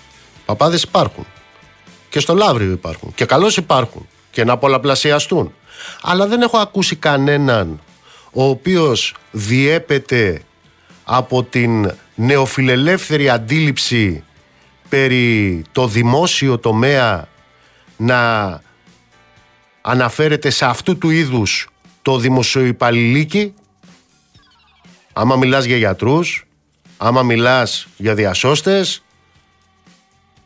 παπάδες 0.44 0.82
υπάρχουν. 0.82 1.26
Και 2.08 2.20
στο 2.20 2.34
Λαύριο 2.34 2.70
υπάρχουν. 2.70 3.12
Και 3.14 3.24
καλώς 3.24 3.56
υπάρχουν. 3.56 4.08
Και 4.30 4.44
να 4.44 4.56
πολλαπλασιαστούν. 4.56 5.54
Αλλά 6.02 6.26
δεν 6.26 6.42
έχω 6.42 6.58
ακούσει 6.58 6.96
κανέναν 6.96 7.80
ο 8.32 8.44
οποίος 8.44 9.14
διέπεται 9.30 10.42
από 11.04 11.42
την 11.42 11.92
νεοφιλελεύθερη 12.14 13.28
αντίληψη 13.28 14.24
περί 14.88 15.64
το 15.72 15.86
δημόσιο 15.86 16.58
τομέα 16.58 17.28
να 17.96 18.60
αναφέρεται 19.80 20.50
σε 20.50 20.64
αυτού 20.64 20.98
του 20.98 21.10
είδους 21.10 21.68
το 22.02 22.18
δημοσιοϊπαλληλίκι 22.18 23.54
άμα 25.12 25.36
μιλάς 25.36 25.64
για 25.64 25.76
γιατρούς 25.76 26.46
άμα 26.96 27.22
μιλάς 27.22 27.86
για 27.96 28.14
διασώστες 28.14 29.03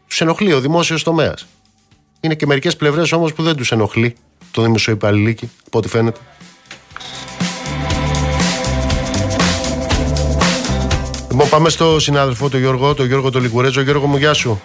τους 0.09 0.21
ενοχλεί 0.21 0.53
ο 0.53 0.61
δημόσιος 0.61 1.03
τομέας 1.03 1.47
είναι 2.21 2.35
και 2.35 2.47
μερικές 2.47 2.77
πλευρές 2.77 3.13
όμως 3.13 3.33
που 3.33 3.43
δεν 3.43 3.57
τους 3.57 3.73
ενοχλεί 3.73 4.17
το 4.51 4.63
δημοσιοϊπαλληλίκι 4.63 5.51
από 5.67 5.79
ό,τι 5.79 5.89
φαίνεται 5.89 6.21
Λοιπόν, 11.31 11.49
πάμε 11.49 11.69
στο 11.69 11.99
συνάδελφο, 11.99 12.49
τον 12.49 12.61
Γιώργο, 12.61 12.95
τον 12.95 13.07
Γιώργο 13.07 13.31
το 13.31 13.39
Λικουρέτζο. 13.39 13.81
Γιώργο 13.81 14.07
μου, 14.07 14.17
γεια 14.17 14.33
σου. 14.33 14.63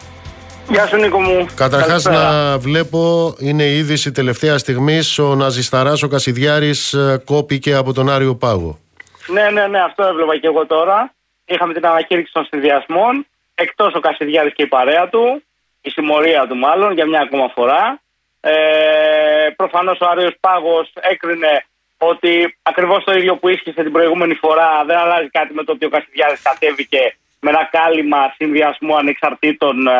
Γεια 0.69 0.87
σου 0.87 0.95
Νίκο 0.95 1.19
μου. 1.19 1.45
Καταρχάς 1.55 2.03
να 2.03 2.57
βλέπω, 2.57 3.33
είναι 3.39 3.63
η 3.63 3.77
είδηση 3.77 4.11
τελευταία 4.11 4.57
στιγμής, 4.57 5.19
ο 5.19 5.35
Ναζισταράς 5.35 6.03
ο 6.03 6.07
Κασιδιάρης 6.07 6.93
ε, 6.93 7.21
κόπηκε 7.25 7.73
από 7.73 7.93
τον 7.93 8.09
Άριο 8.09 8.35
Πάγο. 8.35 8.79
Ναι, 9.27 9.49
ναι, 9.49 9.67
ναι, 9.67 9.79
αυτό 9.79 10.03
έβλεπα 10.03 10.37
και 10.37 10.47
εγώ 10.47 10.65
τώρα. 10.65 11.13
Είχαμε 11.45 11.73
την 11.73 11.85
ανακήρυξη 11.85 12.33
των 12.33 12.45
συνδυασμών. 12.45 13.25
Εκτός 13.63 13.93
ο 13.93 13.99
Κασιδιάρη 13.99 14.51
και 14.51 14.63
η 14.63 14.67
παρέα 14.67 15.09
του, 15.09 15.43
η 15.81 15.89
συμμορία 15.89 16.47
του 16.47 16.55
μάλλον, 16.55 16.93
για 16.93 17.05
μια 17.05 17.21
ακόμα 17.21 17.47
φορά. 17.55 18.01
Ε, 18.41 18.53
Προφανώς 19.55 19.99
ο 20.01 20.05
Άριος 20.09 20.35
Πάγος 20.39 20.91
έκρινε 20.95 21.65
ότι 21.97 22.57
ακριβώς 22.61 23.03
το 23.03 23.11
ίδιο 23.11 23.35
που 23.37 23.47
ίσχυσε 23.47 23.83
την 23.83 23.91
προηγούμενη 23.91 24.33
φορά 24.33 24.83
δεν 24.85 24.97
αλλάζει 24.97 25.29
κάτι 25.29 25.53
με 25.53 25.63
το 25.63 25.71
ότι 25.71 25.85
ο 25.85 25.89
Κασιδιάρη 25.89 26.37
κατέβηκε 26.43 27.15
με 27.39 27.49
ένα 27.49 27.69
κάλυμα 27.71 28.33
συνδυασμού 28.37 28.97
ανεξαρτήτων 28.97 29.87
ε, 29.87 29.91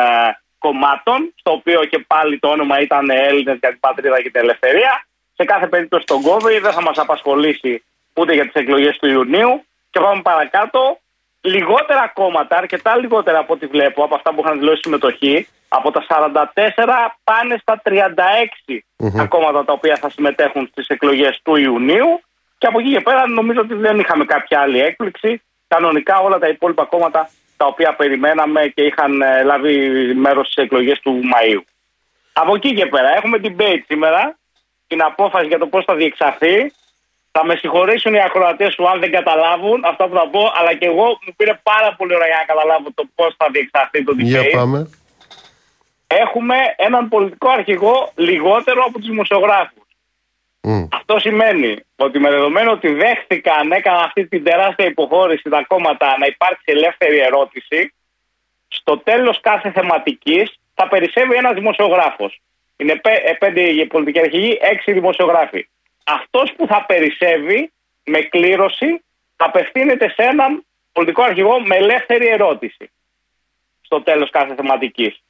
κομμάτων, 0.58 1.34
στο 1.40 1.50
οποίο 1.52 1.84
και 1.84 1.98
πάλι 1.98 2.38
το 2.38 2.48
όνομα 2.48 2.80
ήταν 2.80 3.10
Έλληνες 3.10 3.56
για 3.60 3.70
την 3.70 3.80
πατρίδα 3.80 4.22
και 4.22 4.30
την 4.30 4.40
ελευθερία. 4.40 5.06
Σε 5.36 5.44
κάθε 5.44 5.66
περίπτωση 5.66 6.04
τον 6.06 6.22
κόβει, 6.22 6.58
δεν 6.58 6.72
θα 6.72 6.82
μας 6.82 6.98
απασχολήσει 6.98 7.84
ούτε 8.14 8.32
για 8.34 8.44
τις 8.44 8.54
εκλογές 8.62 8.96
του 8.98 9.08
Ιουνίου. 9.08 9.64
Και 9.90 10.00
πάμε 10.00 10.22
παρακάτω. 10.22 10.98
Λιγότερα 11.46 12.10
κόμματα, 12.14 12.56
αρκετά 12.56 12.96
λιγότερα 12.96 13.38
από 13.38 13.52
ό,τι 13.52 13.66
βλέπω, 13.66 14.04
από 14.04 14.14
αυτά 14.14 14.34
που 14.34 14.42
είχαν 14.44 14.58
δηλώσει 14.58 14.80
συμμετοχή, 14.82 15.48
από 15.68 15.90
τα 15.90 16.04
44 16.08 16.46
πάνε 17.24 17.56
στα 17.60 17.82
36 17.84 17.90
mm 19.02 19.10
τα 19.16 19.26
κόμματα 19.26 19.64
τα 19.64 19.72
οποία 19.72 19.96
θα 19.96 20.10
συμμετέχουν 20.10 20.68
στις 20.70 20.86
εκλογές 20.86 21.40
του 21.42 21.56
Ιουνίου 21.56 22.20
και 22.58 22.66
από 22.66 22.78
εκεί 22.78 22.92
και 22.92 23.00
πέρα 23.00 23.26
νομίζω 23.26 23.60
ότι 23.60 23.74
δεν 23.74 23.98
είχαμε 23.98 24.24
κάποια 24.24 24.60
άλλη 24.60 24.80
έκπληξη. 24.80 25.42
Κανονικά 25.68 26.18
όλα 26.18 26.38
τα 26.38 26.48
υπόλοιπα 26.48 26.84
κόμματα 26.84 27.30
τα 27.56 27.66
οποία 27.66 27.94
περιμέναμε 27.94 28.66
και 28.66 28.82
είχαν 28.82 29.22
ε, 29.22 29.42
λάβει 29.42 29.74
μέρος 30.14 30.46
στις 30.46 30.64
εκλογές 30.64 31.00
του 31.00 31.20
Μαΐου. 31.32 31.62
Από 32.32 32.54
εκεί 32.54 32.74
και 32.74 32.86
πέρα 32.86 33.16
έχουμε 33.16 33.38
την 33.38 33.56
debate 33.58 33.82
σήμερα, 33.86 34.38
την 34.86 35.02
απόφαση 35.02 35.46
για 35.46 35.58
το 35.58 35.66
πώς 35.66 35.84
θα 35.84 35.94
διεξαχθεί. 35.94 36.72
Θα 37.36 37.44
με 37.44 37.54
συγχωρήσουν 37.56 38.14
οι 38.14 38.22
ακροατές 38.22 38.72
σου 38.72 38.88
αν 38.88 39.00
δεν 39.00 39.10
καταλάβουν 39.10 39.84
αυτά 39.84 40.08
που 40.08 40.14
θα 40.14 40.28
πω, 40.28 40.52
αλλά 40.54 40.74
και 40.74 40.86
εγώ 40.86 41.04
μου 41.04 41.32
πήρε 41.36 41.60
πάρα 41.62 41.94
πολύ 41.96 42.14
ωραία 42.14 42.26
για 42.26 42.36
να 42.36 42.44
καταλάβω 42.52 42.88
το 42.94 43.04
πώς 43.14 43.34
θα 43.38 43.46
διεξαχθεί 43.52 44.04
το 44.04 44.12
debate. 44.12 44.24
Για 44.24 44.50
πάμε 44.50 44.88
έχουμε 46.06 46.56
έναν 46.76 47.08
πολιτικό 47.08 47.50
αρχηγό 47.50 48.12
λιγότερο 48.14 48.82
από 48.86 48.98
τους 48.98 49.08
δημοσιογράφους. 49.08 49.82
Αυτό 50.90 51.18
σημαίνει 51.18 51.76
ότι 51.96 52.18
με 52.18 52.30
δεδομένο 52.30 52.70
ότι 52.70 52.92
δέχτηκαν, 52.92 53.72
έκαναν 53.72 54.04
αυτή 54.04 54.26
την 54.26 54.44
τεράστια 54.44 54.86
υποχώρηση 54.86 55.48
τα 55.48 55.64
κόμματα 55.68 56.18
να 56.18 56.26
υπάρξει 56.26 56.64
ελεύθερη 56.64 57.18
ερώτηση, 57.18 57.94
στο 58.68 58.98
τέλος 58.98 59.40
κάθε 59.40 59.70
θεματικής 59.70 60.58
θα 60.74 60.88
περισσεύει 60.88 61.34
ένας 61.34 61.54
δημοσιογράφος. 61.54 62.40
Είναι 62.76 63.00
ε, 63.02 63.32
πέντε 63.32 63.86
πολιτικοί 63.88 64.20
αρχηγοί, 64.20 64.58
έξι 64.60 64.92
δημοσιογράφοι. 64.92 65.68
Αυτός 66.04 66.52
που 66.56 66.66
θα 66.66 66.84
περισσεύει 66.86 67.72
με 68.04 68.20
κλήρωση 68.20 69.04
θα 69.36 69.44
απευθύνεται 69.44 70.08
σε 70.08 70.22
έναν 70.22 70.64
πολιτικό 70.92 71.22
αρχηγό 71.22 71.60
με 71.60 71.76
ελεύθερη 71.76 72.26
ερώτηση. 72.26 72.90
Στο 73.80 74.02
τέλος 74.02 74.30
κάθε 74.30 74.54
θεματικής. 74.54 75.22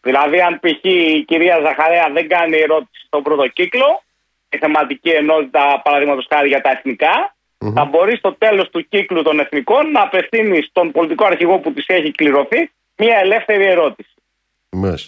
Δηλαδή, 0.00 0.40
αν 0.40 0.60
π.χ. 0.60 0.84
η 0.84 1.24
κυρία 1.26 1.60
Ζαχαρέα 1.60 2.10
δεν 2.12 2.28
κάνει 2.28 2.56
ερώτηση 2.56 3.04
στον 3.06 3.22
πρώτο 3.22 3.48
κύκλο, 3.48 4.02
η 4.50 4.58
θεματική 4.58 5.10
ενότητα, 5.10 5.80
παραδείγματος 5.84 6.26
χάρη 6.28 6.48
για 6.48 6.60
τα 6.60 6.70
εθνικα 6.70 7.34
θα 7.72 7.84
μπορεί 7.84 8.16
στο 8.16 8.34
τέλος 8.34 8.70
του 8.70 8.88
κύκλου 8.88 9.22
των 9.22 9.38
εθνικών 9.38 9.90
να 9.90 10.02
απευθύνει 10.02 10.62
στον 10.62 10.90
πολιτικό 10.90 11.24
αρχηγό 11.24 11.58
που 11.58 11.72
της 11.72 11.84
έχει 11.86 12.10
κληρωθεί 12.10 12.70
μια 12.96 13.18
ελεύθερη 13.18 13.64
ερώτηση. 13.64 14.14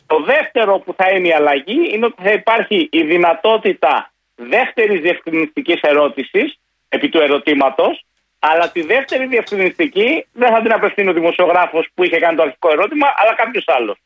Το 0.07 0.23
δεύτερο 0.23 0.79
που 0.79 0.95
θα 0.97 1.11
είναι 1.11 1.29
η 1.29 1.33
αλλαγή 1.33 1.91
είναι 1.93 2.07
ότι 2.07 2.23
θα 2.23 2.33
υπάρχει 2.33 2.89
η 2.93 3.03
δυνατότητα 3.03 4.13
δεύτερης 4.37 5.01
διευκρινιστικής 5.01 5.81
ερώτησης 5.81 6.59
επί 6.89 7.09
του 7.09 7.19
ερωτήματος, 7.19 8.05
αλλά 8.39 8.71
τη 8.71 8.83
δεύτερη 8.83 9.27
διευκρινιστική 9.27 10.27
δεν 10.33 10.51
θα 10.53 10.63
την 10.63 10.73
απευθύνει 10.73 11.09
ο 11.09 11.13
δημοσιογράφος 11.13 11.89
που 11.95 12.05
είχε 12.05 12.19
κάνει 12.19 12.37
το 12.37 12.43
αρχικό 12.43 12.71
ερώτημα, 12.71 13.07
αλλά 13.17 13.35
κάποιος 13.35 13.65
άλλος. 13.67 13.99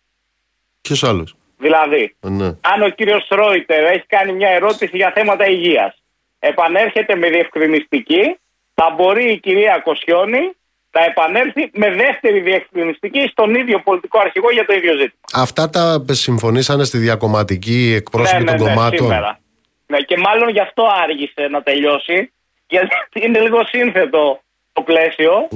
Ποιος 0.81 1.05
άλλος; 1.05 1.35
Δηλαδή, 1.59 2.17
ναι. 2.21 2.47
αν 2.47 2.83
ο 2.83 2.89
κύριος 2.89 3.27
Ρόιτερ 3.31 3.85
έχει 3.85 4.07
κάνει 4.07 4.33
μια 4.33 4.49
ερώτηση 4.49 4.97
για 4.97 5.13
θέματα 5.15 5.47
υγείας, 5.47 6.03
επανέρχεται 6.39 7.17
με 7.17 7.29
διευκρινιστική, 7.29 8.39
θα 8.75 8.95
μπορεί 8.97 9.33
η 9.33 9.39
κυρία 9.39 9.81
Κοσιόνη 9.85 10.53
να 10.93 11.05
επανέλθει 11.05 11.71
με 11.75 11.91
δεύτερη 11.91 12.41
διευκρινιστική 12.41 13.29
στον 13.31 13.55
ίδιο 13.55 13.81
πολιτικό 13.81 14.19
αρχηγό 14.19 14.51
για 14.51 14.67
το 14.67 14.73
ίδιο 14.73 14.93
ζήτημα. 14.93 15.21
Αυτά 15.35 15.71
τα 15.71 16.05
συμφωνήσανε 16.11 16.85
στη 16.85 16.99
διακομματική 16.99 17.95
εκπρόσωπη 17.97 18.43
ναι, 18.43 18.51
ναι, 18.51 18.59
των 18.59 18.67
ναι, 18.67 18.75
κομμάτων; 18.75 19.07
Σήμερα. 19.07 19.40
Ναι, 19.91 19.99
και 19.99 20.17
μάλλον 20.17 20.49
γι' 20.49 20.61
αυτό 20.61 20.83
άργησε 21.05 21.43
να 21.51 21.63
τελειώσει, 21.63 22.33
γιατί 22.69 22.95
είναι 23.25 23.41
λίγο 23.41 23.65
σύνθετο 23.65 24.41
το 24.73 24.83
πλαίσιο. 24.83 25.49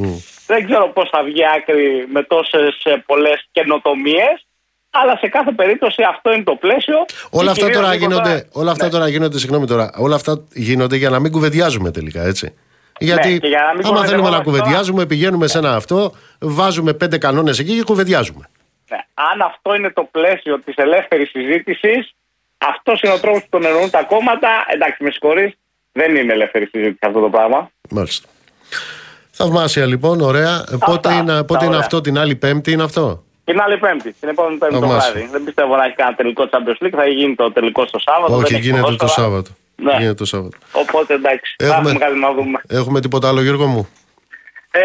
Δεν 0.47 0.65
ξέρω 0.67 0.89
πώς 0.89 1.09
θα 1.13 1.23
βγει 1.23 1.43
άκρη 1.57 2.07
με 2.13 2.23
τόσες 2.23 2.75
πολλές 3.07 3.49
καινοτομίες. 3.53 4.47
Αλλά 4.91 5.17
σε 5.17 5.29
κάθε 5.29 5.53
περίπτωση 5.53 6.03
αυτό 6.03 6.33
είναι 6.33 6.43
το 6.43 6.55
πλαίσιο. 6.55 7.05
Όλα 7.31 7.51
αυτά 7.51 7.71
τώρα 7.71 7.95
γίνονται, 7.95 8.49
όλα 8.53 8.71
αυτά 8.71 8.85
ναι. 8.85 8.91
τώρα 8.91 9.09
γίνονται, 9.09 9.39
συγγνώμη 9.39 9.67
τώρα, 9.67 9.91
όλα 9.97 10.15
αυτά 10.15 10.45
γίνονται 10.53 10.97
για 10.97 11.11
να 11.11 11.19
μην 11.21 11.33
κουβεντιάζουμε 11.33 11.91
τελικά, 11.91 12.23
έτσι. 12.23 12.55
Γιατί 12.99 13.29
ναι, 13.29 13.49
για 13.49 13.75
να 13.83 13.89
άμα 13.89 14.05
θέλουμε 14.05 14.31
να 14.31 14.41
κουβεντιάζουμε, 14.41 15.07
πηγαίνουμε 15.07 15.47
σε 15.47 15.59
ένα 15.59 15.75
αυτό, 15.75 16.13
βάζουμε 16.41 16.93
πέντε 16.93 17.19
κανόνες 17.19 17.59
εκεί 17.59 17.77
και 17.77 17.83
κουβεντιάζουμε. 17.83 18.49
Ναι. 18.91 18.99
Αν 19.15 19.41
αυτό 19.41 19.75
είναι 19.75 19.91
το 19.91 20.09
πλαίσιο 20.11 20.61
της 20.61 20.75
ελεύθερης 20.77 21.31
συζήτησης, 21.31 22.15
αυτός 22.69 23.01
είναι 23.01 23.13
ο 23.13 23.21
τρόπος 23.21 23.41
που 23.41 23.49
τον 23.51 23.65
εννοούν 23.65 23.91
τα 23.91 24.03
κόμματα. 24.03 24.49
Εντάξει, 24.75 25.03
με 25.03 25.11
συγχωρείς, 25.11 25.53
δεν 25.93 26.17
είναι 26.17 26.33
ελεύθερη 26.33 26.67
συζήτηση 26.67 26.99
αυτό 27.01 27.21
το 27.21 27.29
πράγμα. 27.29 27.71
Μάλιστα. 27.91 28.29
Θαυμάσια 29.31 29.87
λοιπόν, 29.87 30.21
ωραία. 30.21 30.65
πότε 30.85 31.15
είναι, 31.15 31.45
πότε 31.45 31.65
είναι 31.65 31.77
αυτό, 31.77 32.01
την 32.01 32.19
άλλη 32.19 32.35
Πέμπτη 32.37 32.73
είναι 32.73 32.83
αυτό; 32.83 33.25
Την 33.45 33.61
άλλη 33.61 33.79
Πέμπτη, 33.79 34.13
την 34.13 34.29
επόμενη 34.29 34.57
Πέμπτη 34.57 34.81
το 34.81 34.87
βράδυ. 34.87 35.29
Δεν 35.33 35.45
πιστεύω 35.45 35.77
να 35.77 35.85
έχει 35.85 35.95
κανένα 35.95 36.17
τελικό 36.17 36.49
Champions 36.51 36.85
League, 36.85 36.93
θα 36.97 37.07
γίνει 37.07 37.35
το 37.35 37.53
τελικό 37.53 37.87
στο 37.87 37.99
Σάββατο. 37.99 38.37
Όχι, 38.37 38.59
γίνεται 38.59 38.95
το 38.95 39.07
Σάββατο. 39.07 39.51
Ναι. 39.77 39.93
Γίνεται 39.93 40.15
το 40.15 40.25
Σάββατο. 40.25 40.57
Οπότε 40.73 41.15
εντάξει, 41.15 41.55
έχουμε, 41.59 41.91
θα 41.91 42.05
έχουμε 42.07 42.27
να 42.27 42.33
δούμε. 42.33 42.61
Έχουμε 42.69 43.01
τίποτα 43.01 43.29
άλλο, 43.29 43.43
Γιώργο 43.43 43.67
μου; 43.67 43.89
Ε, 44.71 44.81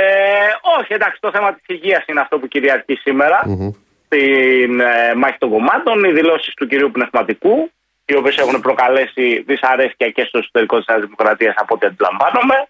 όχι, 0.80 0.94
εντάξει, 0.94 1.18
το 1.22 1.32
θέμα 1.32 1.54
της 1.54 1.64
υγείας 1.68 2.04
είναι 2.08 2.20
αυτό 2.20 2.38
που 2.38 2.48
κυριαρχεί 2.48 2.96
σήμερα 2.96 3.40
mm-hmm. 3.48 3.74
Στην 4.10 4.80
ε, 4.80 5.14
μάχη 5.16 5.38
των 5.38 5.50
κομμάτων. 5.50 6.04
Οι 6.04 6.12
δηλώσεις 6.12 6.54
του 6.54 6.68
κυρίου 6.68 6.92
Πνευματικού, 6.92 7.72
οι 8.06 8.16
οποίες 8.16 8.38
έχουν 8.38 8.62
προκαλέσει 8.62 9.44
δυσαρέσκεια 9.48 10.10
και 10.10 10.24
στο 10.28 10.38
εσωτερικό 10.38 10.78
της 10.78 10.96
Δημοκρατίας 11.00 11.54
από 11.58 11.76
ό,τι 11.76 11.86
αντιλαμβάνομαι. 11.86 12.68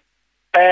Ε, 0.50 0.62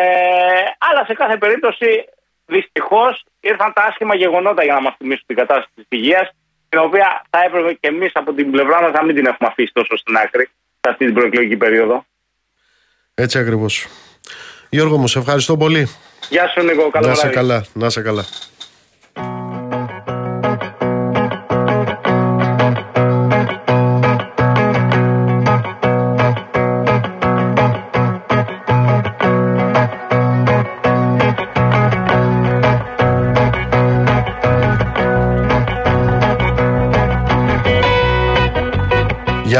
αλλά 0.78 1.04
σε 1.06 1.14
κάθε 1.14 1.36
περίπτωση 1.36 2.04
δυστυχώς 2.46 3.24
ήρθαν 3.40 3.72
τα 3.72 3.82
άσχημα 3.88 4.14
γεγονότα 4.14 4.64
για 4.64 4.74
να 4.74 4.80
μας 4.80 4.94
θυμίσουν 4.98 5.24
την 5.26 5.36
κατάσταση 5.36 5.70
της 5.74 5.86
υγείας, 5.88 6.28
την 6.68 6.78
οποία 6.78 7.22
θα 7.30 7.38
έπρεπε 7.46 7.72
και 7.72 7.88
εμείς 7.88 8.10
από 8.14 8.32
την 8.32 8.50
πλευρά 8.50 8.82
μας 8.82 8.92
να 8.92 9.04
μην 9.04 9.14
την 9.14 9.26
έχουμε 9.26 9.48
αφήσει 9.52 9.72
τόσο 9.72 9.96
στην 9.96 10.16
άκρη 10.16 10.44
σε 10.80 10.90
αυτή 10.90 11.04
την 11.04 11.14
προεκλογική 11.14 11.56
περίοδο. 11.56 12.04
Έτσι 13.14 13.38
ακριβώς. 13.38 13.86
Γιώργο 14.70 14.96
μου, 14.96 15.06
σε 15.06 15.18
ευχαριστώ 15.18 15.56
πολύ. 15.56 15.88
Γεια 16.28 16.48
σου 16.48 16.62
Νίκο, 16.62 16.90
καλά. 16.90 17.08
Να 17.08 17.14
σε 17.14 17.28
καλά, 17.28 17.64
να 17.72 17.90
σε 17.90 18.02
καλά. 18.02 18.24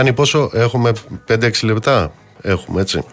Γιάννη, 0.00 0.16
πόσο 0.16 0.50
έχουμε 0.54 0.92
5-6 1.28 1.50
λεπτά. 1.62 2.12
Έχουμε, 2.42 2.80
έτσι. 2.80 3.04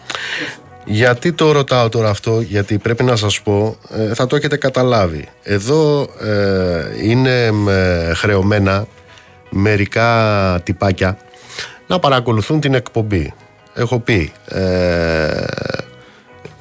Γιατί 0.85 1.33
το 1.33 1.51
ρωτάω 1.51 1.89
τώρα 1.89 2.09
αυτό, 2.09 2.41
γιατί 2.41 2.77
πρέπει 2.77 3.03
να 3.03 3.15
σας 3.15 3.41
πω, 3.41 3.77
ε, 3.89 4.13
θα 4.13 4.27
το 4.27 4.35
έχετε 4.35 4.57
καταλάβει. 4.57 5.27
Εδώ 5.43 6.09
ε, 6.21 6.83
είναι 7.03 7.51
με 7.51 8.11
χρεωμένα 8.15 8.87
μερικά 9.49 10.61
τυπάκια 10.63 11.17
να 11.87 11.99
παρακολουθούν 11.99 12.59
την 12.59 12.73
εκπομπή. 12.73 13.33
Έχω 13.73 13.99
πει, 13.99 14.31
ε, 14.47 15.45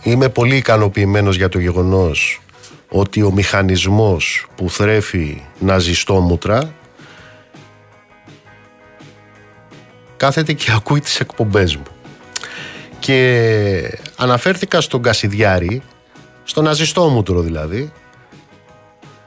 είμαι 0.03 0.29
πολύ 0.29 0.57
ικανοποιημένος 0.57 1.37
για 1.37 1.49
το 1.49 1.59
γεγονός 1.59 2.41
ότι 2.89 3.23
ο 3.23 3.31
μηχανισμός 3.31 4.47
που 4.55 4.71
θρέφει 4.71 5.43
ναζιστόμουτρα 5.59 6.75
κάθεται 10.25 10.53
και 10.53 10.73
ακούει 10.75 11.01
τις 11.01 11.21
εκπομπές 11.21 11.77
μου. 11.77 11.83
Και 12.99 13.99
αναφέρθηκα 14.17 14.81
στον 14.81 15.03
Κασιδιάρη, 15.03 15.83
στον 16.45 16.65
ναζιστόμουτρο 16.65 17.41
δηλαδή, 17.41 17.93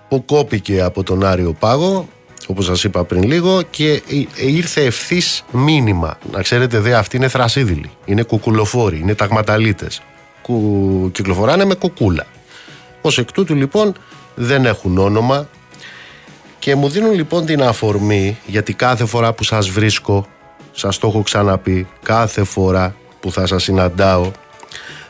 που 0.10 0.26
κόπηκε 0.26 0.82
από 0.82 1.04
τον 1.04 1.26
Άριο 1.26 1.54
Πάγο, 1.54 2.08
όπως 2.48 2.66
σας 2.66 2.84
είπα 2.84 3.04
πριν 3.04 3.24
λίγο, 3.24 3.62
και 3.62 4.02
ήρθε 4.36 4.84
ευθύς 4.84 5.44
μήνυμα. 5.52 6.18
Να 6.32 6.42
ξέρετε, 6.42 6.80
δε, 6.80 6.96
αυτοί 6.96 7.16
είναι 7.16 7.28
θρασίδηλοι, 7.28 7.90
είναι 8.06 8.24
κουκουλοφόροι, 8.24 9.00
είναι 9.00 9.16
ταγματαλίτες. 9.16 10.02
Κου... 10.42 11.10
Κυκλοφοράνε 11.14 11.66
με 11.66 11.76
κουκούλα. 11.76 12.26
Ως 13.02 13.18
εκ 13.18 13.32
τούτου 13.32 13.56
λοιπόν 13.56 13.94
δεν 14.36 14.66
έχουν 14.66 14.98
όνομα 14.98 15.50
και 16.60 16.76
μου 16.76 16.90
δίνουν 16.90 17.14
λοιπόν 17.14 17.46
την 17.46 17.64
αφορμή 17.64 18.38
γιατί 18.46 18.74
κάθε 18.74 19.06
φορά 19.06 19.34
που 19.34 19.44
σας 19.44 19.70
βρίσκω 19.70 20.28
σας 20.78 20.98
το 20.98 21.08
έχω 21.08 21.22
ξαναπεί 21.22 21.88
κάθε 22.04 22.44
φορά 22.44 22.96
που 23.20 23.32
θα 23.32 23.46
σας 23.46 23.64
συναντάω. 23.64 24.32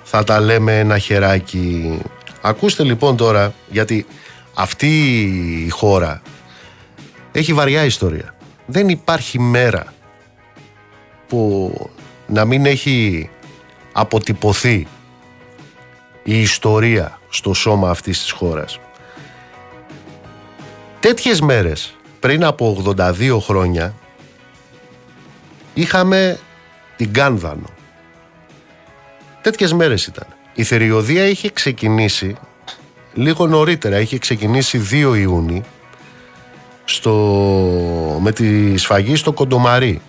Θα 0.03 0.23
τα 0.23 0.39
λέμε 0.39 0.79
ένα 0.79 0.97
χεράκι. 0.97 1.99
Ακούστε 2.41 2.83
λοιπόν 2.83 3.17
τώρα 3.17 3.53
γιατί 3.69 4.05
αυτή 4.53 5.21
η 5.65 5.69
χώρα 5.69 6.21
έχει 7.31 7.53
βαριά 7.53 7.85
ιστορία. 7.85 8.35
Δεν 8.65 8.89
υπάρχει 8.89 9.39
μέρα 9.39 9.93
που 11.27 11.73
να 12.27 12.45
μην 12.45 12.65
έχει 12.65 13.29
αποτυπωθεί 13.91 14.87
η 16.23 16.41
ιστορία 16.41 17.19
στο 17.29 17.53
σώμα 17.53 17.89
αυτής 17.89 18.19
της 18.19 18.31
χώρας. 18.31 18.79
Τέτοιες 20.99 21.41
μέρες 21.41 21.95
πριν 22.19 22.43
από 22.43 22.83
82 22.97 23.37
χρόνια 23.41 23.95
είχαμε 25.77 26.39
την 26.95 27.13
Κάνδανο. 27.13 27.69
Τέτοιες 29.41 29.73
μέρες 29.73 30.07
ήταν. 30.07 30.25
Η 30.53 30.63
θηριωδία 30.63 31.25
είχε 31.25 31.49
ξεκινήσει 31.49 32.35
λίγο 33.13 33.47
νωρίτερα, 33.47 33.99
είχε 33.99 34.17
ξεκινήσει 34.17 34.87
2 34.91 35.17
Ιούνιου 35.17 35.63
στο, 36.85 37.13
με 38.21 38.31
τη 38.31 38.77
σφαγή 38.77 39.15
στο 39.15 39.33
Κοντομαρί. 39.33 40.01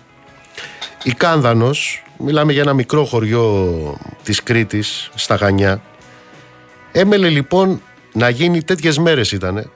Η 1.03 1.11
Κάνδανος, 1.11 2.03
μιλάμε 2.17 2.51
για 2.51 2.61
ένα 2.61 2.73
μικρό 2.73 3.05
χωριό 3.05 3.97
της 4.23 4.43
Κρήτης, 4.43 5.09
στα 5.15 5.35
Γανιά, 5.35 5.81
Έμελε 6.91 7.29
λοιπόν 7.29 7.81
να 8.13 8.29
γίνει 8.29 8.63
τέτοιες 8.63 8.97
μέρες 8.97 9.31
ήταν 9.31 9.71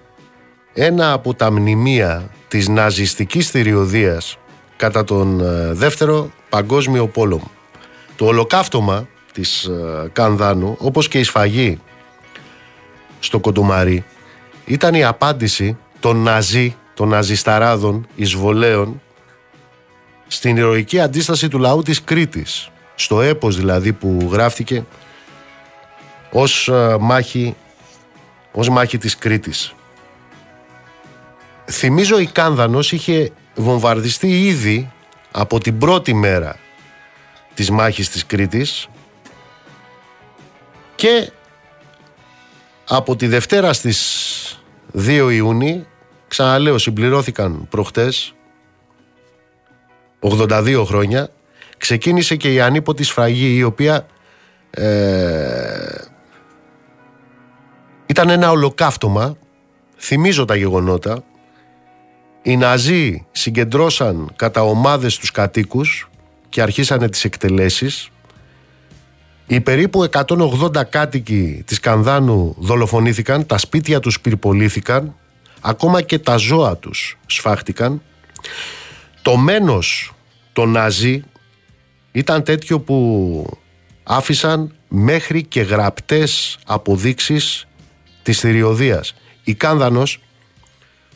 ένα 0.73 1.11
από 1.11 1.33
τα 1.33 1.51
μνημεία 1.51 2.29
της 2.47 2.67
ναζιστικής 2.67 3.49
θηριωδίας 3.49 4.37
κατά 4.83 5.03
τον 5.03 5.39
ε, 5.39 5.73
δεύτερο 5.73 6.31
παγκόσμιο 6.49 7.07
πόλεμο. 7.07 7.51
Το 8.15 8.25
ολοκαύτωμα 8.25 9.07
της 9.33 9.63
ε, 9.65 10.09
Κανδάνου 10.13 10.75
όπως 10.79 11.07
και 11.07 11.19
η 11.19 11.23
σφαγή 11.23 11.79
στο 13.19 13.39
Κοντομαρί 13.39 14.05
ήταν 14.65 14.93
η 14.93 15.03
απάντηση 15.03 15.77
των 15.99 16.17
ναζί, 16.17 16.75
των 16.93 17.07
ναζισταράδων 17.07 18.07
εισβολέων 18.15 19.01
στην 20.27 20.57
ηρωική 20.57 20.99
αντίσταση 20.99 21.47
του 21.47 21.59
λαού 21.59 21.81
της 21.81 22.03
Κρήτης 22.03 22.69
στο 22.95 23.21
έπος 23.21 23.57
δηλαδή 23.57 23.93
που 23.93 24.29
γράφτηκε 24.31 24.85
ως 26.31 26.67
ε, 26.67 26.97
μάχη, 26.99 27.55
ως 28.51 28.69
μάχη 28.69 28.97
της 28.97 29.17
Κρήτης. 29.17 29.73
Θυμίζω 31.71 32.19
η 32.19 32.25
Κάνδανος 32.25 32.91
είχε 32.91 33.31
βομβαρδιστεί 33.55 34.45
ήδη 34.45 34.91
από 35.31 35.59
την 35.59 35.77
πρώτη 35.77 36.13
μέρα 36.13 36.59
της 37.53 37.69
μάχης 37.69 38.09
της 38.09 38.25
Κρήτης 38.25 38.87
και 40.95 41.31
από 42.87 43.15
τη 43.15 43.27
Δευτέρα 43.27 43.73
στις 43.73 44.63
2 44.97 45.29
Ιούνιου 45.31 45.85
ξαναλέω 46.27 46.77
συμπληρώθηκαν 46.77 47.67
προχτές 47.69 48.33
82 50.19 50.83
χρόνια 50.85 51.29
ξεκίνησε 51.77 52.35
και 52.35 52.53
η 52.53 52.61
ανίποτη 52.61 53.03
σφραγή 53.03 53.55
η 53.55 53.63
οποία 53.63 54.05
ε, 54.69 56.03
ήταν 58.05 58.29
ένα 58.29 58.51
ολοκαύτωμα, 58.51 59.37
θυμίζω 59.97 60.45
τα 60.45 60.55
γεγονότα. 60.55 61.23
Οι 62.45 62.57
Ναζί 62.57 63.25
συγκεντρώσαν 63.31 64.31
κατά 64.35 64.61
ομάδες 64.61 65.17
τους 65.17 65.31
κατοίκους 65.31 66.09
και 66.49 66.61
αρχίσανε 66.61 67.09
τις 67.09 67.23
εκτελέσεις. 67.23 68.09
Οι 69.47 69.61
περίπου 69.61 70.03
180 70.03 70.83
κάτοικοι 70.89 71.63
της 71.65 71.79
Κανδάνου 71.79 72.55
δολοφονήθηκαν, 72.59 73.45
τα 73.45 73.57
σπίτια 73.57 73.99
τους 73.99 74.19
πυρπολήθηκαν, 74.19 75.15
ακόμα 75.61 76.01
και 76.01 76.19
τα 76.19 76.35
ζώα 76.37 76.77
τους 76.77 77.17
σφάχτηκαν. 77.25 78.01
Το 79.21 79.37
μένος 79.37 80.13
των 80.53 80.69
Ναζί 80.69 81.23
ήταν 82.11 82.43
τέτοιο 82.43 82.79
που 82.79 83.57
άφησαν 84.03 84.75
μέχρι 84.87 85.43
και 85.43 85.61
γραπτές 85.61 86.57
αποδείξεις 86.65 87.67
της 88.23 88.39
θηριωδίας. 88.39 89.15
Η 89.43 89.53
Κάνδανος, 89.53 90.19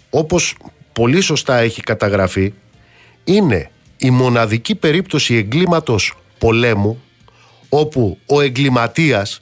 όπως 0.09 0.55
πολύ 0.97 1.21
σωστά 1.21 1.57
έχει 1.57 1.81
καταγραφεί, 1.81 2.53
είναι 3.23 3.71
η 3.97 4.09
μοναδική 4.09 4.75
περίπτωση 4.75 5.35
εγκλήματος 5.35 6.13
πολέμου 6.37 7.01
όπου 7.69 8.17
ο 8.25 8.41
εγκληματίας 8.41 9.41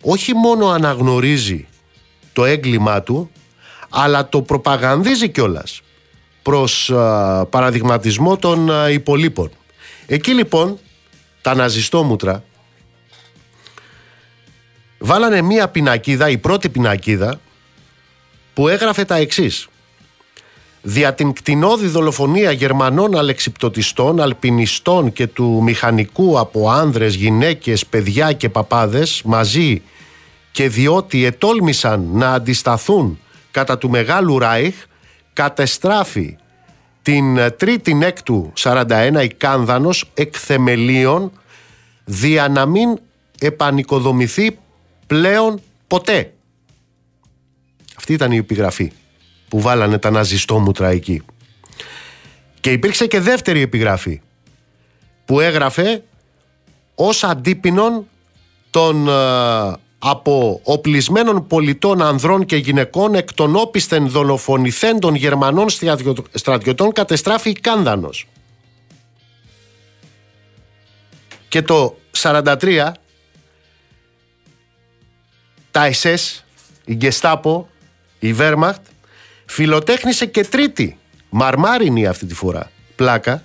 όχι 0.00 0.34
μόνο 0.34 0.68
αναγνωρίζει 0.68 1.66
το 2.32 2.44
έγκλημά 2.44 3.02
του 3.02 3.30
αλλά 3.88 4.28
το 4.28 4.42
προπαγανδίζει 4.42 5.28
κιόλας 5.28 5.80
προς 6.42 6.90
α, 6.90 7.46
παραδειγματισμό 7.50 8.36
των 8.36 8.70
α, 8.70 8.90
υπολείπων. 8.90 9.50
Εκεί 10.06 10.32
λοιπόν 10.32 10.78
τα 11.40 11.54
ναζιστόμουτρα 11.54 12.44
βάλανε 14.98 15.42
μία 15.42 15.68
πινακίδα, 15.68 16.28
η 16.28 16.38
πρώτη 16.38 16.68
πινακίδα, 16.68 17.40
που 18.54 18.68
έγραφε 18.68 19.04
τα 19.04 19.14
εξής. 19.14 19.66
Δια 20.84 21.14
την 21.14 21.32
κτηνόδη 21.32 21.86
δολοφονία 21.86 22.52
Γερμανών 22.52 23.16
αλεξιπτοτιστών, 23.16 24.20
αλπινιστών 24.20 25.12
και 25.12 25.26
του 25.26 25.62
μηχανικού 25.62 26.38
από 26.38 26.70
άνδρες, 26.70 27.14
γυναίκες, 27.14 27.86
παιδιά 27.86 28.32
και 28.32 28.48
παπάδες 28.48 29.22
μαζί 29.24 29.82
και 30.52 30.68
διότι 30.68 31.24
ετόλμησαν 31.24 32.08
να 32.12 32.32
αντισταθούν 32.32 33.18
κατά 33.50 33.78
του 33.78 33.90
Μεγάλου 33.90 34.38
Ράιχ 34.38 34.74
κατεστράφει 35.32 36.36
την 37.02 37.38
τρίτη 37.56 37.98
έκτου 38.02 38.52
41 38.58 39.20
η 39.22 39.28
Κάνδανος 39.28 40.10
εκ 40.14 40.34
θεμελίων 40.38 41.32
δια 42.04 42.48
να 42.48 42.66
μην 42.66 42.98
επανοικοδομηθεί 43.38 44.58
πλέον 45.06 45.60
ποτέ. 45.86 46.32
Αυτή 47.96 48.12
ήταν 48.12 48.32
η 48.32 48.36
επιγραφή 48.36 48.92
που 49.52 49.60
βάλανε 49.60 49.98
τα 49.98 50.10
ναζιστόμουτρα 50.10 50.88
εκεί. 50.88 51.22
Και 52.60 52.72
υπήρξε 52.72 53.06
και 53.06 53.20
δεύτερη 53.20 53.60
επιγραφή 53.60 54.20
που 55.24 55.40
έγραφε 55.40 56.02
ως 56.94 57.24
αντίπινον 57.24 58.06
των 58.70 59.08
ε, 59.08 59.12
από 59.98 60.60
οπλισμένων 60.62 61.46
πολιτών 61.46 62.02
ανδρών 62.02 62.44
και 62.44 62.56
γυναικών 62.56 63.14
εκ 63.14 63.34
των 63.34 63.56
όπισθεν 63.56 64.08
δολοφονηθέντων 64.08 65.14
Γερμανών 65.14 65.66
στρατιωτών 66.32 66.92
κατεστράφει 66.92 67.52
Κάνδανος. 67.52 68.26
Και 71.48 71.62
το 71.62 71.96
43 72.22 72.92
τα 75.70 75.90
SS, 76.02 76.42
η 76.84 76.94
Γκεστάπο, 76.94 77.68
η 78.18 78.34
Wehrmacht 78.38 78.82
φιλοτέχνησε 79.52 80.26
και 80.26 80.44
τρίτη, 80.44 80.98
μαρμάρινη 81.30 82.06
αυτή 82.06 82.26
τη 82.26 82.34
φορά, 82.34 82.70
πλάκα, 82.96 83.44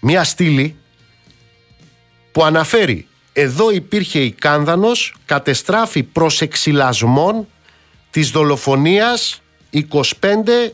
μια 0.00 0.24
στήλη 0.24 0.76
που 2.32 2.44
αναφέρει 2.44 3.06
εδώ 3.32 3.70
υπήρχε 3.70 4.18
η 4.18 4.30
Κάνδανος 4.30 5.14
κατεστράφει 5.24 6.02
προς 6.02 6.40
εξυλασμών 6.40 7.46
της 8.10 8.30
δολοφονίας 8.30 9.42
25 9.70 10.72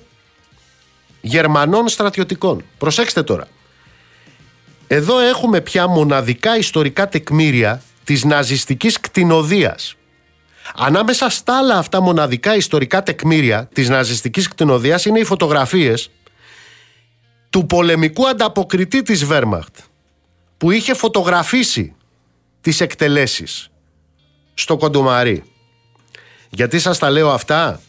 Γερμανών 1.20 1.88
στρατιωτικών. 1.88 2.64
Προσέξτε 2.78 3.22
τώρα. 3.22 3.48
Εδώ 4.86 5.18
έχουμε 5.18 5.60
πια 5.60 5.86
μοναδικά 5.86 6.56
ιστορικά 6.56 7.08
τεκμήρια 7.08 7.82
της 8.04 8.24
ναζιστικής 8.24 9.00
κτηνοδίας. 9.00 9.96
Ανάμεσα 10.74 11.28
στα 11.28 11.58
άλλα 11.58 11.78
αυτά 11.78 12.00
μοναδικά 12.00 12.56
ιστορικά 12.56 13.02
τεκμήρια 13.02 13.68
της 13.72 13.88
ναζιστικής 13.88 14.48
κτηνοδίας 14.48 15.04
είναι 15.04 15.18
οι 15.18 15.24
φωτογραφίες 15.24 16.10
του 17.50 17.66
πολεμικού 17.66 18.28
ανταποκριτή 18.28 19.02
της 19.02 19.24
Βέρμαχτ 19.24 19.76
που 20.58 20.70
είχε 20.70 20.94
φωτογραφίσει 20.94 21.94
τις 22.60 22.80
εκτελέσεις 22.80 23.70
στο 24.54 24.76
Κοντομαρί. 24.76 25.44
Γιατί 26.50 26.78
σας 26.78 26.98
τα 26.98 27.10
λέω 27.10 27.30
αυτά, 27.30 27.80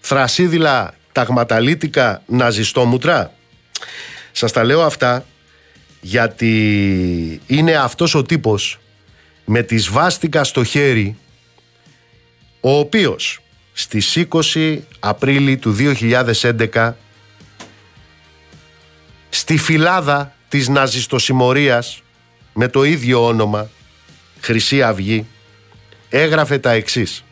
θρασίδηλα 0.00 0.94
ταγματαλίτικα 1.12 2.22
ναζιστόμουτρα. 2.26 3.32
Σας 4.32 4.52
τα 4.52 4.64
λέω 4.64 4.82
αυτά 4.82 5.24
γιατί 6.00 7.40
είναι 7.46 7.76
αυτός 7.76 8.14
ο 8.14 8.22
τύπος 8.22 8.78
με 9.44 9.62
τη 9.62 9.78
σβάστηκα 9.78 10.44
στο 10.44 10.64
χέρι 10.64 11.16
ο 12.60 12.70
οποίος 12.78 13.40
στις 13.72 14.26
20 14.54 14.78
Απρίλη 15.00 15.56
του 15.56 15.76
2011 16.72 16.92
στη 19.28 19.58
φυλάδα 19.58 20.34
της 20.48 20.68
ναζιστοσημωρίας 20.68 22.02
με 22.52 22.68
το 22.68 22.84
ίδιο 22.84 23.26
όνομα 23.26 23.70
Χρυσή 24.40 24.82
Αυγή 24.82 25.26
έγραφε 26.08 26.58
τα 26.58 26.70
εξής. 26.70 27.24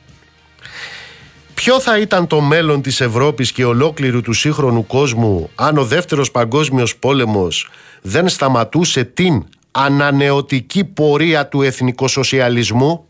Ποιο 1.55 1.81
θα 1.81 1.99
ήταν 1.99 2.27
το 2.27 2.41
μέλλον 2.41 2.83
της 2.83 3.01
Ευρώπης 3.01 3.53
και 3.53 3.65
ολόκληρου 3.65 4.21
του 4.21 4.33
σύγχρονου 4.33 4.87
κόσμου 4.87 5.51
αν 5.55 5.79
ο 5.79 5.85
δεύτερος 5.85 6.31
παγκόσμιος 6.31 6.97
πόλεμος 6.97 7.71
δεν 8.03 8.29
σταματούσε 8.29 9.05
την 9.05 9.45
ανανεωτική 9.71 10.85
πορεία 10.85 11.49
του 11.49 11.63
εθνικοσοσιαλισμού 11.63 13.08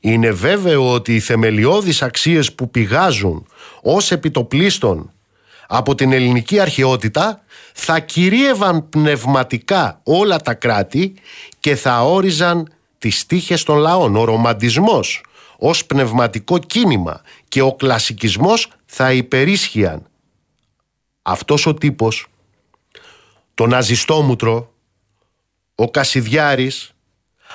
είναι 0.00 0.30
βέβαιο 0.30 0.92
ότι 0.92 1.14
οι 1.14 1.20
θεμελιώδεις 1.20 2.02
αξίες 2.02 2.52
που 2.52 2.70
πηγάζουν 2.70 3.46
ως 3.82 4.10
επιτοπλίστων 4.10 5.12
από 5.66 5.94
την 5.94 6.12
ελληνική 6.12 6.60
αρχαιότητα 6.60 7.44
θα 7.72 7.98
κυρίευαν 7.98 8.88
πνευματικά 8.88 10.00
όλα 10.02 10.38
τα 10.38 10.54
κράτη 10.54 11.14
και 11.60 11.76
θα 11.76 12.02
όριζαν 12.02 12.72
τις 12.98 13.26
τύχες 13.26 13.62
των 13.62 13.76
λαών. 13.76 14.16
Ο 14.16 14.24
ρομαντισμός 14.24 15.22
ως 15.58 15.86
πνευματικό 15.86 16.58
κίνημα 16.58 17.20
και 17.48 17.60
ο 17.60 17.74
κλασικισμός 17.74 18.68
θα 18.84 19.12
υπερίσχυαν. 19.12 20.06
Αυτός 21.22 21.66
ο 21.66 21.74
τύπος, 21.74 22.26
το 23.54 23.66
ναζιστόμουτρο, 23.66 24.74
ο 25.74 25.90
Κασιδιάρης, 25.90 26.94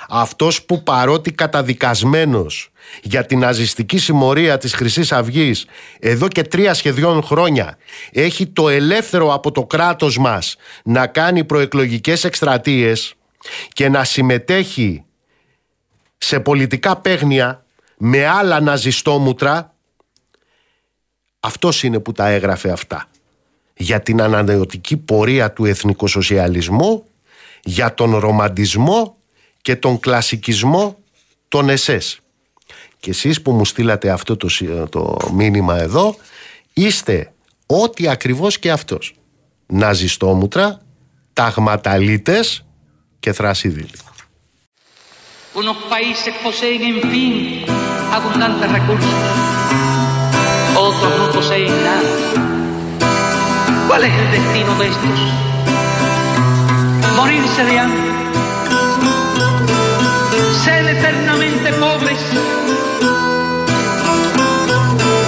αυτός 0.08 0.62
που 0.62 0.82
παρότι 0.82 1.32
καταδικασμένος 1.32 2.70
για 3.02 3.26
την 3.26 3.38
ναζιστική 3.38 3.98
συμμορία 3.98 4.58
της 4.58 4.74
χρυσής 4.74 5.12
αυγής 5.12 5.66
εδώ 5.98 6.28
και 6.28 6.42
τρία 6.42 6.74
σχεδόν 6.74 7.22
χρόνια 7.22 7.78
έχει 8.12 8.46
το 8.46 8.68
ελεύθερο 8.68 9.32
από 9.34 9.50
το 9.52 9.64
κράτος 9.64 10.18
μας 10.18 10.56
να 10.84 11.06
κάνει 11.06 11.44
προεκλογικές 11.44 12.24
εκστρατείες 12.24 13.14
και 13.72 13.88
να 13.88 14.04
συμμετέχει 14.04 15.04
σε 16.18 16.40
πολιτικά 16.40 16.96
παίγνια 16.96 17.64
με 17.96 18.26
άλλα 18.26 18.60
ναζιστόμουτρα 18.60 19.74
αυτός 21.40 21.82
είναι 21.82 21.98
που 21.98 22.12
τα 22.12 22.28
έγραφε 22.28 22.70
αυτά. 22.70 23.08
Για 23.76 24.00
την 24.00 24.22
ανανεωτική 24.22 24.96
πορεία 24.96 25.52
του 25.52 25.64
εθνικοσοσιαλισμού 25.64 27.04
για 27.62 27.94
τον 27.94 28.16
ρομαντισμό 28.16 29.16
και 29.62 29.76
τον 29.76 30.00
κλασικισμό 30.00 30.98
των 31.48 31.68
ΕΣΕΣ. 31.68 32.20
Και 33.00 33.10
εσείς 33.10 33.42
που 33.42 33.52
μου 33.52 33.64
στείλατε 33.64 34.10
αυτό 34.10 34.36
το, 34.36 34.48
το 34.88 35.16
μήνυμα 35.32 35.78
εδώ 35.78 36.16
είστε 36.72 37.32
ό,τι 37.66 38.08
ακριβώς 38.08 38.58
και 38.58 38.70
αυτός. 38.70 39.14
Ναζιστόμουτρα, 39.66 40.80
ταγματαλίτες 41.32 42.64
και 43.20 43.32
θρασίδηλοι. 43.32 43.90
Unos 45.54 45.78
países 45.94 46.34
poseen, 46.44 46.82
en 46.90 46.98
fin, 47.10 47.34
abundantes 48.16 48.68
recursos. 48.76 49.14
Otros 50.86 51.12
no 51.18 51.26
poseen 51.32 51.72
nada. 51.86 52.10
¿Cuál 53.88 54.04
es 54.04 54.14
el 54.22 54.30
destino 54.36 54.72
de 54.78 54.86
estos? 54.92 55.18
Morirse 57.16 57.64
de 57.64 57.78
hambre. 57.80 58.17
Ser 60.52 60.88
eternamente 60.88 61.72
pobres. 61.74 62.18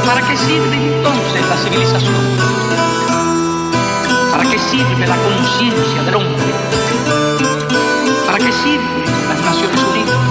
¿Para 0.07 0.27
qué 0.27 0.37
sirve 0.37 0.77
entonces 0.77 1.43
la 1.49 1.57
civilización? 1.57 2.15
¿Para 4.31 4.45
qué 4.45 4.59
sirve 4.59 5.07
la 5.07 5.17
conciencia 5.17 6.03
del 6.03 6.15
hombre? 6.17 6.55
¿Para 8.27 8.39
qué 8.39 8.53
sirven 8.53 9.05
las 9.29 9.41
Naciones 9.45 9.81
Unidas? 9.91 10.30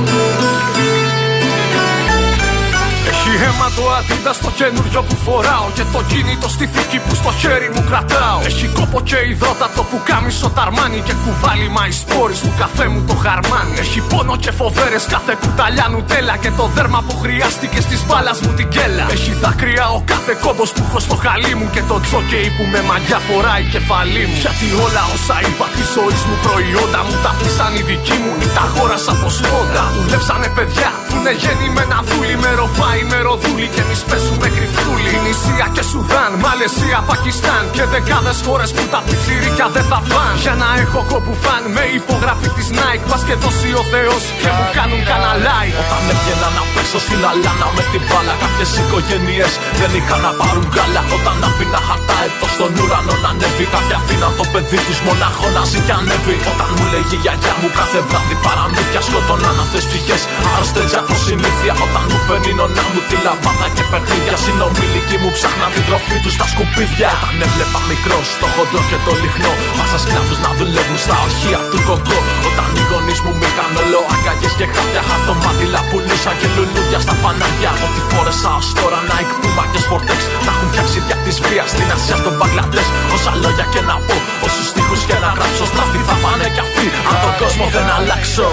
Αίμα 3.43 3.67
το 3.77 3.83
αντίδα 3.97 4.33
στο 4.39 4.49
καινούριο 4.59 5.01
που 5.07 5.15
φοράω 5.25 5.67
Και 5.77 5.85
το 5.93 5.99
κινητό 6.09 6.47
στη 6.55 6.65
θήκη 6.73 6.99
που 7.05 7.13
στο 7.21 7.31
χέρι 7.41 7.69
μου 7.73 7.83
κρατάω. 7.89 8.39
Έχει 8.49 8.67
κόπο 8.77 8.99
και 9.09 9.19
υδρότατο 9.31 9.81
που 9.89 9.97
κάμισο 10.09 10.49
ταρμάνι 10.57 10.99
Και 11.07 11.15
κουβάλι 11.23 11.67
μάι 11.75 11.91
σπόρις 12.01 12.39
του 12.43 12.51
καφέ 12.61 12.85
μου 12.91 13.01
το 13.09 13.15
χαρμάνι. 13.23 13.73
Έχει 13.83 13.99
πόνο 14.11 14.35
και 14.43 14.51
φοβέρες 14.59 15.03
κάθε 15.13 15.33
κουταλιά 15.41 15.85
νουτέλα 15.91 16.35
Και 16.43 16.51
το 16.59 16.65
δέρμα 16.75 16.99
που 17.07 17.13
χρειάστηκε 17.23 17.79
στις 17.87 18.01
μπάλας 18.05 18.37
μου 18.43 18.51
την 18.57 18.67
κέλα. 18.75 19.05
Έχει 19.15 19.31
δάκρυα 19.41 19.85
ο 19.97 19.99
κάθε 20.11 20.33
κόμπος 20.43 20.69
που 20.75 20.81
έχω 20.87 20.99
στο 21.07 21.15
χαλί 21.23 21.53
μου 21.59 21.67
Και 21.73 21.81
το 21.89 21.95
τζόκεϊ 22.05 22.49
που 22.55 22.63
με 22.71 22.79
μαγιά 22.89 23.19
φοράει 23.27 23.63
κεφαλή 23.73 24.23
μου. 24.29 24.37
Γιατί 24.43 24.67
όλα 24.85 25.03
όσα 25.15 25.37
είπα 25.45 25.65
τη 25.75 25.83
ζωή 25.93 26.19
μου 26.27 26.35
προϊόντα 26.45 26.99
μου 27.05 27.15
Τα 27.25 27.31
πτήσαν 27.37 27.73
οι 27.77 27.81
δικοί 27.89 28.17
μου. 28.23 28.31
Ή 28.45 28.47
τα 28.55 28.63
αγόρασα 28.67 29.11
από 29.15 29.29
σπόντα 29.37 29.83
Δουλέψανε 29.95 30.49
παιδιά 30.57 30.89
που 31.07 31.15
είναι 31.17 31.33
γεννημένα 31.41 31.97
δούλοι 32.07 32.35
με 32.43 32.51
ροφάι 32.59 33.01
με 33.11 33.17
ροδούλη 33.29 33.67
και 33.73 33.81
εμείς 33.85 34.01
πέσουμε 34.09 34.47
κρυφτούλοι. 34.55 35.11
Νησία 35.25 35.67
και 35.75 35.83
Σουδάν, 35.89 36.31
Μαλαισία, 36.43 36.99
Πακιστάν 37.09 37.63
και 37.75 37.83
δεκάδες 37.93 38.39
χώρες 38.45 38.69
που 38.75 38.83
τα 38.93 38.99
πιτσιρίκια 39.05 39.67
δεν 39.75 39.85
θα 39.91 39.99
φαν. 40.09 40.33
Για 40.43 40.55
να 40.61 40.67
έχω 40.83 40.99
κόπου 41.11 41.33
φαν 41.43 41.63
με 41.75 41.83
υπογραφή 41.99 42.49
της 42.57 42.67
Nike. 42.77 43.03
Πας 43.09 43.21
και 43.27 43.35
δώσει 43.43 43.69
ο 43.81 43.83
Θεός 43.93 44.21
και 44.41 44.49
μου 44.55 44.65
κάνουν 44.77 45.01
καναλάι. 45.09 45.69
Όταν 45.83 46.03
έβγαινα 46.13 46.47
να 46.57 46.63
πέσω 46.73 46.99
στην 47.05 47.21
αλάνα 47.29 47.67
με 47.77 47.83
την 47.91 48.01
μπάλα, 48.07 48.33
κάποιες 48.41 48.71
οικογένειες 48.81 49.53
δεν 49.79 49.91
είχαν 49.97 50.19
να 50.25 50.31
πάρουν 50.39 50.65
γάλα. 50.75 51.01
Όταν 51.17 51.37
άφηνα 51.47 51.79
χαρτά 51.87 52.17
εδώ 52.27 52.47
στον 52.55 52.71
ουρανό 52.81 53.15
να 53.23 53.29
ανέβει, 53.33 53.65
κάποια 53.75 53.97
αφήναν 54.01 54.33
το 54.39 54.45
παιδί 54.51 54.79
του 54.85 54.93
μονάχο 55.05 55.47
να 55.55 55.63
ζει 55.69 55.79
και 55.87 55.95
ανέβει. 55.99 56.35
Όταν 56.51 56.69
μου 56.75 56.85
λέγει 56.93 57.15
η 57.17 57.19
γιαγιά 57.23 57.53
μου 57.59 57.69
κάθε 57.79 57.99
βράδυ 58.07 58.35
παραμύθια 58.45 59.01
σκοτώναν 59.07 59.57
αυτέ 59.63 59.79
ψυχές. 59.89 60.21
Άρρωστες 60.51 60.91
από 60.99 61.13
συνήθεια 61.25 61.73
όταν 61.85 62.03
μου 62.09 62.19
φαίνει 62.27 62.51
νονά 62.59 62.85
μου 62.93 63.01
τη 63.09 63.15
λαμπάδα 63.25 63.67
και 63.75 63.83
παιχνίδια. 63.91 64.35
Συνομιλικοί 64.45 65.17
μου 65.21 65.29
ψάχναν 65.35 65.69
την 65.75 65.83
τροφή 65.87 66.17
τους 66.23 66.33
στα 66.37 66.45
σκουπίδια. 66.51 67.09
Όταν 67.15 67.35
έβλεπα 67.45 67.79
μικρό 67.91 68.19
στο 68.33 68.47
χοντρό 68.55 68.81
και 68.89 68.97
το 69.05 69.11
λιχνό. 69.21 69.53
Μάσα 69.77 69.97
σκλάβου 70.03 70.35
να 70.45 70.51
δουλεύουν 70.59 70.99
στα 71.05 71.15
ορχεία 71.25 71.59
του 71.71 71.79
κοκκό. 71.87 72.19
Όταν 72.49 72.69
οι 72.77 72.83
γονείς 72.89 73.19
μου 73.23 73.33
μήκαν 73.39 73.71
όλο 73.81 73.99
αγκαγιέ 74.13 74.49
και 74.59 74.67
χάπια. 74.73 75.01
Χαρτομάτιλα 75.09 75.81
πουλούσα 75.89 76.31
και 76.39 76.47
λουλούδια 76.55 76.99
στα 77.05 77.15
φανάρια. 77.21 77.71
Ό,τι 77.85 78.01
φόρεσα 78.09 78.51
ως 78.59 78.67
τώρα 78.79 78.99
να 79.09 79.15
εκπούμα 79.23 79.63
και 79.71 79.79
σπορτέξ. 79.85 80.21
Τα 80.45 80.51
έχουν 80.53 80.67
φτιάξει 80.71 80.97
δια 81.05 81.17
της 81.25 81.35
βίας 81.45 81.69
στην 81.73 81.87
Ασία 81.95 82.17
στον 82.21 82.33
Μπαγκλαντές. 82.37 82.87
Όσα 83.15 83.31
λόγια 83.43 83.65
και 83.73 83.81
να 83.89 83.95
πω, 84.05 84.15
όσους 84.47 84.67
τείχου 84.75 84.97
και 85.09 85.17
να 85.23 85.29
γράψω. 85.35 85.63
Στραφή 85.71 85.99
θα 86.09 86.15
πάνε 86.23 86.47
κι 86.55 86.61
αυτοί. 86.65 86.85
Αν 87.09 87.15
τον 87.23 87.33
κόσμο 87.41 87.65
δεν 87.75 87.87
αλλάξω. 87.97 88.47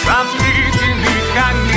Σ' 0.00 0.10
αυτή 0.20 0.52
τη 0.78 0.88
μηχανή 1.02 1.67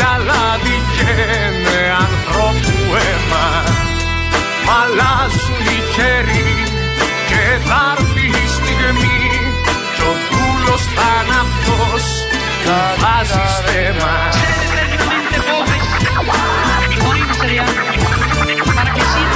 καλάδι 0.00 0.78
και 0.96 1.14
με 1.64 1.78
ανθρώπου 2.04 2.76
αίμα. 3.02 3.46
Μ' 4.64 4.70
αλλάζουν 4.80 5.64
οι 5.74 5.80
καιροί 5.94 6.52
και 7.28 7.42
θα 7.66 7.80
έρθει 7.96 8.26
η 8.42 8.46
στιγμή 8.56 9.20
κι 9.94 10.02
ο 10.10 10.14
κούλος 10.28 10.82
θα 10.94 11.10
είναι 11.22 11.36
αυτός 11.46 12.04
που 12.62 12.74
βάζει 13.00 13.42
στέμα 13.56 14.14
Παρακλησία, 18.74 19.32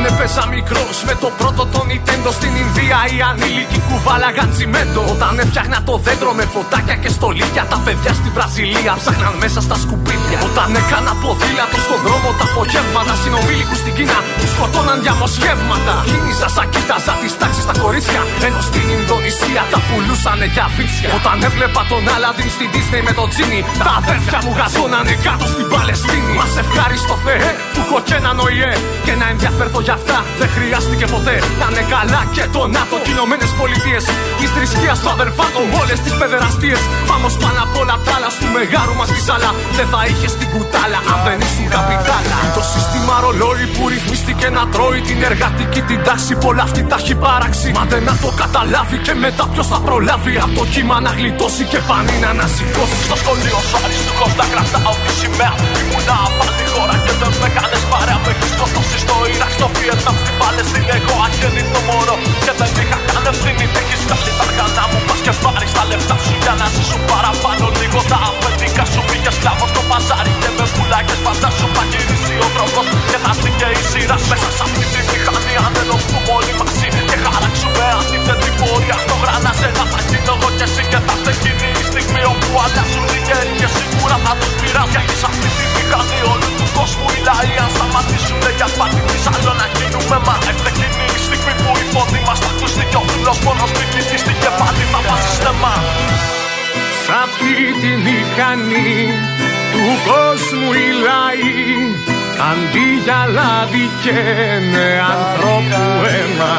eternamente 0.00 0.20
pobres 0.20 0.30
y 0.30 0.30
morirse 0.30 0.30
de 0.30 0.40
hambre. 0.40 0.60
¿Para 0.60 0.86
qué 0.86 0.94
sirven 0.94 1.18
το 1.24 1.30
πρώτο 1.38 1.62
το 1.74 1.80
Nintendo 1.90 2.30
στην 2.38 2.52
Ινδία 2.62 2.98
οι 3.12 3.18
ανήλικοι 3.30 3.78
κουβάλαγαν 3.88 4.48
τσιμέντο. 4.54 5.00
Όταν 5.14 5.32
έφτιαχνα 5.42 5.78
το 5.88 5.94
δέντρο 6.04 6.32
με 6.38 6.44
φωτάκια 6.54 6.96
και 7.02 7.10
στολίδια, 7.16 7.64
τα 7.72 7.78
παιδιά 7.84 8.12
στη 8.20 8.28
Βραζιλία 8.36 8.92
ψάχναν 9.00 9.34
μέσα 9.42 9.60
στα 9.66 9.76
σκουπίδια. 9.82 10.38
Όταν 10.48 10.68
έκανα 10.80 11.12
ποδήλατο 11.22 11.78
στον 11.86 12.00
δρόμο 12.06 12.28
τα 12.38 12.46
απογεύματα, 12.50 13.14
συνομήλικου 13.22 13.76
στην 13.82 13.92
Κίνα 13.96 14.18
του 14.38 14.46
σκοτώναν 14.52 14.98
διαμοσχεύματα. 15.04 15.94
Κίνησα 16.08 16.48
σαν 16.54 16.66
κοίταζα 16.72 17.14
τις 17.20 17.32
τάξεις 17.40 17.64
στα 17.66 17.74
κορίτσια, 17.82 18.22
ενώ 18.46 18.60
στην 18.68 18.86
Ινδονησία 18.96 19.62
τα 19.72 19.78
πουλούσανε 19.86 20.46
για 20.54 20.66
βίτσια. 20.76 21.08
Όταν 21.18 21.36
έβλεπα 21.48 21.82
τον 21.90 22.02
Άλαντιν 22.14 22.50
στην 22.56 22.68
Disney 22.74 23.02
με 23.08 23.12
τον 23.18 23.28
Τζίνι, 23.32 23.60
τα 23.86 23.92
αδέρφια 24.00 24.38
μου 24.44 24.52
γαζώνανε 24.58 25.14
κάτω 25.26 25.46
στην 25.54 25.66
Παλαιστίνη. 25.72 26.32
Μας 26.40 26.52
ευχάριστο 26.62 27.14
Θεέ 27.24 27.50
που 27.72 27.80
έχω 27.84 27.98
και 28.06 28.14
έναν 28.20 28.36
ΟΗΕ 28.44 28.72
και 29.06 29.14
να 29.20 29.26
ενδιαφέρθω 29.32 29.80
για 29.86 29.89
αυτά 29.98 30.18
δεν 30.40 30.48
χρειάστηκε 30.56 31.06
ποτέ. 31.14 31.36
Να 31.60 31.66
είναι 31.70 31.84
καλά 31.94 32.20
και 32.34 32.44
το 32.54 32.62
ΝΑΤΟ 32.76 32.96
και 33.04 33.10
Ηνωμένε 33.16 33.46
Πολιτείες. 33.60 34.04
Τη 34.38 34.46
θρησκεία 34.54 34.94
του 35.02 35.08
αδερφάτων 35.16 35.64
όλες 35.80 35.98
τις 36.04 36.14
παιδεραστίες. 36.20 36.80
Πάμε 37.10 37.28
πάνω 37.42 37.60
απ' 37.66 37.76
όλα 37.82 37.96
τα 38.04 38.12
άλλα, 38.16 38.28
του 38.40 38.48
μεγάρου 38.56 38.94
μας 39.00 39.08
τη 39.14 39.20
ζάλα. 39.26 39.50
Δεν 39.78 39.86
θα 39.92 40.00
είχες 40.08 40.32
την 40.40 40.48
κουτάλα 40.52 40.98
αν 41.12 41.18
δεν 41.26 41.38
ήσουν 41.46 41.66
καπιτάλα. 41.76 42.36
Το 42.58 42.62
σύστημα 42.72 43.14
ρολόι 43.24 43.64
που 43.74 43.82
ρυθμίστηκε 43.92 44.46
να 44.56 44.62
τρώει 44.72 45.00
την 45.08 45.18
εργατική 45.30 45.80
την 45.88 46.00
τάξη. 46.06 46.32
Πολλά 46.44 46.62
αυτή 46.68 46.82
τα 46.90 46.96
έχει 47.02 47.14
παράξει. 47.24 47.68
Μα 47.76 47.84
δεν 47.92 48.02
να 48.08 48.14
το 48.22 48.30
καταλάβει 48.42 48.98
και 49.06 49.14
μετά 49.24 49.44
ποιος 49.52 49.66
θα 49.72 49.78
προλάβει. 49.86 50.34
Από 50.44 50.54
το 50.58 50.64
κύμα 50.72 50.96
να 51.06 51.12
γλιτώσει 51.18 51.62
και 51.72 51.80
πανί 51.88 52.16
να 52.24 52.28
ανασηκώσει. 52.34 52.96
Στο 53.08 53.16
σχολείο 53.22 53.58
σου 53.68 53.76
αριστούχο 53.84 54.26
να 54.40 54.44
κρατάω 54.52 54.94
τη 55.04 55.12
σημαία. 55.20 55.54
Ήμουνα 55.80 56.16
πάλι 56.38 56.64
χώρα 56.72 56.96
και 57.04 57.12
δεν 57.20 57.32
με 57.40 57.48
κάνε 57.56 57.78
παρέα. 57.90 58.18
Με 58.24 58.30
έχει 58.34 58.46
σκοτώσει 58.54 58.96
στο 59.04 59.14
Ιράκ, 59.34 59.52
στο 59.58 59.68
Βιετνάμ, 59.80 60.16
στην 60.22 60.34
Παλαιστίνη. 60.40 60.90
Εγώ 60.98 61.14
αγέννητο 61.26 61.80
μωρό 61.88 62.16
και 62.44 62.52
δεν 62.58 62.70
είχα 62.80 62.98
καν 63.08 63.24
ευθύνη. 63.32 63.64
Με 63.74 63.80
έχει 63.82 63.96
βγάλει 64.02 64.32
τα 64.38 64.44
αργανά 64.46 64.84
μου. 64.90 64.98
Πας 65.08 65.20
και 65.24 65.32
πάρεις 65.44 65.72
τα 65.76 65.82
λεφτά 65.90 66.16
σου 66.24 66.34
για 66.44 66.54
να 66.60 66.66
ζήσουν 66.74 67.02
παραπάνω. 67.10 67.64
Λίγο 67.80 68.00
τα 68.10 68.18
αφεντικά 68.28 68.84
σου 68.92 69.00
πήγες 69.08 69.34
σκλάβο 69.38 69.64
στο 69.72 69.82
παζάρι 69.90 70.32
και 70.42 70.50
με 70.56 70.64
πουλάκες 70.74 71.20
φαντάσου 71.24 71.68
θα 71.76 71.82
γυρίσει 71.90 72.34
ο 72.46 72.48
τρόπο 72.56 72.80
και 73.10 73.18
θα 73.24 73.30
έρθει 73.34 73.50
και 73.60 73.68
η 73.80 73.82
σειρά 73.90 74.16
μέσα 74.30 74.48
σε 74.56 74.62
αυτή 74.66 74.84
τη 74.92 75.00
μηχανή. 75.10 75.54
Αν 75.64 75.72
ενωθούμε 75.82 76.20
όλοι 76.36 76.52
μαζί 76.60 76.88
και 77.08 77.16
χαράξουμε 77.24 77.84
αντίθετη 78.00 78.50
πορεία. 78.58 78.96
Στο 79.04 79.14
γρανάζε 79.22 79.68
να 79.78 79.84
θα 79.92 80.00
γίνω 80.08 80.34
εγώ 80.36 80.48
και 80.58 80.66
εσύ 80.68 80.82
και 80.92 81.00
θα 81.06 81.14
τη 97.80 97.92
μηχανή 98.06 98.96
του 99.72 99.84
κόσμου 100.08 100.72
οι 100.72 100.88
λαοί. 101.06 101.64
Αντί 102.50 102.88
για 103.04 103.22
λάδι 103.36 103.90
καίνε 104.02 104.88
ανθρώπου 105.14 105.84
αίμα 106.14 106.56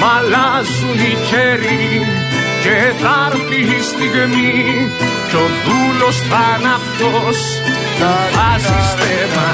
μ' 0.00 0.04
αλλάζουν 0.16 0.98
οι 1.06 1.16
καιροί 1.30 2.06
και 2.62 2.76
θα 3.00 3.30
έρθει 3.32 3.60
η 3.78 3.82
στιγμή 3.90 4.90
κι 5.28 5.36
ο 5.36 5.46
δούλος 5.64 6.16
θα 6.28 6.56
είναι 6.58 6.72
αυτός 6.80 7.38
που 7.98 8.08
βάζει 8.34 8.78
στέμα 8.90 9.48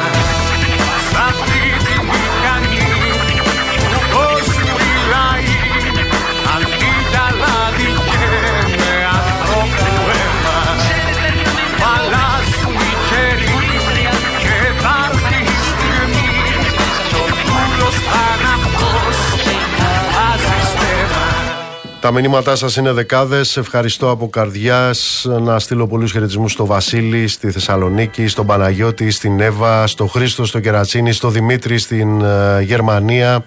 Τα 22.03 22.13
μηνύματά 22.13 22.57
σας 22.57 22.77
είναι 22.77 22.93
δεκάδες. 22.93 23.57
Ευχαριστώ 23.57 24.11
από 24.11 24.29
καρδιάς. 24.29 25.27
Να 25.41 25.59
στείλω 25.59 25.87
πολλούς 25.87 26.13
χαιρετισμούς 26.13 26.53
στο 26.53 26.67
Βασίλη, 26.67 27.29
στη 27.29 27.51
Θεσσαλονίκη, 27.51 28.27
στον 28.27 28.47
Παναγιώτη, 28.47 29.11
στην 29.11 29.41
Εύα, 29.41 29.87
στο 29.87 30.07
Χρήστο, 30.07 30.45
στο 30.45 30.61
Κερατσίνη, 30.61 31.13
στο 31.13 31.29
Δημήτρη 31.29 31.79
στην 31.79 32.21
ε, 32.21 32.63
Γερμανία, 32.63 33.43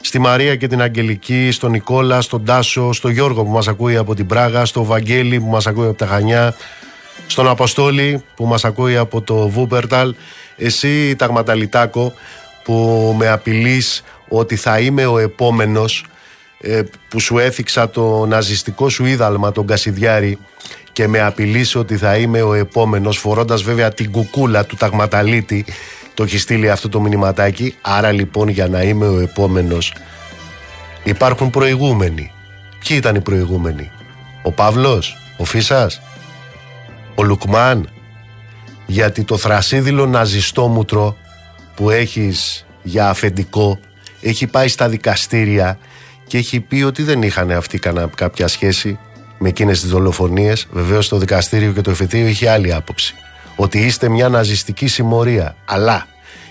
στη 0.00 0.18
Μαρία 0.18 0.56
και 0.56 0.66
την 0.66 0.82
Αγγελική, 0.82 1.50
στον 1.50 1.70
Νικόλα, 1.70 2.20
στον 2.20 2.44
Τάσο, 2.44 2.92
στο 2.92 3.08
Γιώργο 3.08 3.44
που 3.44 3.50
μας 3.50 3.68
ακούει 3.68 3.96
από 3.96 4.14
την 4.14 4.26
Πράγα, 4.26 4.64
στο 4.64 4.84
Βαγγέλη 4.84 5.40
που 5.40 5.48
μας 5.48 5.66
ακούει 5.66 5.86
από 5.86 5.96
τα 5.96 6.06
Χανιά, 6.06 6.54
στον 7.26 7.48
Αποστόλη 7.48 8.24
που 8.36 8.46
μας 8.46 8.64
ακούει 8.64 8.96
από 8.96 9.20
το 9.20 9.48
Βούπερταλ, 9.48 10.14
εσύ 10.56 11.16
Ταγματαλιτάκο 11.16 12.12
που 12.64 13.14
με 13.18 13.28
απειλείς 13.28 14.02
ότι 14.28 14.56
θα 14.56 14.78
είμαι 14.78 15.06
ο 15.06 15.18
επόμενος 15.18 16.04
ε, 16.04 16.11
που 17.08 17.20
σου 17.20 17.38
έθιξα 17.38 17.90
το 17.90 18.26
ναζιστικό 18.26 18.88
σου 18.88 19.04
είδαλμα 19.04 19.52
τον 19.52 19.66
Κασιδιάρη 19.66 20.38
και 20.92 21.08
με 21.08 21.20
απειλείς 21.20 21.74
ότι 21.74 21.96
θα 21.96 22.16
είμαι 22.16 22.42
ο 22.42 22.54
επόμενος 22.54 23.18
φορώντας 23.18 23.62
βέβαια 23.62 23.90
την 23.90 24.10
κουκούλα 24.10 24.64
του 24.64 24.76
Ταγματαλίτη. 24.76 25.64
Το 26.14 26.22
έχει 26.22 26.38
στείλει 26.38 26.70
αυτό 26.70 26.88
το 26.88 27.00
μηνυματάκι. 27.00 27.74
Άρα 27.80 28.12
λοιπόν 28.12 28.48
για 28.48 28.68
να 28.68 28.82
είμαι 28.82 29.06
ο 29.06 29.18
επόμενος 29.18 29.94
υπάρχουν 31.04 31.50
προηγούμενοι. 31.50 32.30
Ποιοι 32.78 32.96
ήταν 33.00 33.14
οι 33.14 33.20
προηγούμενοι; 33.20 33.90
Ο 34.42 34.52
Παύλος, 34.52 35.16
ο 35.36 35.44
Φίσας 35.44 36.00
ο 37.14 37.22
Λουκμάν. 37.22 37.88
Γιατί 38.86 39.24
το 39.24 39.36
θρασίδηλο 39.36 40.06
ναζιστόμουτρο 40.06 41.16
που 41.74 41.90
έχεις 41.90 42.66
για 42.82 43.08
αφεντικό 43.08 43.78
έχει 44.20 44.46
πάει 44.46 44.68
στα 44.68 44.88
δικαστήρια 44.88 45.78
και 46.32 46.38
έχει 46.38 46.60
πει 46.60 46.82
ότι 46.82 47.02
δεν 47.02 47.22
είχαν 47.22 47.50
αυτοί 47.50 47.78
κανένα, 47.78 48.10
κάποια 48.14 48.48
σχέση 48.48 48.98
με 49.38 49.48
εκείνες 49.48 49.80
τις 49.80 49.90
δολοφονίες. 49.90 50.66
Βεβαίως 50.70 51.08
το 51.08 51.18
δικαστήριο 51.18 51.72
και 51.72 51.80
το 51.80 51.90
εφετείο 51.90 52.26
είχε 52.26 52.50
άλλη 52.50 52.74
άποψη. 52.74 53.14
Ότι 53.56 53.78
είστε 53.78 54.08
μια 54.08 54.28
ναζιστική 54.28 54.86
συμμορία. 54.86 55.56
Αλλά 55.64 56.06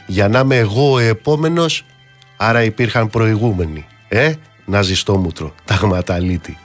για 0.06 0.28
να 0.28 0.40
είμαι 0.40 0.58
εγώ 0.58 0.92
ο 0.92 1.00
επόμενος 1.00 1.86
άρα 2.38 2.64
υπήρχαν 2.64 3.10
προηγούμενοι. 3.10 3.86
Ε, 4.08 4.34
ναζιστόμουτρο, 4.66 5.56
ταγματαλίτη 5.66 6.58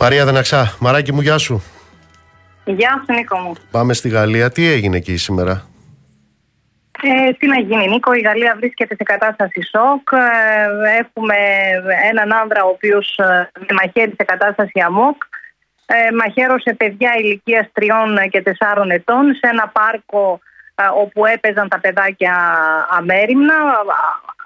Μαρία 0.00 0.24
Δεναξά, 0.24 0.76
μαράκι 0.80 1.12
μου, 1.12 1.20
γεια 1.20 1.38
σου. 1.38 1.62
Γεια 2.64 3.04
σου 3.06 3.14
Νίκο 3.14 3.38
μου. 3.38 3.52
Πάμε 3.70 3.92
στη 3.94 4.08
Γαλλία. 4.08 4.50
Τι 4.50 4.66
έγινε 4.66 4.96
εκεί 4.96 5.16
σήμερα; 5.16 5.66
Ε, 7.02 7.32
τι 7.32 7.46
να 7.46 7.58
γίνει 7.58 7.88
Νίκο, 7.88 8.12
η 8.12 8.20
Γαλλία 8.20 8.54
βρίσκεται 8.56 8.94
σε 8.94 9.02
κατάσταση 9.02 9.60
σοκ. 9.62 10.08
Ε, 10.12 10.98
έχουμε 10.98 11.36
έναν 12.10 12.32
άνδρα 12.32 12.64
ο 12.64 12.68
οποίος 12.68 13.18
ε, 13.18 13.50
μαχαίρει 13.74 14.14
σε 14.16 14.24
κατάσταση 14.24 14.80
αμόκ. 14.86 15.22
Ε, 15.86 16.14
μαχαίρωσε 16.14 16.74
παιδιά 16.74 17.10
ηλικίας 17.18 17.66
τριών 17.72 18.18
και 18.30 18.42
τεσσάρων 18.42 18.90
ετών 18.90 19.34
σε 19.34 19.48
ένα 19.52 19.68
πάρκο 19.68 20.40
ε, 20.74 20.82
όπου 21.02 21.26
έπαιζαν 21.26 21.68
τα 21.68 21.80
παιδάκια 21.80 22.34
αμέριμνα. 22.90 23.54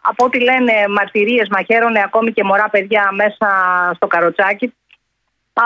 Από 0.02 0.24
ό,τι 0.24 0.40
λένε 0.40 0.72
μαρτυρίες 0.88 1.48
μαχαίρωνε 1.48 2.02
ακόμη 2.04 2.32
και 2.32 2.44
μωρά 2.44 2.68
παιδιά 2.70 3.08
μέσα 3.12 3.48
στο 3.94 4.06
καροτσάκι 4.06 4.74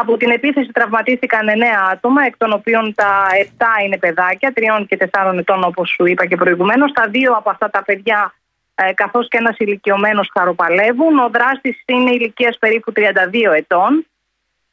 από 0.01 0.17
την 0.17 0.31
επίθεση 0.31 0.73
τραυματίστηκαν 0.73 1.49
9 1.49 1.63
άτομα, 1.91 2.25
εκ 2.25 2.37
των 2.37 2.53
οποίων 2.53 2.95
τα 2.95 3.27
7 3.59 3.85
είναι 3.85 3.99
παιδάκια, 3.99 4.53
3 4.55 4.85
και 4.89 4.97
4 4.97 5.39
ετών 5.39 5.65
όπως 5.65 5.89
σου 5.91 6.07
είπα 6.07 6.27
και 6.27 6.37
προηγουμένως. 6.37 6.93
Τα 6.93 7.09
δύο 7.09 7.33
από 7.33 7.51
αυτά 7.51 7.71
τα 7.71 7.83
παιδιά, 7.83 8.35
ε, 8.75 8.93
καθώς 8.93 9.29
και 9.29 9.37
ένας 9.37 9.57
ηλικιωμένος, 9.59 10.31
χαροπαλεύουν. 10.39 11.19
Ο 11.19 11.29
δράστης 11.29 11.83
είναι 11.87 12.11
ηλικίας 12.11 12.59
περίπου 12.59 12.93
32 12.93 13.53
ετών. 13.53 14.07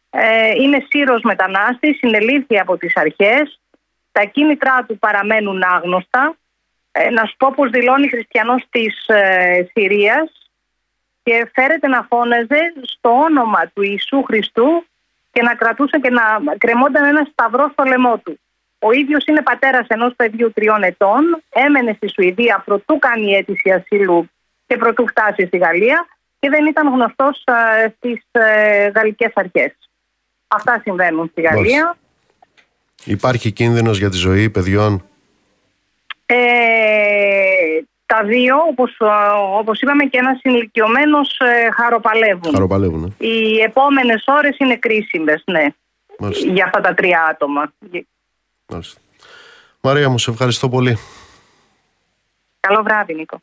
Ε, 0.09 0.51
είναι 0.61 0.85
σύρος 0.89 1.21
μετανάστης, 1.21 1.97
συνελήφθη 1.97 2.59
από 2.59 2.77
τις 2.77 2.97
αρχές. 2.97 3.59
Τα 4.11 4.23
κίνητρά 4.23 4.85
του 4.87 4.99
παραμένουν 4.99 5.63
άγνωστα. 5.63 6.35
Ε, 6.91 7.09
να 7.09 7.25
σου 7.25 7.35
πω 7.37 7.53
πως 7.55 7.69
δηλώνει 7.69 8.09
χριστιανός 8.09 8.63
της 8.69 9.07
ε, 9.07 9.67
Συρίας 9.73 10.49
και 11.23 11.49
φέρεται 11.53 11.87
να 11.87 12.05
φώναζε 12.09 12.73
στο 12.81 13.09
όνομα 13.09 13.71
του 13.73 13.81
Ιησού 13.81 14.23
Χριστού 14.23 14.85
και 15.31 15.41
να 15.41 15.55
κρατούσε 15.55 15.99
και 15.99 16.09
να 16.09 16.55
κρεμόταν 16.57 17.05
ένα 17.05 17.27
σταυρό 17.31 17.69
στο 17.71 17.83
λαιμό 17.83 18.17
του. 18.17 18.39
Ο 18.79 18.91
ίδιος 18.91 19.25
είναι 19.25 19.41
πατέρας 19.41 19.87
ενός 19.87 20.13
παιδιού 20.15 20.51
τριών 20.53 20.83
ετών, 20.83 21.41
έμενε 21.49 21.93
στη 21.93 22.09
Σουηδία 22.09 22.63
προτού 22.65 22.99
κάνει 22.99 23.33
αίτηση 23.33 23.69
ασύλου 23.71 24.29
και 24.67 24.77
προτού 24.77 25.07
φτάσει 25.07 25.45
στη 25.45 25.57
Γαλλία 25.57 26.07
και 26.39 26.49
δεν 26.49 26.65
ήταν 26.65 26.87
γνωστός 26.87 27.43
στις 27.97 28.25
ε, 28.31 28.87
γαλλικές 28.87 29.31
αρχές. 29.33 29.75
Αυτά 30.47 30.81
συμβαίνουν 30.83 31.27
στη 31.31 31.41
Γαλλία. 31.41 31.97
Υπάρχει 33.05 33.51
κίνδυνος 33.51 33.97
για 33.97 34.09
τη 34.09 34.17
ζωή 34.17 34.49
παιδιών; 34.49 35.05
Ε, 36.25 36.35
τα 38.13 38.23
δύο, 38.23 38.55
όπως, 38.69 38.97
ε, 38.99 39.05
όπως 39.59 39.81
είπαμε 39.81 40.03
και 40.05 40.17
ένας 40.17 40.39
ηλικιωμένος 40.43 41.39
ε, 41.39 41.71
χαροπαλεύουν. 41.71 42.53
Χαροπαλεύουν. 42.53 43.15
ε. 43.19 43.25
Οι 43.27 43.59
επόμενες 43.59 44.23
ώρες 44.27 44.57
είναι 44.57 44.75
κρίσιμες, 44.75 45.43
ναι, 45.45 45.65
Μάλιστα. 46.19 46.51
για 46.51 46.65
αυτά 46.65 46.81
τα 46.81 46.93
τρία 46.93 47.27
άτομα. 47.31 47.73
Μάλιστα. 48.67 48.99
Μαρία 49.81 50.09
μου, 50.09 50.17
σε 50.17 50.31
ευχαριστώ 50.31 50.69
πολύ. 50.69 50.97
Καλό 52.59 52.83
βράδυ, 52.83 53.13
Νίκο. 53.13 53.41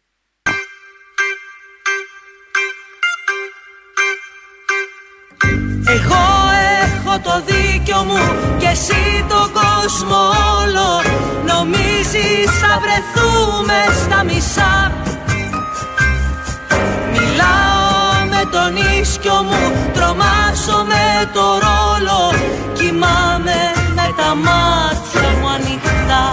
Εγώ 5.88 6.57
έχω 7.08 7.18
το 7.20 7.42
δίκιο 7.46 8.04
μου 8.04 8.18
και 8.58 8.66
εσύ 8.66 9.24
τον 9.28 9.50
κόσμο 9.58 10.20
όλο. 10.60 10.88
Νομίζεις 11.50 12.50
θα 12.60 12.80
βρεθούμε 12.82 13.78
στα 14.02 14.24
μισά. 14.24 14.92
Μιλάω 17.12 18.26
με 18.30 18.42
τον 18.52 19.00
ίσκιο 19.00 19.42
μου, 19.42 19.72
τρομάζω 19.92 20.84
με 20.84 21.28
το 21.32 21.46
ρόλο. 21.66 22.20
Κοιμάμαι 22.72 23.58
με 23.94 24.14
τα 24.16 24.34
μάτια 24.34 25.28
μου 25.40 25.48
ανοιχτά. 25.48 26.24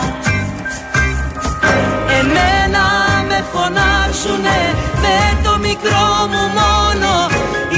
Εμένα 2.20 3.05
με 3.36 3.45
φωνάζουνε 3.53 4.60
με 5.03 5.18
το 5.44 5.57
μικρό 5.57 6.07
μου 6.32 6.44
μόνο 6.60 7.12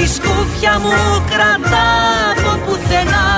Η 0.02 0.06
σκούφια 0.14 0.78
μου 0.82 0.98
κρατά 1.30 1.88
από 2.30 2.50
πουθενά 2.64 3.28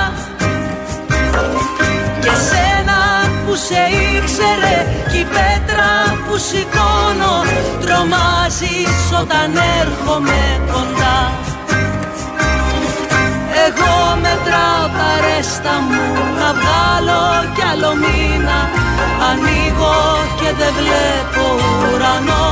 Και 2.23 2.33
σένα 2.47 2.99
που 3.43 3.53
σε 3.65 3.81
ήξερε 4.15 4.77
κι 5.11 5.17
η 5.17 5.27
πέτρα 5.33 5.91
που 6.25 6.37
σηκώνω 6.47 7.35
Τρομάζεις 7.83 9.01
όταν 9.21 9.49
έρχομαι 9.81 10.41
κοντά. 10.71 11.19
Εγώ 13.65 13.95
μετράω 14.23 14.85
τα 14.97 15.09
ρέστα 15.23 15.73
μου 15.87 16.03
να 16.39 16.49
βγάλω 16.57 17.23
κι 17.55 17.63
άλλο 17.71 17.91
μήνα 18.01 18.80
Ανοίγω 19.29 19.99
και 20.39 20.49
δεν 20.59 20.73
βλέπω 20.79 21.45
ουρανό. 21.93 22.49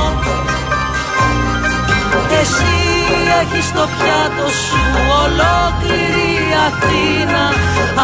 Εσύ 2.40 2.78
έχεις 3.40 3.64
στο 3.64 3.84
πιάτο 3.96 4.48
σου 4.62 4.80
ολόκληρη 5.22 6.32
Αθήνα. 6.66 7.44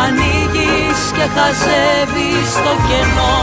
Ανοίγεις 0.05 1.01
και 1.17 1.27
χαζεύεις 1.35 2.51
το 2.65 2.73
κενό. 2.89 3.37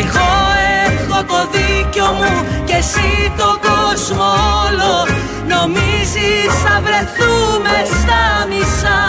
Εγώ 0.00 0.30
έχω 0.86 1.24
το 1.24 1.40
δίκιο 1.52 2.06
μου 2.18 2.46
και 2.64 2.76
εσύ 2.76 3.32
τον 3.36 3.56
κόσμο 3.66 4.28
όλο. 4.64 4.94
Νομίζεις 5.54 6.52
θα 6.64 6.80
βρεθούμε 6.84 7.76
στα 8.00 8.22
μισά 8.48 9.00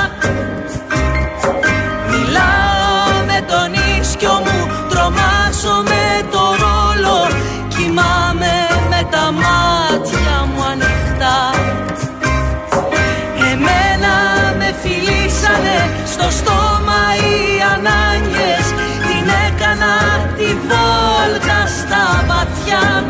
μου, 5.09 5.15
τρομάζω 5.15 5.83
με 5.83 6.05
το 6.31 6.43
ρόλο. 6.63 7.17
Κοιμάμαι 7.67 8.55
με 8.89 9.07
τα 9.11 9.31
μάτια 9.43 10.35
μου 10.51 10.63
ανοιχτά. 10.71 11.39
Εμένα 13.51 14.15
με 14.57 14.73
φιλήσανε 14.81 15.77
στο 16.13 16.27
στόμα 16.37 17.01
οι 17.21 17.35
ανάγκες. 17.73 18.65
Την 19.07 19.27
έκανα 19.47 19.95
τη 20.37 20.49
βόλτα 20.67 21.59
στα 21.79 22.03
βαθιά. 22.27 23.03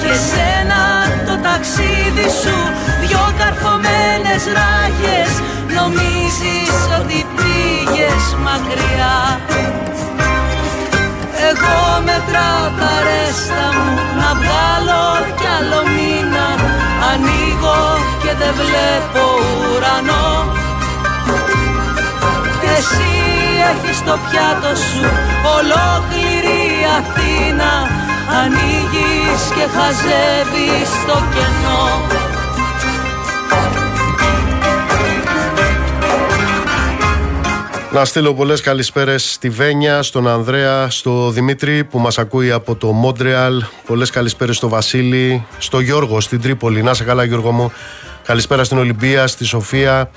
Και 0.00 0.12
σένα 0.28 0.82
το 1.26 1.34
ταξίδι 1.46 2.28
σου 2.42 2.58
δυο 3.00 3.24
καρφωμένες 3.38 4.42
ράγες. 4.56 5.32
Νομίζεις 5.76 6.76
ότι 7.00 7.26
πήγες 7.36 8.24
μακριά 8.44 9.40
εγώ 12.14 12.22
μετράω 12.26 12.66
τα 12.80 12.92
ρέστα 13.06 13.64
μου 13.74 13.94
να 14.20 14.28
βγάλω 14.40 15.04
κι 15.38 15.46
άλλο 15.56 15.80
μήνα. 15.94 16.46
Ανοίγω 17.10 17.80
και 18.22 18.32
δεν 18.40 18.52
βλέπω 18.60 19.24
ουρανό. 19.70 20.28
Εσύ 22.76 23.12
έχεις 23.70 23.96
στο 23.96 24.14
πιάτο 24.24 24.72
σου 24.86 25.04
ολόκληρη 25.56 26.62
Αθήνα. 26.98 27.72
Ανοίγεις 28.40 29.42
και 29.56 29.66
χαζεύεις 29.74 30.90
το 31.06 31.16
κενό 31.32 31.84
Να 37.94 38.04
στείλω 38.04 38.34
πολλές 38.34 38.60
καλησπέρες 38.60 39.32
στη 39.32 39.50
Βένια, 39.50 40.02
στον 40.02 40.28
Ανδρέα, 40.28 40.90
στο 40.90 41.30
Δημήτρη 41.30 41.84
που 41.84 41.98
μας 41.98 42.18
ακούει 42.18 42.50
από 42.50 42.74
το 42.74 42.92
Μόντρεαλ. 42.92 43.64
Πολλές 43.86 44.10
καλησπέρες 44.10 44.56
στο 44.56 44.68
Βασίλη, 44.68 45.46
στο 45.58 45.80
Γιώργο, 45.80 46.20
στην 46.20 46.40
Τρίπολη. 46.40 46.82
Να 46.82 46.94
σε 46.94 47.04
καλά 47.04 47.24
Γιώργο 47.24 47.50
μου. 47.52 47.72
Καλησπέρα 48.24 48.64
στην 48.64 48.78
Ολυμπία, 48.78 49.26
στη 49.26 49.44
Σοφία. 49.44 50.10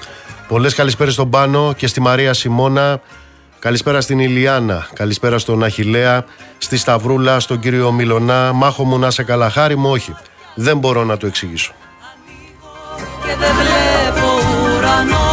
Πολλές 0.47 0.75
καλησπέρες 0.75 1.13
στον 1.13 1.29
Πάνο 1.29 1.73
και 1.77 1.87
στη 1.87 2.01
Μαρία 2.01 2.33
Σιμώνα. 2.33 3.01
Καλησπέρα 3.59 4.01
στην 4.01 4.19
Ηλιάνα. 4.19 4.87
Καλησπέρα 4.93 5.37
στον 5.37 5.63
Αχιλέα, 5.63 6.25
στη 6.57 6.77
Σταυρούλα, 6.77 7.39
στον 7.39 7.59
κύριο 7.59 7.91
Μιλονά. 7.91 8.51
Μάχο 8.53 8.83
μου 8.83 8.99
να 8.99 9.11
σε 9.11 9.23
καλά. 9.23 9.49
Χάρη 9.49 9.75
μου 9.75 9.89
όχι. 9.89 10.15
Δεν 10.55 10.77
μπορώ 10.77 11.03
να 11.03 11.17
το 11.17 11.27
εξηγήσω. 11.27 11.73
και 13.25 13.35
δεν 13.39 13.51
βλέπω 13.55 14.27
ουρανό 14.77 15.26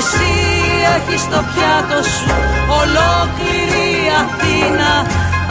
Εσύ 0.00 0.32
έχεις 0.96 1.20
στο 1.20 1.40
πιάτο 1.50 2.02
σου 2.02 2.30
ολόκληρη 2.80 3.88
Αθήνα 4.22 4.92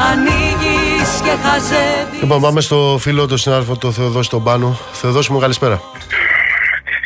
Ανοίγεις 0.10 1.12
και 1.24 1.34
χαζεύεις 1.44 2.22
Λοιπόν, 2.22 2.42
πάμε 2.42 2.62
στο 2.62 2.98
φίλο, 3.00 3.28
τον 3.28 3.38
συνάδελφο, 3.38 3.78
τον 3.78 3.94
Θεοδόση 3.94 4.30
τον 4.30 4.44
Πάνο. 4.44 4.80
Θεοδόση 4.92 5.32
μου, 5.32 5.40
καλησπέρα. 5.40 5.82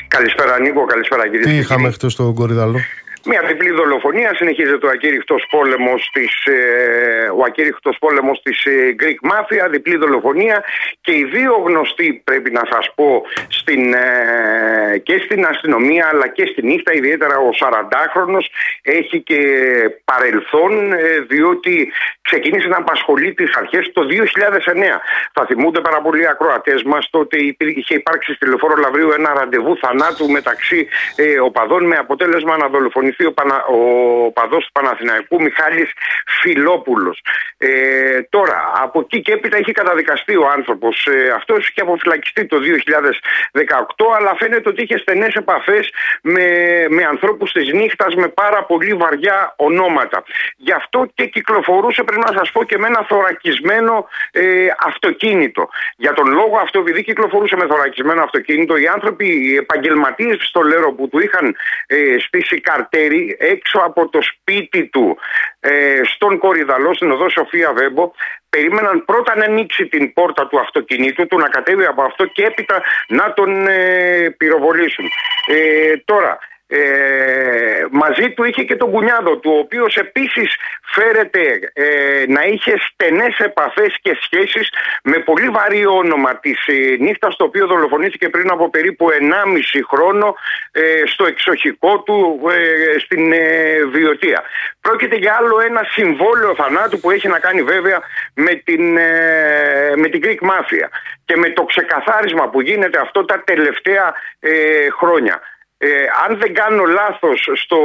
Καλησπέρα 0.08 0.60
Νίκο, 0.60 0.86
καλησπέρα 0.86 1.30
κύριε. 1.30 1.46
Τι 1.46 1.58
είχαμε 1.58 1.92
χθε 1.92 2.10
στο 2.10 2.34
Κορυδαλό; 2.36 2.80
Μια 3.26 3.42
διπλή 3.48 3.72
δολοφονία. 3.72 4.34
Συνεχίζεται 4.36 4.86
ο 4.86 4.90
ακήρυχτος 4.90 5.46
πόλεμος 5.50 6.10
της, 6.14 6.46
ε, 6.46 7.30
ο 7.38 7.44
ακήρυχτος 7.48 7.98
πόλεμος 8.00 8.42
της 8.42 8.66
ε, 8.66 8.96
Greek 9.00 9.30
Mafia, 9.32 9.68
διπλή 9.70 9.96
δολοφονία. 9.98 10.64
Και 11.02 11.12
οι 11.12 11.24
δύο 11.24 11.54
γνωστοί 11.68 12.22
πρέπει 12.24 12.52
να 12.52 12.62
σας 12.72 12.92
πω 12.96 13.26
στην, 13.48 13.94
ε, 13.94 14.98
και 15.04 15.18
στην 15.26 15.46
αστυνομία 15.46 16.10
αλλά 16.12 16.28
και 16.28 16.46
στην 16.46 16.68
νύχτα 16.68 16.94
ιδιαίτερα 16.94 17.38
ο 17.38 17.50
40χρονος 17.60 18.46
έχει 18.82 19.22
και 19.22 19.40
παρελθόν 20.06 20.94
ε, 20.94 21.20
διότι 21.28 21.92
ξεκίνησε 22.22 22.68
να 22.68 22.78
απασχολεί 22.78 23.34
τις 23.34 23.56
αρχές 23.56 23.92
το 23.94 24.02
2009. 24.04 25.02
Θα 25.34 25.46
θυμούνται 25.46 25.82
πάρα 25.82 26.02
πολλοί 26.02 26.22
οι 26.22 26.28
ακροατές 26.28 26.84
μας 26.84 27.10
τότε 27.10 27.38
υπήρ- 27.38 27.78
είχε 27.78 27.96
υπάρξει 27.96 28.34
στη 28.34 28.48
Λεωφόρο 28.48 28.76
Λαβρίου 28.76 29.12
ένα 29.12 29.34
ραντεβού 29.34 29.78
θανάτου 29.78 30.30
μεταξύ 30.30 30.88
ε, 31.16 31.40
οπαδών 31.40 31.86
με 31.86 31.96
αποτέλεσμα 31.96 32.58
να 32.58 32.68
δολοφονηθεί 32.68 33.12
ο, 33.20 33.34
Πανα... 33.34 33.66
ο 33.66 34.32
παδός 34.32 34.66
του 34.66 34.72
Παναθηναϊκού 34.72 35.42
Μιχάλης 35.42 35.92
Φιλόπουλος. 36.42 37.22
Ε, 37.58 38.22
τώρα, 38.22 38.72
από 38.84 39.00
εκεί 39.00 39.22
και 39.22 39.32
έπειτα 39.32 39.58
έχει 39.58 39.72
καταδικαστεί 39.72 40.36
ο 40.36 40.48
άνθρωπος 40.56 41.06
ε, 41.06 41.32
αυτός 41.36 41.72
και 41.72 41.82
αποφυλακιστεί 41.82 42.46
το 42.46 42.58
2018 43.54 44.06
αλλά 44.18 44.36
φαίνεται 44.36 44.70
ότι 44.70 44.82
είχε 44.82 44.98
στενές 44.98 45.34
επαφές 45.36 45.92
με, 46.22 46.48
με 46.90 47.04
ανθρώπους 47.04 47.52
της 47.52 47.74
νύχτας 47.74 48.16
με 48.16 48.28
πάρα 48.28 48.64
πολύ 48.64 48.94
βαριά 48.94 49.54
ονόματα. 49.58 50.24
Γι' 50.58 50.72
αυτό 50.72 51.06
και 51.14 51.26
κυκλοφορούσε 51.26 52.04
πρέπει 52.04 52.22
να 52.32 52.38
σας 52.38 52.52
πω 52.52 52.64
και 52.64 52.78
με 52.78 52.88
ένα 52.88 53.06
θωρακισμένο 53.10 54.08
ε, 54.32 54.68
αυτοκίνητο. 54.86 55.70
Για 55.96 56.14
τον 56.14 56.28
λόγο 56.32 56.58
αυτό 56.58 56.80
επειδή 56.80 57.04
κυκλοφορούσε 57.04 57.56
με 57.56 57.66
θωρακισμένο 57.68 58.24
αυτοκίνητο 58.24 58.78
οι 58.78 58.88
άνθρωποι, 58.88 59.26
οι 59.26 59.56
επαγγελματίες 59.56 60.38
στο 60.40 60.62
Λέρο 60.62 60.92
που 60.94 61.08
του 61.08 61.20
είχαν 61.20 61.56
ε, 61.88 62.16
στήσει 62.20 62.62
καρτέρι 62.62 63.38
έξω 63.40 63.80
από 63.80 64.10
το 64.10 64.20
σπίτι 64.22 64.86
του 64.86 65.18
ε, 65.60 66.02
στον 66.04 66.38
Κορυδαλό, 66.38 66.94
στην 66.94 67.12
οδό 67.12 67.30
Σοφία 67.30 67.74
Βέμπο, 67.74 68.12
περίμεναν 68.54 69.06
πρώτα 69.06 69.36
να 69.36 69.46
ανοίξει 69.46 69.84
την 69.94 70.14
πόρτα 70.14 70.48
του 70.48 70.60
αυτοκινήτου 70.60 71.28
του, 71.28 71.38
να 71.38 71.48
κατέβει 71.56 71.86
από 71.86 72.02
αυτό 72.10 72.26
και 72.26 72.44
έπειτα 72.44 72.78
να 73.08 73.34
τον 73.34 73.68
ε, 73.68 74.36
πυροβολήσουν. 74.38 75.06
Ε, 75.48 75.98
τώρα, 76.06 76.38
ε, 76.76 77.86
μαζί 77.92 78.30
του 78.32 78.44
είχε 78.44 78.64
και 78.64 78.76
τον 78.76 78.92
κουνιάδο 78.92 79.38
του, 79.38 79.52
ο 79.56 79.58
οποίος 79.58 79.98
επίσης 79.98 80.56
φέρεται 80.84 81.72
ε, 81.74 82.24
να 82.28 82.42
είχε 82.42 82.74
στενές 82.78 83.38
επαφές 83.38 83.98
και 84.02 84.18
σχέσεις 84.22 84.70
με 85.04 85.18
πολύ 85.18 85.50
βαρύ 85.50 85.86
όνομα 85.86 86.40
της 86.40 86.68
ε, 86.68 86.96
νύχτας 87.00 87.36
το 87.36 87.44
οποίο 87.44 87.68
δολοφονήθηκε 87.68 88.30
πριν 88.30 88.52
από 88.52 88.70
περίπου 88.70 89.08
1,5 89.12 89.80
χρόνο 89.92 90.36
ε, 90.72 90.82
στο 91.06 91.26
εξοχικό 91.26 92.00
του 92.00 92.42
ε, 92.50 93.00
στην 93.00 93.32
ε, 93.32 93.40
Βιωτία. 93.92 94.44
Πρόκειται 94.82 95.16
για 95.16 95.36
άλλο 95.40 95.62
ένα 95.62 95.82
συμβόλαιο 95.92 96.56
θανάτου 96.56 97.00
που 97.00 97.12
έχει 97.12 97.28
να 97.28 97.40
κάνει 97.40 97.62
βέβαια 97.62 98.00
με 98.34 98.54
την, 98.66 98.84
με 99.96 100.08
την 100.12 100.22
Greek 100.24 100.42
Mafia 100.50 100.88
και 101.26 101.36
με 101.38 101.50
το 101.50 101.64
ξεκαθάρισμα 101.64 102.50
που 102.50 102.62
γίνεται 102.62 103.00
αυτό 103.00 103.26
τα 103.26 103.44
τελευταία 103.44 104.14
χρόνια. 104.98 105.42
Ε, 105.86 106.06
αν 106.26 106.38
δεν 106.38 106.54
κάνω 106.54 106.84
λάθος 106.84 107.50
στο 107.64 107.80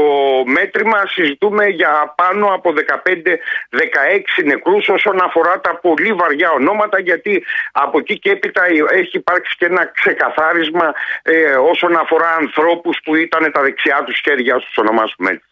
μέτρημα 0.47 0.99
συζητούμε 1.07 1.67
για 1.67 2.15
πάνω 2.17 2.47
από 2.47 2.73
15-16 2.73 4.45
νεκρούς 4.45 4.89
όσον 4.89 5.23
αφορά 5.23 5.61
τα 5.61 5.79
πολύ 5.81 6.13
βαριά 6.13 6.51
ονόματα 6.51 7.01
γιατί 7.01 7.45
από 7.73 7.99
εκεί 7.99 8.19
και 8.19 8.31
έπειτα 8.31 8.63
έχει 8.93 9.17
υπάρξει 9.17 9.57
και 9.59 9.65
ένα 9.65 9.87
ξεκαθάρισμα 9.87 10.93
ε, 11.23 11.55
όσον 11.73 11.97
αφορά 11.97 12.31
ανθρώπους 12.35 12.99
που 13.05 13.15
ήταν 13.15 13.53
τα 13.53 13.63
δεξιά 13.63 14.03
τους 14.07 14.21
χέρια 14.25 14.59
στους 14.59 14.77
ονομάσουμε 14.77 15.31
έτσι. 15.31 15.47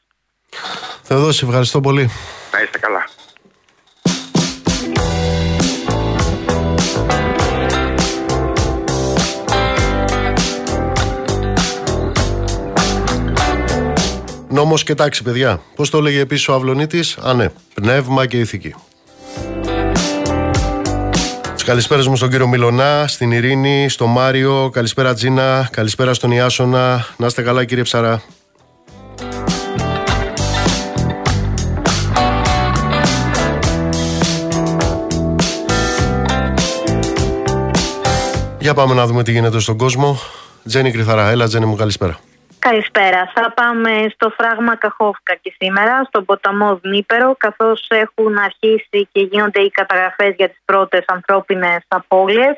Θεοδόση, 1.03 1.45
ευχαριστώ 1.49 1.81
πολύ. 1.81 2.11
Να 2.53 2.63
είστε 2.63 2.79
καλά. 2.79 3.05
Νόμος 14.57 14.83
και 14.83 14.95
τάξη, 14.95 15.23
παιδιά. 15.23 15.61
Πώς 15.75 15.91
το 15.91 15.99
έλεγε 15.99 16.21
επίσης 16.21 16.49
ο 16.49 16.55
Αυλονίτης; 16.55 17.17
Α, 17.17 17.35
ναι. 17.35 17.49
Πνεύμα 17.75 18.27
και 18.27 18.39
ηθική. 18.39 18.75
Τις 21.55 21.65
καλησπέρες 21.65 22.07
μου 22.07 22.17
στον 22.17 22.31
κύριο 22.31 22.47
Μιλονά, 22.47 23.07
στην 23.07 23.33
Ειρήνη, 23.33 23.89
στον 23.89 24.11
Μάριο. 24.11 24.71
Καλησπέρα 24.73 25.15
Τζίνα. 25.15 25.69
Καλησπέρα 25.73 26.15
στον 26.15 26.31
Ιάσονα. 26.31 27.07
Να 27.17 27.27
είστε 27.27 27.43
καλά, 27.43 27.65
κύριε 27.65 27.83
Ψαρά. 27.83 28.23
Για 38.59 38.75
πάμε 38.75 38.95
να 38.95 39.07
δούμε 39.07 39.23
τι 39.23 39.33
γίνεται 39.33 39.61
στον 39.61 39.77
κόσμο. 39.77 40.19
Τζένι 40.67 40.91
Κρυθαρά, 40.91 41.31
έλα 41.31 41.47
Τζένι 41.47 41.67
μου 41.67 41.75
καλησπέρα. 41.75 42.19
Καλησπέρα. 42.59 43.33
Θα 43.35 43.53
πάμε 43.53 44.07
στο 44.15 44.31
φράγμα 44.31 44.77
Καχόφκα 44.77 45.35
και 45.35 45.55
σήμερα, 45.59 46.05
στον 46.05 46.25
ποταμό 46.25 46.77
Δνήπερο, 46.83 47.35
καθώς 47.39 47.87
έχουν 47.89 48.39
αρχίσει 48.39 49.09
και 49.13 49.21
γίνονται 49.21 49.61
οι 49.61 49.71
καταγραφές 49.71 50.35
για 50.37 50.49
τις 50.49 50.61
πρώτες 50.65 51.05
ανθρώπινες 51.07 51.79
απώλειες. 51.89 52.57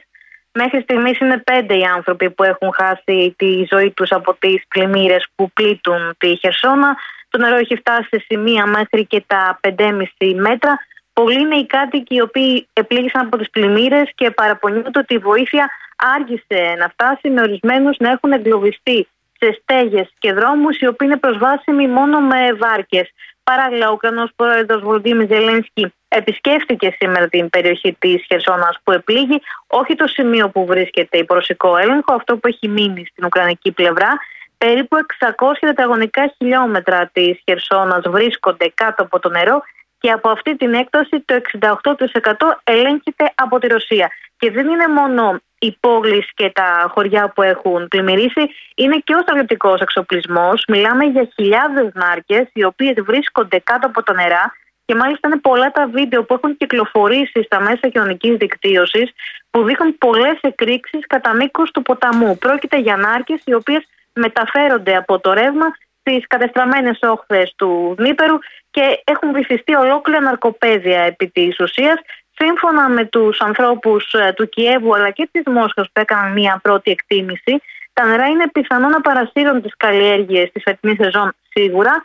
Μέχρι 0.52 0.80
στιγμής 0.80 1.18
είναι 1.18 1.38
πέντε 1.38 1.74
οι 1.74 1.82
άνθρωποι 1.82 2.30
που 2.30 2.42
έχουν 2.42 2.72
χάσει 2.72 3.34
τη 3.38 3.66
ζωή 3.70 3.90
τους 3.90 4.10
από 4.10 4.34
τις 4.34 4.62
πλημμύρες 4.68 5.26
που 5.34 5.50
πλήττουν 5.52 6.14
τη 6.18 6.36
Χερσόνα. 6.36 6.96
Το 7.28 7.38
νερό 7.38 7.56
έχει 7.56 7.76
φτάσει 7.76 8.08
σε 8.10 8.24
σημεία 8.26 8.66
μέχρι 8.66 9.06
και 9.06 9.24
τα 9.26 9.60
5,5 9.62 10.34
μέτρα. 10.34 10.78
Πολλοί 11.12 11.40
είναι 11.40 11.56
οι 11.56 11.66
κάτοικοι 11.66 12.14
οι 12.14 12.20
οποίοι 12.20 12.68
επλήγησαν 12.72 13.26
από 13.26 13.36
τις 13.36 13.50
πλημμύρες 13.50 14.10
και 14.14 14.30
παραπονιούνται 14.30 14.98
ότι 14.98 15.14
η 15.14 15.18
βοήθεια 15.18 15.70
άργησε 16.16 16.74
να 16.78 16.88
φτάσει 16.88 17.30
με 17.30 17.40
ορισμένους 17.40 17.96
να 17.98 18.10
έχουν 18.10 18.32
εγκλωβιστεί 18.32 19.08
σε 19.39 19.59
στέγες 19.62 20.09
και 20.19 20.32
δρόμους 20.32 20.78
οι 20.78 20.86
οποίοι 20.86 21.09
είναι 21.10 21.20
προσβάσιμοι 21.20 21.89
μόνο 21.89 22.20
με 22.20 22.52
βάρκες. 22.52 23.10
Παράλληλα, 23.43 23.89
ο 23.89 23.93
Ουκρανός 23.93 24.31
πρόεδρος 24.36 24.82
Βολοντίμι 24.82 25.27
Ζελένσκι 25.31 25.93
επισκέφτηκε 26.09 26.97
σήμερα 26.98 27.28
την 27.28 27.51
περιοχή 27.51 27.97
της 27.98 28.24
Χερσόνας 28.27 28.78
που 28.85 28.93
επλήγει, 28.93 29.40
όχι 29.66 29.94
το 29.94 30.06
σημείο 30.06 30.48
που 30.48 30.66
βρίσκεται 30.66 31.19
υπορωσικό 31.19 31.77
έλεγχο, 31.77 32.15
αυτό 32.15 32.36
που 32.36 32.48
έχει 32.48 32.69
μείνει 32.69 33.05
στην 33.10 33.24
Ουκρανική 33.24 33.73
πλευρά. 33.73 34.19
Περίπου 34.59 34.97
600 34.97 35.52
τετραγωνικά 35.60 36.35
χιλιόμετρα 36.36 37.10
της 37.12 37.40
Χερσόνας 37.44 38.02
βρίσκονται 38.06 38.73
κάτω 38.74 39.02
από 39.02 39.19
το 39.19 39.28
νερό 39.28 39.62
και 39.98 40.10
από 40.10 40.28
αυτή 40.28 40.56
την 40.56 40.74
έκταση 40.74 41.20
το 41.24 41.35
68% 41.35 42.60
ελέγχεται 42.65 43.32
από 43.35 43.59
τη 43.59 43.66
Ρωσία. 43.66 44.10
Και 44.39 44.51
δεν 44.51 44.69
είναι 44.69 44.89
μόνο 44.89 45.40
οι 45.59 45.76
πόλεις 45.80 46.28
και 46.35 46.51
τα 46.55 46.90
χωριά 46.94 47.32
που 47.35 47.43
έχουν 47.43 47.89
πλημμυρίσει, 47.89 48.51
είναι 48.74 48.98
και 49.05 49.14
ο 49.14 49.18
στρατιωτικός 49.18 49.80
εξοπλισμός. 49.80 50.64
Μιλάμε 50.68 51.05
για 51.05 51.28
χιλιάδες 51.35 51.90
νάρκες, 51.94 52.47
οι 52.52 52.64
οποίες 52.64 52.94
βρίσκονται 52.97 53.59
κάτω 53.59 53.86
από 53.86 54.02
τα 54.02 54.14
νερά 54.14 54.52
και 54.89 54.94
μάλιστα 54.94 55.28
είναι 55.28 55.39
πολλά 55.39 55.70
τα 55.70 55.86
βίντεο 55.86 56.24
που 56.24 56.35
έχουν 56.35 56.56
κυκλοφορήσει 56.56 57.43
στα 57.43 57.60
μέσα 57.60 57.89
κοινωνικής 57.89 58.36
δικτύωσης 58.36 59.10
που 59.51 59.64
δείχνουν 59.64 59.98
πολλές 59.98 60.39
εκρήξεις 60.40 61.06
κατά 61.06 61.35
μήκος 61.35 61.70
του 61.70 61.82
ποταμού. 61.82 62.39
Πρόκειται 62.39 62.78
για 62.78 62.97
νάρκες 62.97 63.43
οι 63.44 63.55
οποίες 63.55 63.89
μεταφέρονται 64.12 64.97
από 64.97 65.18
το 65.18 65.32
ρεύμα 65.32 65.66
στις 66.01 66.26
κατεστραμμένες 66.26 66.98
όχθες 67.02 67.55
του 67.56 67.94
Δνήπερου 67.98 68.39
και 68.70 69.01
έχουν 69.05 69.32
βυθιστεί 69.32 69.74
ολόκληρα 69.74 70.20
ναρκοπαίδια 70.20 71.01
επί 71.01 71.28
της 71.28 71.60
ουσίας. 71.60 71.97
Σύμφωνα 72.40 72.89
με 72.89 73.05
τους 73.05 73.40
ανθρώπους 73.40 74.12
ε, 74.12 74.32
του 74.36 74.48
Κιέβου 74.48 74.94
αλλά 74.94 75.10
και 75.10 75.28
της 75.32 75.43
Μόσχας 75.47 75.86
που 75.93 76.01
έκαναν 76.01 76.32
μία 76.32 76.60
πρώτη 76.62 76.90
εκτίμηση, 76.90 77.62
τα 77.93 78.06
νερά 78.06 78.27
είναι 78.27 78.48
πιθανό 78.52 78.89
να 78.89 79.01
παρασύρουν 79.01 79.62
τις 79.62 79.77
καλλιέργειες 79.77 80.51
της 80.52 80.62
φετινής 80.62 80.97
σεζόν 80.97 81.32
σίγουρα, 81.48 82.05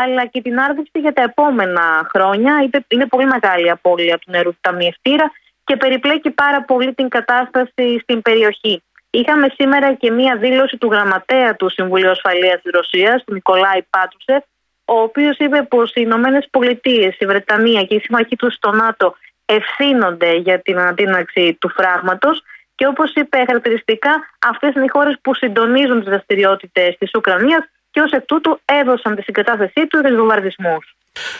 αλλά 0.00 0.26
και 0.26 0.40
την 0.42 0.60
άρδευση 0.60 0.98
για 0.98 1.12
τα 1.12 1.22
επόμενα 1.22 2.10
χρόνια. 2.12 2.70
Είναι 2.88 3.06
πολύ 3.06 3.26
μεγάλη 3.26 3.66
η 3.66 3.70
απώλεια 3.70 4.18
του 4.18 4.30
νερού 4.30 4.50
του 4.50 4.58
ταμιευτήρα 4.60 5.32
και 5.64 5.76
περιπλέκει 5.76 6.30
πάρα 6.30 6.62
πολύ 6.62 6.94
την 6.94 7.08
κατάσταση 7.08 7.98
στην 8.02 8.22
περιοχή. 8.22 8.82
Είχαμε 9.10 9.46
σήμερα 9.58 9.94
και 9.94 10.10
μία 10.10 10.36
δήλωση 10.36 10.76
του 10.76 10.88
γραμματέα 10.90 11.56
του 11.56 11.68
Συμβουλίου 11.68 12.10
Ασφαλείας 12.10 12.60
της 12.62 12.72
Ρωσίας, 12.72 13.24
του 13.24 13.32
Νικολάη 13.32 13.82
Πάτρουσεφ, 13.90 14.42
ο 14.84 15.00
οποίος 15.00 15.36
είπε 15.38 15.62
πως 15.62 15.90
οι 15.90 16.00
Ηνωμένες 16.04 16.48
Πολιτείες, 16.50 17.16
η 17.18 17.26
Βρετανία 17.26 17.82
και 17.82 17.94
οι 17.94 18.00
σύμμαχοί 18.00 18.36
του 18.36 18.50
στο 18.50 18.70
ΝΑΤΟ 18.70 19.14
ευθύνονται 19.58 20.34
για 20.34 20.62
την 20.62 20.78
ανατείναξη 20.78 21.56
του 21.60 21.68
φράγματος 21.68 22.42
και 22.74 22.86
όπως 22.86 23.12
είπε 23.14 23.36
χαρακτηριστικά 23.46 24.10
αυτές 24.50 24.74
είναι 24.74 24.84
οι 24.84 24.88
χώρες 24.92 25.18
που 25.22 25.34
συντονίζουν 25.34 25.98
τις 25.98 26.08
δραστηριότητες 26.08 26.96
της 26.98 27.10
Ουκρανίας 27.14 27.64
και 27.90 28.00
ως 28.00 28.10
εκ 28.10 28.24
τούτου 28.24 28.60
έδωσαν 28.64 29.14
τη 29.16 29.22
συγκατάθεσή 29.22 29.86
τους 29.86 30.00
για 30.00 30.16
βομβαρδισμούς. 30.16 30.96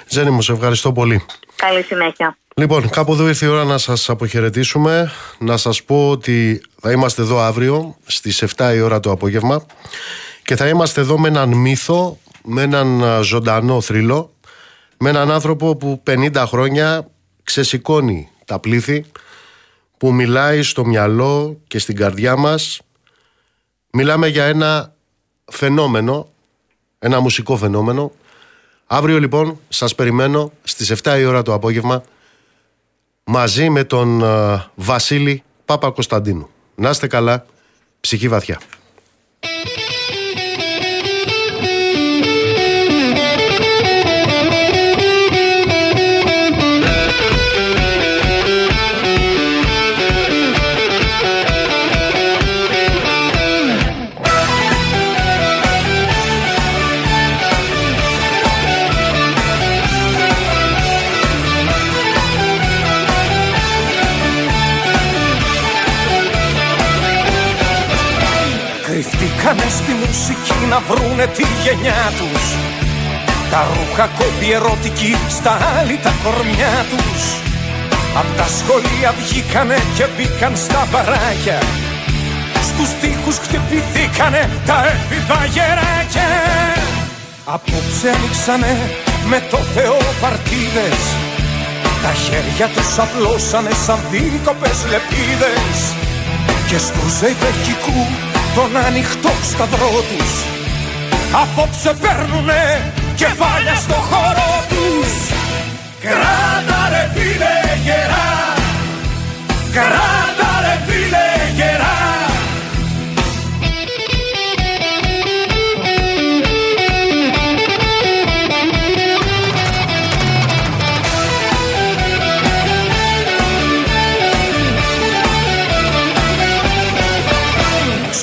Ζένη 0.08 0.30
μου, 0.30 0.42
σε 0.42 0.52
ευχαριστώ 0.52 0.92
πολύ. 0.92 1.26
Καλή 1.56 1.82
συνέχεια. 1.82 2.36
Λοιπόν, 2.56 2.90
κάπου 2.90 3.12
εδώ 3.12 3.28
ήρθε 3.28 3.46
η 3.46 3.48
ώρα 3.48 3.64
να 3.64 3.78
σας 3.78 4.08
αποχαιρετήσουμε. 4.08 5.10
Να 5.38 5.56
σας 5.56 5.82
πω 5.82 6.10
ότι 6.10 6.62
θα 6.80 6.90
είμαστε 6.90 7.22
εδώ 7.22 7.38
αύριο 7.38 7.96
στις 8.06 8.42
7 8.56 8.74
η 8.74 8.80
ώρα 8.80 9.00
το 9.00 9.10
απόγευμα 9.10 9.66
και 10.42 10.56
θα 10.56 10.68
είμαστε 10.68 11.00
εδώ 11.00 11.18
με 11.18 11.28
έναν 11.28 11.48
μύθο, 11.48 12.18
με 12.44 12.62
έναν 12.62 13.02
ζωντανό 13.22 13.80
θρύλο, 13.80 14.34
με 14.98 15.08
έναν 15.08 15.30
άνθρωπο 15.30 15.76
που 15.76 16.02
50 16.06 16.44
χρόνια 16.46 17.10
ξεσηκώνει 17.50 18.28
τα 18.44 18.58
πλήθη 18.58 19.04
που 19.98 20.12
μιλάει 20.12 20.62
στο 20.62 20.84
μυαλό 20.84 21.60
και 21.66 21.78
στην 21.78 21.96
καρδιά 21.96 22.36
μας. 22.36 22.80
Μιλάμε 23.90 24.26
για 24.28 24.44
ένα 24.44 24.94
φαινόμενο 25.44 26.28
ένα 26.98 27.20
μουσικό 27.20 27.56
φαινόμενο. 27.56 28.12
Αύριο 28.86 29.18
λοιπόν 29.18 29.60
σας 29.68 29.94
περιμένω 29.94 30.52
στις 30.62 30.92
7 31.02 31.16
η 31.18 31.24
ώρα 31.24 31.42
το 31.42 31.54
απόγευμα 31.54 32.02
μαζί 33.24 33.70
με 33.70 33.84
τον 33.84 34.22
Βασίλη 34.74 35.42
Πάπα 35.64 35.90
Κωνσταντίνου 35.90 36.48
να 36.74 36.90
είστε 36.90 37.06
καλά 37.06 37.46
ψυχή 38.00 38.28
βαθιά 38.28 38.60
Κάνε 69.50 69.70
στη 69.80 69.92
μουσική 70.02 70.58
να 70.72 70.78
βρούνε 70.88 71.26
τη 71.36 71.44
γενιά 71.62 72.02
τους. 72.18 72.44
Τα 73.50 73.60
ρούχα 73.74 74.06
κόπη 74.18 74.48
ερωτική 74.58 75.12
στα 75.36 75.54
άλλη 75.76 75.96
τα 76.04 76.12
κορμιά 76.22 76.76
τους. 76.90 77.22
Απ' 78.20 78.32
τα 78.38 78.46
σχολεία 78.58 79.10
βγήκανε 79.20 79.78
και 79.96 80.06
μπήκαν 80.12 80.52
στα 80.64 80.80
μπαράκια. 80.90 81.58
Στους 82.68 82.90
τοίχους 83.00 83.36
χτυπηθήκανε 83.44 84.42
τα 84.68 84.78
έφηβα 84.92 85.40
γεράκια. 85.54 86.30
Απόψε 87.54 88.08
ανοίξανε 88.14 88.72
με 89.30 89.38
το 89.50 89.58
Θεό 89.74 89.98
παρτίδες. 90.20 91.02
Τα 92.02 92.12
χέρια 92.24 92.66
τους 92.74 92.90
απλώσανε 93.04 93.72
σαν 93.84 94.00
δίκοπες 94.10 94.78
λεπίδες. 94.90 95.78
Και 96.68 96.78
στους 96.86 97.14
υπερχικού 97.32 98.00
τον 98.54 98.76
ανοιχτό 98.76 99.30
σταυρό 99.42 99.90
τους. 100.08 100.32
Απόψε 101.42 101.94
παίρνουνε 102.00 102.92
κεφάλια 103.14 103.74
στο 103.74 103.94
χώρο 103.94 104.64
τους. 104.68 105.12
Κράτα 106.00 106.80
ρε 106.90 107.10
φίλε 107.14 107.54
γερά. 107.84 108.54
Κράτα 109.72 110.19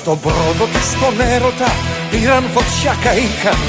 Στον 0.08 0.20
πρώτο 0.20 0.66
τους 0.74 0.90
τον 1.02 1.16
έρωτα 1.34 1.70
πήραν 2.10 2.44
φωτιά 2.54 2.94
καήκαν 3.04 3.62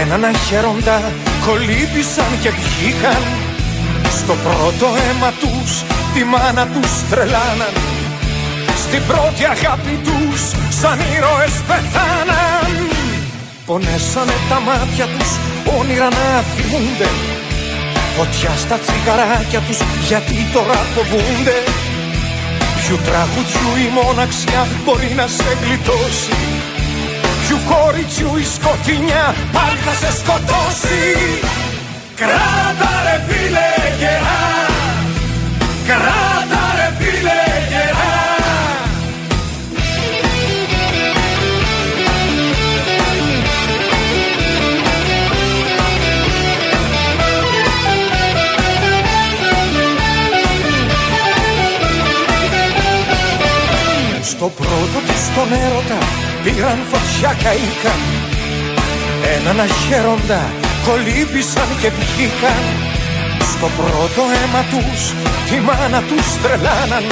Έναν 0.00 0.24
αχαίροντα 0.24 0.98
κολύμπησαν 1.46 2.32
και 2.42 2.50
βγήκαν. 2.58 3.22
Στο 4.18 4.34
πρώτο 4.44 4.86
αίμα 5.02 5.30
τους 5.40 5.70
τη 6.14 6.22
μάνα 6.32 6.64
τους 6.72 6.92
τρελάναν. 7.10 7.74
Στην 8.84 9.02
πρώτη 9.10 9.44
αγάπη 9.54 9.94
τους 10.06 10.40
σαν 10.80 10.98
ήρωες 11.14 11.56
πεθάναν. 11.68 12.70
Πονέσανε 13.66 14.36
τα 14.50 14.58
μάτια 14.66 15.06
τους 15.12 15.30
όνειρα 15.78 16.08
να 16.18 16.26
θυμούνται 16.52 17.08
Φωτιά 18.16 18.52
στα 18.62 18.76
τσιγαράκια 18.82 19.60
τους 19.66 19.78
γιατί 20.08 20.36
τώρα 20.54 20.78
φοβούνται 20.94 21.56
Ποιου 22.86 22.98
τραγουδιού 23.04 23.70
η 23.86 23.88
μοναξιά 23.92 24.66
μπορεί 24.84 25.12
να 25.16 25.26
σε 25.26 25.56
γλιτώσει. 25.62 26.36
Ποιου 27.46 27.58
κοριτσιού 27.70 28.36
η 28.36 28.44
σκοτεινιά 28.54 29.34
πάλι 29.52 29.78
θα 29.84 29.94
σε 30.02 30.10
σκοτώσει. 30.18 31.00
Κράτα 32.16 32.90
ρε 33.04 33.16
φίλε 33.26 33.70
γερά. 33.98 34.44
Κράτα 35.86 36.63
το 54.44 54.50
πρώτο 54.50 54.98
του 55.06 55.16
στον 55.26 55.48
έρωτα 55.64 56.00
πήραν 56.42 56.80
φωτιά 56.90 57.32
καήκαν 57.42 58.00
Έναν 59.36 59.60
αχαίροντα 59.66 60.42
κολύμπησαν 60.86 61.70
και 61.80 61.90
βγήκαν 61.98 62.64
Στο 63.52 63.68
πρώτο 63.78 64.22
αίμα 64.36 64.62
τους 64.70 65.02
τη 65.48 65.56
μάνα 65.66 66.00
τους 66.08 66.26
τρελάναν. 66.42 67.06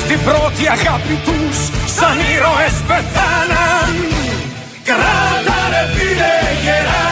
Στην 0.00 0.18
πρώτη 0.26 0.64
αγάπη 0.76 1.16
τους 1.26 1.58
σαν 1.96 2.16
ήρωες 2.34 2.76
πεθάναν. 2.88 3.94
Κράτα 4.88 5.58
ρε 5.72 5.84
φίλε 5.94 6.36
γερά 6.62 7.08